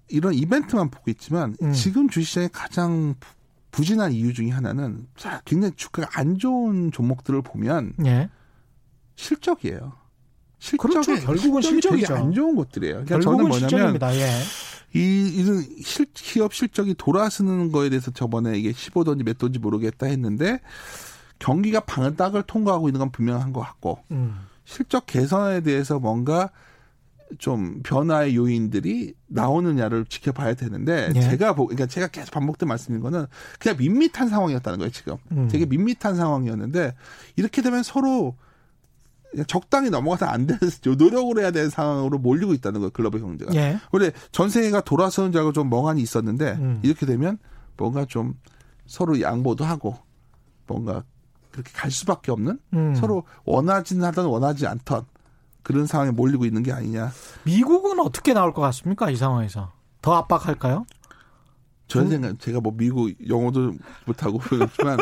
이런 0.08 0.34
이벤트만 0.34 0.90
보고 0.90 1.10
있지만 1.10 1.56
음. 1.62 1.72
지금 1.72 2.08
주식시장의 2.08 2.50
가장 2.52 3.14
부진한 3.70 4.12
이유 4.12 4.34
중에 4.34 4.50
하나는 4.50 5.06
굉장히 5.44 5.74
주가가 5.76 6.08
안 6.18 6.38
좋은 6.38 6.90
종목들을 6.90 7.42
보면 7.42 7.94
예. 8.04 8.28
실적이에요. 9.16 9.92
실적이 10.58 10.92
그렇죠. 10.92 11.26
결국은 11.26 11.62
실적이죠. 11.62 12.14
안 12.14 12.32
좋은 12.32 12.54
것들이에요. 12.54 13.04
그러니까 13.04 13.20
저는 13.20 13.48
뭐냐면 13.48 13.98
예. 14.12 14.42
이 14.92 15.28
이런 15.36 15.64
실, 15.82 16.06
기업 16.12 16.52
실적이 16.52 16.94
돌아서는 16.94 17.72
거에 17.72 17.88
대해서 17.88 18.10
저번에 18.10 18.58
이게 18.58 18.72
15돈지 18.72 19.24
몇 19.24 19.38
돈지 19.38 19.58
모르겠다 19.58 20.06
했는데 20.06 20.60
경기가 21.38 21.80
방을딱을 21.80 22.42
통과하고 22.42 22.88
있는 22.88 22.98
건 22.98 23.10
분명한 23.10 23.52
것 23.52 23.60
같고 23.60 24.00
음. 24.10 24.46
실적 24.64 25.06
개선에 25.06 25.62
대해서 25.62 25.98
뭔가 25.98 26.50
좀 27.38 27.80
변화의 27.82 28.34
요인들이 28.36 29.14
나오느냐를 29.28 30.04
지켜봐야 30.04 30.54
되는데 30.54 31.10
예. 31.14 31.20
제가 31.20 31.54
보 31.54 31.66
그러니까 31.66 31.86
제가 31.86 32.08
계속 32.08 32.32
반복된 32.32 32.68
말씀인 32.68 33.00
거는 33.00 33.26
그냥 33.58 33.76
밋밋한 33.78 34.28
상황이었다는 34.28 34.78
거예요 34.80 34.90
지금 34.90 35.16
음. 35.32 35.48
되게 35.48 35.64
밋밋한 35.64 36.16
상황이었는데 36.16 36.94
이렇게 37.36 37.62
되면 37.62 37.82
서로 37.82 38.36
적당히 39.46 39.90
넘어가서 39.90 40.26
안 40.26 40.46
되는 40.46 40.60
노력을 40.98 41.38
해야 41.40 41.50
되는 41.50 41.70
상황으로 41.70 42.18
몰리고 42.18 42.52
있다는 42.54 42.80
거예요 42.80 42.90
글로벌 42.90 43.20
경제가. 43.20 43.54
예. 43.54 43.78
원래 43.92 44.10
전 44.32 44.48
세계가 44.50 44.82
돌아서는 44.82 45.32
줄 45.32 45.40
알고 45.40 45.52
좀 45.52 45.70
멍하니 45.70 46.02
있었는데 46.02 46.52
음. 46.58 46.80
이렇게 46.82 47.06
되면 47.06 47.38
뭔가 47.76 48.04
좀 48.04 48.34
서로 48.86 49.20
양보도 49.20 49.64
하고 49.64 49.96
뭔가 50.66 51.04
그렇게 51.50 51.70
갈 51.72 51.90
수밖에 51.90 52.32
없는 52.32 52.58
음. 52.74 52.94
서로 52.94 53.24
원하진 53.44 54.02
하던 54.04 54.26
원하지 54.26 54.66
않던 54.66 55.04
그런 55.62 55.86
상황에 55.86 56.10
몰리고 56.10 56.44
있는 56.44 56.62
게 56.62 56.72
아니냐. 56.72 57.10
미국은 57.44 58.00
어떻게 58.00 58.32
나올 58.32 58.52
것 58.52 58.62
같습니까 58.62 59.10
이 59.10 59.16
상황에서 59.16 59.72
더 60.02 60.14
압박할까요? 60.14 60.86
전 61.90 62.08
생각 62.08 62.38
제가 62.38 62.60
뭐 62.60 62.72
미국 62.76 63.12
영어도 63.28 63.74
못하고 64.06 64.38
그렇지만 64.48 64.98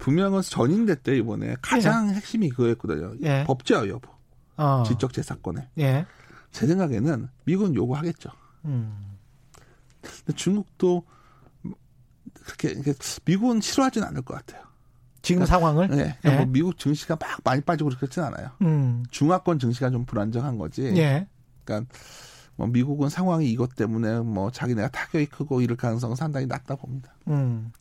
분명한 0.00 0.42
전인대 0.42 1.02
때 1.02 1.16
이번에 1.16 1.56
가장 1.60 2.08
예. 2.10 2.14
핵심이 2.14 2.48
그거였거든요. 2.48 3.14
예. 3.22 3.44
법제화 3.46 3.88
여부. 3.88 4.08
어. 4.56 4.82
지적 4.86 5.12
재산권에. 5.12 5.68
예. 5.78 6.06
제 6.50 6.66
생각에는 6.66 7.28
미국은 7.44 7.74
요구하겠죠. 7.74 8.30
음. 8.64 9.16
근데 10.00 10.32
중국도 10.34 11.04
그렇게 12.44 12.74
미국은 13.24 13.60
싫어하지는 13.60 14.08
않을 14.08 14.22
것 14.22 14.34
같아요. 14.34 14.62
지금 15.22 15.44
그러니까, 15.44 15.58
상황을? 15.58 15.88
네. 15.88 16.16
그러니까 16.20 16.32
예. 16.32 16.36
뭐 16.36 16.46
미국 16.46 16.78
증시가 16.78 17.16
막 17.20 17.40
많이 17.44 17.60
빠지고 17.60 17.90
그렇진 17.90 18.22
않아요. 18.22 18.50
음. 18.62 19.04
중화권 19.10 19.58
증시가 19.58 19.90
좀 19.90 20.06
불안정한 20.06 20.56
거지. 20.56 20.84
예. 20.96 21.28
그러니까 21.64 21.92
뭐 22.60 22.66
미국은 22.66 23.08
상황이 23.08 23.50
이것 23.50 23.74
때문에 23.74 24.20
뭐 24.20 24.50
자기네가 24.50 24.90
타격이 24.90 25.26
크고 25.26 25.62
이럴 25.62 25.78
가능성은 25.78 26.14
상당히 26.14 26.44
낮다 26.44 26.76
봅니다. 26.76 27.14
음. 27.28 27.72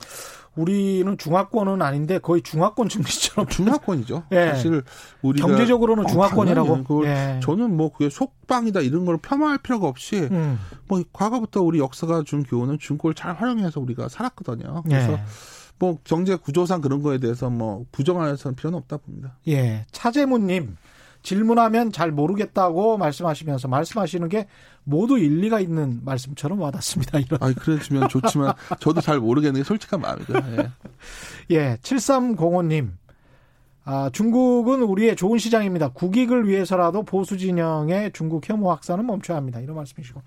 우리는 0.55 1.17
중화권은 1.17 1.81
아닌데 1.81 2.17
거의 2.17 2.41
중화권 2.41 2.87
증시처럼 2.87 3.49
중화권이죠. 3.49 4.23
예. 4.31 4.47
사실 4.47 4.81
우리가 5.21 5.45
경제적으로는 5.45 6.05
어, 6.05 6.07
중화권이라고. 6.07 6.73
어, 6.73 7.01
예. 7.03 7.41
저는 7.43 7.75
뭐 7.75 7.91
그게 7.91 8.09
속방이다 8.09 8.79
이런 8.79 9.03
걸 9.03 9.17
폄하할 9.17 9.57
필요가 9.57 9.89
없이 9.89 10.29
음. 10.31 10.57
뭐 10.87 11.03
과거부터 11.11 11.61
우리 11.61 11.79
역사가 11.79 12.23
준 12.25 12.43
교훈은 12.43 12.79
중국을 12.79 13.15
잘 13.15 13.35
활용해서 13.35 13.81
우리가 13.81 14.07
살았거든요. 14.07 14.83
그래서 14.83 15.11
예. 15.11 15.23
뭐 15.77 15.97
경제 16.05 16.37
구조상 16.37 16.79
그런 16.79 17.03
거에 17.03 17.17
대해서 17.17 17.49
뭐 17.49 17.83
부정할 17.91 18.37
필요는 18.55 18.79
없다 18.79 18.95
봅니다. 18.95 19.35
예. 19.49 19.85
차재문님 19.91 20.77
질문하면 21.21 21.91
잘 21.91 22.11
모르겠다고 22.11 22.97
말씀하시면서 22.97 23.67
말씀하시는 23.67 24.29
게 24.29 24.47
모두 24.83 25.17
일리가 25.17 25.59
있는 25.59 25.99
말씀처럼 26.03 26.59
와닿습니다. 26.59 27.19
이런. 27.19 27.39
아니, 27.41 27.55
그러시면 27.55 28.09
좋지만 28.09 28.53
저도 28.79 29.01
잘 29.01 29.19
모르겠는 29.19 29.61
게 29.61 29.63
솔직한 29.63 30.01
마음이죠. 30.01 30.33
예. 30.35 30.69
예, 31.51 31.77
7305님. 31.81 32.91
아, 33.85 34.09
중국은 34.13 34.83
우리의 34.83 35.15
좋은 35.15 35.39
시장입니다. 35.39 35.89
국익을 35.89 36.47
위해서라도 36.47 37.03
보수 37.03 37.37
진영의 37.37 38.11
중국 38.13 38.47
혐오 38.47 38.69
확산은 38.69 39.07
멈춰야 39.07 39.37
합니다. 39.37 39.59
이런 39.59 39.75
말씀이시고. 39.75 40.21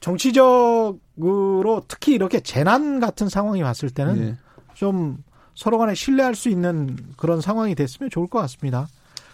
정치적으로 0.00 1.84
특히 1.86 2.14
이렇게 2.14 2.40
재난 2.40 2.98
같은 2.98 3.28
상황이 3.28 3.62
왔을 3.62 3.90
때는 3.90 4.18
예. 4.18 4.36
좀 4.74 5.22
서로 5.54 5.78
간에 5.78 5.94
신뢰할 5.94 6.34
수 6.34 6.48
있는 6.48 6.96
그런 7.16 7.40
상황이 7.40 7.74
됐으면 7.74 8.10
좋을 8.10 8.26
것 8.26 8.40
같습니다. 8.40 8.88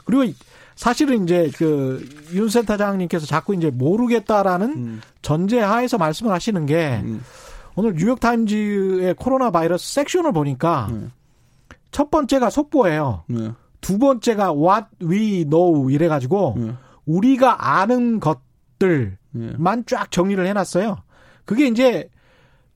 그리고 0.05 0.33
사실은 0.77 1.25
이제 1.25 1.51
그 1.57 2.25
윤 2.35 2.49
센터장님께서 2.49 3.27
자꾸 3.27 3.55
이제 3.55 3.71
모르겠다라는 3.71 4.69
음. 4.73 5.01
전제 5.23 5.61
하에서 5.61 5.97
말씀을 5.97 6.33
하시는 6.33 6.67
게 6.67 7.01
음. 7.05 7.23
오늘 7.77 7.95
뉴욕 7.95 8.21
타임즈의 8.21 9.15
코로나 9.15 9.51
바이러스 9.51 9.95
섹션을 9.95 10.33
보니까 10.33 10.91
네. 10.93 11.09
첫 11.91 12.11
번째가 12.11 12.51
속보예요. 12.51 13.25
네. 13.29 13.53
두 13.81 13.99
번째가 13.99 14.53
what 14.53 14.87
we 15.03 15.45
know 15.45 15.91
이래 15.91 16.09
가지고 16.09 16.55
네. 16.59 16.73
우리가 17.07 17.81
아는 17.81 18.21
것들만 18.21 19.17
네. 19.33 19.83
쫙 19.87 20.11
정리를 20.11 20.45
해 20.47 20.53
놨어요. 20.53 20.99
그게 21.45 21.67
이제 21.67 22.09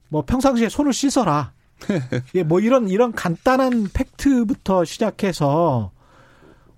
뭐 0.08 0.22
평상시에 0.24 0.68
손을 0.68 0.92
씻어라. 0.92 1.52
예, 2.34 2.42
뭐 2.42 2.58
이런 2.58 2.88
이런 2.88 3.12
간단한 3.12 3.88
팩트부터 3.92 4.84
시작해서 4.84 5.92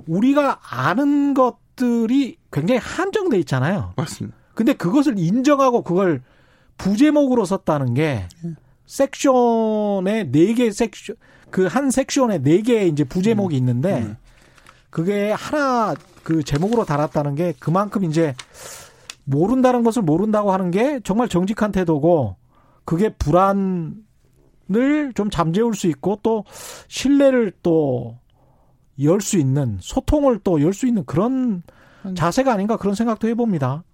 우리가 0.07 0.61
아는 0.63 1.35
것들이 1.35 2.37
굉장히 2.53 2.79
한정돼 2.81 3.39
있잖아요. 3.41 3.93
맞습니다. 3.97 4.37
근데 4.55 4.73
그것을 4.73 5.19
인정하고 5.19 5.83
그걸 5.83 6.23
부제목으로 6.79 7.45
썼다는 7.45 7.95
게 7.95 8.29
섹션에 8.87 10.31
네 10.31 10.55
개 10.55 10.71
섹션 10.71 11.17
그 11.51 11.67
한 11.67 11.91
섹션에 11.91 12.39
네개 12.39 12.87
이제 12.87 13.03
부제목이 13.05 13.57
있는데 13.57 14.17
그게 14.91 15.33
하나 15.33 15.95
그 16.23 16.43
제목으로 16.45 16.85
달았다는 16.85 17.35
게 17.35 17.55
그만큼 17.59 18.05
이제 18.05 18.35
모른다는 19.25 19.83
것을 19.83 20.03
모른다고 20.03 20.53
하는 20.53 20.71
게 20.71 21.01
정말 21.03 21.29
정직한 21.29 21.73
태도고 21.73 22.37
그게 22.85 23.09
불안을 23.15 23.95
좀 25.15 25.31
잠재울 25.31 25.75
수 25.75 25.87
있고 25.89 26.21
또 26.23 26.45
신뢰를 26.89 27.53
또 27.63 28.19
열 29.03 29.21
수 29.21 29.39
있는 29.39 29.79
소통을 29.81 30.41
또 30.41 30.61
열 30.61 30.73
수 30.73 30.87
있는 30.87 31.05
그런 31.05 31.63
자세가 32.15 32.53
아닌가 32.53 32.77
그런 32.77 32.95
생각도 32.95 33.29
해봅니다. 33.29 33.85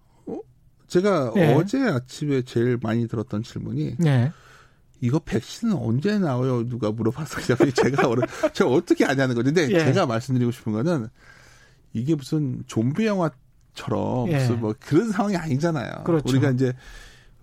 제가 0.89 1.33
예. 1.37 1.55
어제 1.55 1.81
아침에 1.83 2.43
제일 2.43 2.79
많이 2.81 3.09
들었던 3.09 3.43
질문이 3.43 3.97
네. 3.99 4.31
이거 5.01 5.19
백신은 5.19 5.75
언제 5.75 6.19
나와요? 6.19 6.67
누가 6.69 6.91
물어봐서 6.93 7.41
제가 7.75 8.09
어려, 8.09 8.23
제가 8.53 8.71
어떻게 8.71 9.05
아냐는 9.05 9.35
거죠. 9.35 9.53
근데 9.53 9.69
예. 9.73 9.81
제가 9.85 10.07
말씀드리고 10.07 10.53
싶은 10.53 10.73
거는 10.73 11.09
이게 11.93 12.15
무슨 12.15 12.63
좀비 12.67 13.07
영화처럼 13.07 14.29
예. 14.29 14.39
무슨 14.39 14.61
뭐 14.61 14.75
그런 14.79 15.11
상황이 15.11 15.37
아니잖아요. 15.37 16.05
그렇죠. 16.05 16.29
우리가 16.29 16.51
이제 16.51 16.73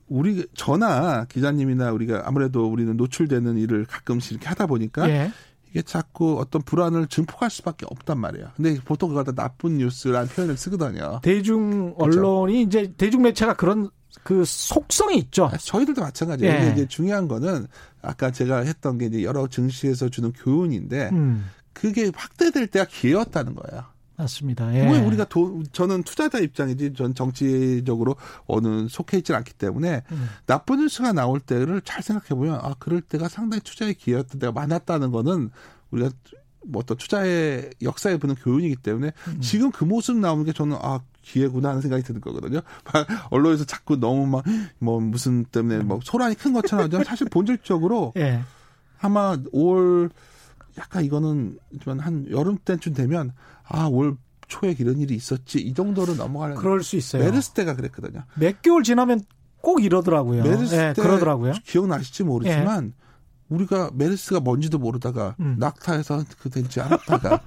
우리 0.08 0.46
저나 0.54 1.26
기자님이나 1.26 1.92
우리가 1.92 2.24
아무래도 2.26 2.66
우리는 2.72 2.96
노출되는 2.96 3.58
일을 3.58 3.86
가끔씩 3.86 4.32
이렇게 4.34 4.48
하다 4.48 4.68
보니까 4.68 5.10
예. 5.10 5.32
이게 5.74 5.82
자꾸 5.82 6.40
어떤 6.40 6.62
불안을 6.62 7.08
증폭할 7.08 7.50
수밖에 7.50 7.88
없단 7.90 8.20
말이에요. 8.20 8.52
근데 8.56 8.80
보통 8.86 9.10
그걸 9.10 9.24
다 9.24 9.32
나쁜 9.32 9.80
뉴스라는 9.80 10.28
표현을 10.28 10.56
쓰거든요. 10.56 11.20
대중 11.24 11.96
그렇죠. 11.96 12.20
언론이 12.20 12.62
이제 12.62 12.94
대중 12.96 13.24
매체가 13.24 13.56
그런 13.56 13.90
그 14.22 14.46
속성이 14.46 15.18
있죠. 15.18 15.46
아, 15.46 15.58
저희들도 15.58 16.00
마찬가지예요. 16.00 16.54
예. 16.54 16.58
근데 16.60 16.74
이제 16.74 16.88
중요한 16.88 17.28
거는 17.28 17.66
아까 18.04 18.30
제가 18.30 18.60
했던 18.60 19.00
게 19.00 19.08
이제 19.08 19.24
여러 19.24 19.48
증시에서 19.48 20.10
주는 20.10 20.32
교훈인데 20.32 21.10
음, 21.12 21.50
그게 21.74 22.12
확대될 22.16 22.68
때가 22.68 22.86
기회였다는 22.86 23.56
거예요. 23.56 23.84
맞습니다. 24.16 24.74
예. 24.76 24.90
왜 24.90 25.00
우리가 25.00 25.26
도, 25.26 25.64
저는 25.72 26.04
투자자 26.04 26.40
입장이지 26.40 26.94
전 26.94 27.16
정치적으로 27.16 28.16
어느 28.46 28.88
속해 28.88 29.18
있지는 29.18 29.40
않기 29.40 29.54
때문에 29.54 30.04
음. 30.12 30.30
나쁜 30.46 30.80
뉴스가 30.82 31.14
나올 31.14 31.40
때를 31.40 31.82
잘 31.82 32.04
생각해 32.04 32.30
보면 32.30 32.60
아 32.62 32.76
그럴 32.80 33.02
때가 33.02 33.28
상당히 33.28 33.62
투자의 33.62 33.94
기회였던 33.96 34.40
때가 34.40 34.52
많았다는 34.52 35.12
거는 35.12 35.50
우리가 35.92 36.12
뭐 36.66 36.82
어떤 36.82 36.98
투자의 36.98 37.72
역사에 37.82 38.18
보는 38.18 38.36
교훈이기 38.36 38.78
때문에 38.78 39.12
음. 39.28 39.42
지금 39.42 39.72
그 39.72 39.84
모습 39.84 40.18
나오는 40.18 40.44
게 40.44 40.54
저는 40.54 40.78
아 40.82 41.02
기회구나 41.24 41.70
하는 41.70 41.82
생각이 41.82 42.04
드는 42.04 42.22
거거든요. 42.22 42.62
언론에서 43.32 43.66
자꾸 43.66 43.96
너무 43.98 44.28
막 44.28 44.44
뭐 44.80 45.00
무슨 45.00 45.46
때문에 45.46 45.80
뭐 45.80 46.00
소란이 46.04 46.36
큰 46.36 46.54
것처럼 46.54 46.86
하지만 46.86 47.06
사실 47.06 47.28
본질적으로 47.30 48.14
예. 48.18 48.42
아마 49.00 49.36
5월 49.38 50.12
약간 50.78 51.04
이거는 51.04 51.58
좀한 51.82 52.28
여름 52.32 52.58
때쯤 52.58 52.94
되면 52.94 53.34
아 53.68 53.88
올 53.88 54.18
초에 54.48 54.76
이런 54.78 55.00
일이 55.00 55.16
있었지 55.16 55.60
이 55.60 55.74
정도로 55.74 56.16
넘어가려는 56.16 56.62
그럴 56.62 56.84
수 56.84 56.96
있어요. 56.96 57.24
메르스 57.24 57.52
때가 57.52 57.76
그랬거든요. 57.76 58.24
몇 58.36 58.62
개월 58.62 58.84
지나면 58.84 59.22
꼭 59.62 59.84
이러더라고요. 59.84 60.44
메르스 60.44 60.76
예, 60.76 60.94
때 60.94 61.02
그러더라고요. 61.02 61.54
기억나실지 61.64 62.24
모르지만 62.24 62.94
우리가 63.50 63.92
메르스가 63.94 64.40
뭔지도 64.42 64.78
모르다가 64.80 65.36
음. 65.40 65.56
낙타해서 65.60 66.24
그 66.40 66.50
된지 66.50 66.82
알았다가 66.82 67.40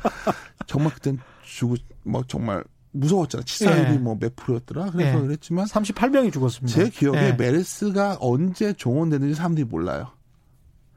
정말 0.66 0.94
그땐 0.94 1.18
죽고 1.44 1.76
뭐 2.04 2.22
정말 2.26 2.64
무서웠잖아. 2.92 3.44
치사율이 3.44 3.94
예. 3.94 3.98
뭐몇 3.98 4.34
프로였더라. 4.36 4.90
그래서 4.90 5.18
예. 5.18 5.20
그랬지만 5.22 5.66
38명이 5.66 6.32
죽었습니다. 6.32 6.74
제 6.74 6.88
기억에 6.88 7.18
예. 7.18 7.32
메르스가 7.32 8.16
언제 8.20 8.72
종원되는지 8.72 9.34
사람들이 9.34 9.66
몰라요. 9.66 10.08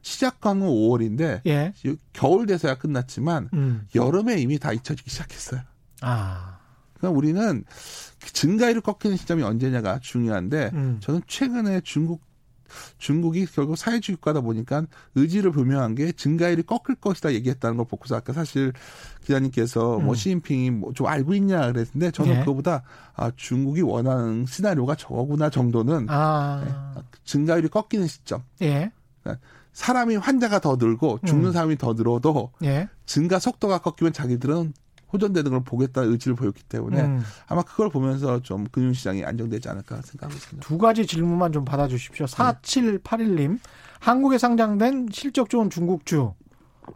시작한 0.01 0.59
건 0.59 0.69
5월인데 0.69 1.41
예. 1.45 1.73
겨울 2.13 2.45
돼서야 2.45 2.75
끝났지만 2.75 3.49
음. 3.53 3.87
여름에 3.95 4.39
이미 4.39 4.59
다 4.59 4.71
잊혀지기 4.71 5.09
시작했어요. 5.09 5.61
아. 6.01 6.59
그러니까 6.93 7.17
우리는 7.17 7.63
그 8.21 8.33
증가율을 8.33 8.81
꺾이는 8.81 9.17
시점이 9.17 9.43
언제냐가 9.43 9.99
중요한데 9.99 10.71
음. 10.73 10.97
저는 11.01 11.21
최근에 11.27 11.81
중국 11.81 12.21
중국이 12.99 13.47
결국 13.47 13.77
사회주의 13.77 14.15
국가다 14.17 14.41
보니까 14.41 14.85
의지를 15.15 15.51
표명한 15.51 15.95
게 15.95 16.11
증가율이 16.11 16.63
꺾일 16.63 16.97
것이다 17.01 17.33
얘기했다는 17.33 17.77
걸 17.77 17.87
보고서 17.87 18.15
아까 18.15 18.31
사실 18.31 18.73
기자님께서 19.23 19.97
음. 19.97 20.05
뭐 20.05 20.13
시진핑이 20.13 20.69
뭐 20.71 20.91
좀 20.93 21.07
알고 21.07 21.33
있냐 21.35 21.71
그랬는데 21.71 22.11
저는 22.11 22.35
예. 22.35 22.39
그거보다 22.41 22.83
아 23.15 23.31
중국이 23.35 23.81
원하는 23.81 24.45
시나리오가 24.45 24.95
저거구나 24.95 25.49
정도는 25.49 26.07
아. 26.09 26.93
증가율이 27.23 27.69
꺾이는 27.69 28.05
시점 28.05 28.43
예. 28.61 28.91
사람이 29.73 30.15
환자가 30.15 30.59
더 30.59 30.75
늘고 30.77 31.19
죽는 31.25 31.47
음. 31.47 31.51
사람이 31.51 31.77
더 31.77 31.93
늘어도 31.93 32.51
예. 32.63 32.89
증가 33.05 33.39
속도가 33.39 33.79
꺾이면 33.79 34.13
자기들은 34.13 34.73
호전되는 35.11 35.51
걸 35.51 35.63
보겠다는 35.63 36.11
의지를 36.11 36.35
보였기 36.35 36.63
때문에 36.63 37.01
음. 37.01 37.23
아마 37.47 37.63
그걸 37.63 37.89
보면서 37.89 38.41
좀 38.41 38.65
금융시장이 38.71 39.23
안정되지 39.25 39.69
않을까 39.69 40.01
생각하고 40.01 40.35
있습니다. 40.35 40.67
두 40.67 40.77
가지 40.77 41.05
질문만 41.07 41.51
좀 41.51 41.65
받아주십시오. 41.65 42.25
4781님, 42.27 43.59
한국에 43.99 44.37
상장된 44.37 45.07
실적 45.11 45.49
좋은 45.49 45.69
중국주 45.69 46.33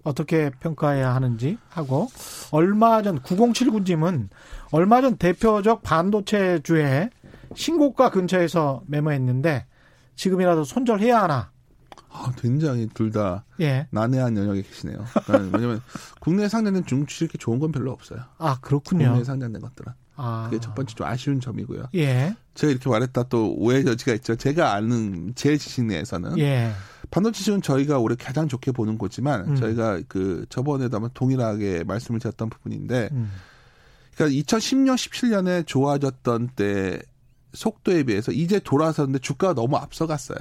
어떻게 0.04 0.50
평가해야 0.60 1.14
하는지 1.14 1.58
하고 1.70 2.08
얼마 2.52 3.02
전 3.02 3.20
9079님은 3.20 4.30
얼마 4.72 5.02
전 5.02 5.18
대표적 5.18 5.84
반도체 5.84 6.60
주에 6.64 7.10
신고가 7.56 8.10
근처에서 8.10 8.82
매매했는데 8.88 9.66
지금이라도 10.16 10.64
손절해야 10.64 11.24
하나? 11.24 11.53
아, 12.14 12.32
굉장히 12.38 12.88
둘다 12.94 13.44
예. 13.60 13.88
난해한 13.90 14.38
영역에 14.38 14.62
계시네요. 14.62 15.04
그러니까 15.26 15.58
왜냐면 15.58 15.82
국내에 16.20 16.48
상장된 16.48 16.86
중국주식 16.86 17.24
이렇게 17.24 17.38
좋은 17.40 17.60
건 17.60 17.72
별로 17.72 17.92
없어요. 17.92 18.22
아 18.38 18.60
그렇군요. 18.62 19.06
국내에 19.06 19.24
상장된 19.24 19.62
것들은. 19.62 19.94
아. 20.16 20.48
그게 20.50 20.62
첫 20.62 20.76
번째 20.76 20.94
좀 20.94 21.08
아쉬운 21.08 21.40
점이고요. 21.40 21.86
예. 21.96 22.36
제가 22.54 22.72
이렇게 22.72 22.88
말했다 22.88 23.24
또 23.24 23.56
오해 23.56 23.84
여지가 23.84 24.14
있죠. 24.14 24.36
제가 24.36 24.74
아는 24.74 25.34
제 25.36 25.58
지식 25.58 25.86
내에서는 25.86 26.38
예. 26.38 26.72
반도체 27.10 27.40
지식은 27.40 27.62
저희가 27.64 27.98
올해 27.98 28.16
가장 28.16 28.48
좋게 28.48 28.72
보는 28.74 28.98
거지만 29.00 29.50
음. 29.50 29.56
저희가 29.56 30.02
그 30.08 30.46
저번에도 30.50 30.98
아마 30.98 31.10
동일하게 31.14 31.84
말씀을 31.86 32.20
드렸던 32.20 32.50
부분인데 32.50 33.10
음. 33.12 33.32
그러니까 34.16 34.40
2010년 34.40 34.96
17년에 34.96 35.66
좋아졌던 35.66 36.50
때 36.56 37.02
속도에 37.54 38.04
비해서 38.04 38.32
이제 38.32 38.60
돌아섰는데 38.60 39.20
주가가 39.20 39.54
너무 39.54 39.78
앞서갔어요. 39.78 40.38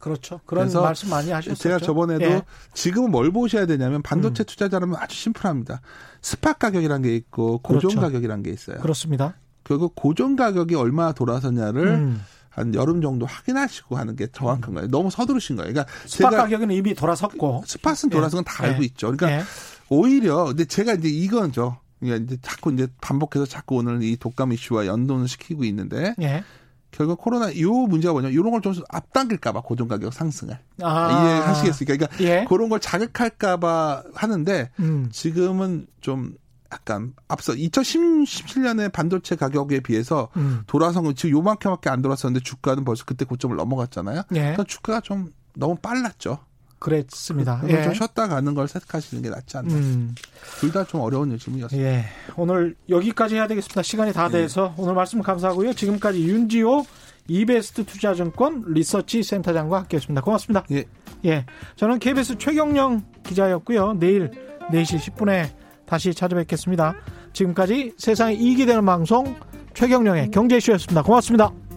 그렇죠. 0.00 0.40
그런 0.46 0.64
그래서 0.64 0.82
말씀 0.82 1.10
많이 1.10 1.30
하셨었죠. 1.30 1.62
제가 1.62 1.78
저번에도 1.78 2.24
예. 2.24 2.42
지금은 2.74 3.10
뭘 3.10 3.30
보셔야 3.30 3.66
되냐면 3.66 4.02
반도체 4.02 4.42
음. 4.42 4.46
투자자라면 4.46 4.96
아주 4.98 5.14
심플합니다. 5.14 5.82
스팟 6.22 6.54
가격이라는 6.54 7.02
게 7.02 7.14
있고 7.14 7.58
고정 7.58 7.90
그렇죠. 7.90 8.00
가격이라는 8.00 8.42
게 8.42 8.50
있어요. 8.50 8.78
그렇습니다. 8.80 9.34
결국 9.62 9.94
고정 9.94 10.36
가격이 10.36 10.74
얼마나 10.74 11.12
돌아섰냐를 11.12 11.86
음. 11.88 12.22
한 12.48 12.74
여름 12.74 13.00
정도 13.00 13.26
확인하시고 13.26 13.96
하는 13.96 14.16
게 14.16 14.26
정확한 14.26 14.74
거예요. 14.74 14.88
너무 14.88 15.10
서두르신 15.10 15.56
거예요. 15.56 15.72
그러니까 15.72 15.92
스팟 16.06 16.30
가격은 16.30 16.70
이미 16.70 16.94
돌아섰고. 16.94 17.64
스팟은 17.66 18.10
돌아선 18.10 18.42
건다 18.42 18.64
예. 18.64 18.70
알고 18.70 18.82
있죠. 18.84 19.12
그러니까 19.12 19.30
예. 19.38 19.44
오히려 19.88 20.46
근데 20.46 20.64
제가 20.64 20.94
이제 20.94 21.08
이건죠. 21.08 21.78
그러니까 22.00 22.24
이제 22.24 22.38
자꾸 22.42 22.72
이제 22.72 22.88
반복해서 23.00 23.44
자꾸 23.46 23.76
오늘 23.76 24.02
이 24.02 24.16
독감 24.16 24.52
이슈와 24.52 24.86
연동을 24.86 25.28
시키고 25.28 25.64
있는데 25.64 26.14
예. 26.22 26.42
결국 26.90 27.18
코로나 27.18 27.56
요 27.58 27.70
문제가 27.72 28.12
뭐냐 28.12 28.28
이런 28.28 28.50
걸 28.50 28.60
좀 28.60 28.74
앞당길까봐 28.88 29.62
고정 29.62 29.88
가격 29.88 30.12
상승을 30.12 30.58
아. 30.82 31.22
이해하시겠습니까? 31.24 31.96
그러니까 31.96 32.24
예. 32.24 32.44
그런 32.48 32.68
걸 32.68 32.80
자극할까봐 32.80 34.02
하는데 34.14 34.70
음. 34.80 35.08
지금은 35.12 35.86
좀 36.00 36.34
약간 36.72 37.14
앞서 37.26 37.52
2017년에 37.52 38.92
반도체 38.92 39.34
가격에 39.36 39.80
비해서 39.80 40.28
음. 40.36 40.62
돌아선 40.66 41.04
건 41.04 41.14
지금 41.14 41.38
요만큼밖에 41.38 41.90
안 41.90 42.02
돌았었는데 42.02 42.42
주가는 42.44 42.84
벌써 42.84 43.04
그때 43.04 43.24
고점을 43.24 43.56
넘어갔잖아요. 43.56 44.22
예. 44.32 44.40
그러니까 44.40 44.64
주가가 44.64 45.00
좀 45.00 45.32
너무 45.54 45.76
빨랐죠. 45.76 46.38
그랬습니다. 46.80 47.62
예. 47.68 47.82
좀 47.84 47.94
쉬었다 47.94 48.26
가는 48.26 48.54
걸 48.54 48.66
선택하시는 48.66 49.22
게 49.22 49.28
낫지 49.28 49.56
않나. 49.58 49.72
음. 49.72 50.14
둘다 50.58 50.84
좀 50.84 51.02
어려운 51.02 51.30
요즘이었어요. 51.30 51.80
예. 51.80 52.06
오늘 52.36 52.74
여기까지 52.88 53.36
해야 53.36 53.46
되겠습니다. 53.46 53.82
시간이 53.82 54.12
다 54.12 54.28
돼서 54.28 54.74
오늘 54.76 54.94
말씀 54.94 55.22
감사하고요. 55.22 55.74
지금까지 55.74 56.26
윤지호 56.26 56.84
이베스트 57.28 57.84
투자증권 57.84 58.64
리서치 58.72 59.22
센터장과 59.22 59.78
함께했습니다. 59.80 60.22
고맙습니다. 60.22 60.64
예. 60.72 60.84
예. 61.26 61.46
저는 61.76 61.98
KBS 62.00 62.38
최경영 62.38 63.04
기자였고요. 63.22 63.94
내일 63.94 64.30
4시 64.72 64.98
10분에 64.98 65.50
다시 65.86 66.14
찾아뵙겠습니다. 66.14 66.94
지금까지 67.32 67.92
세상에 67.98 68.34
이익이 68.34 68.66
되는 68.66 68.84
방송 68.84 69.36
최경영의 69.74 70.30
경제쇼였습니다. 70.30 71.02
고맙습니다. 71.02 71.69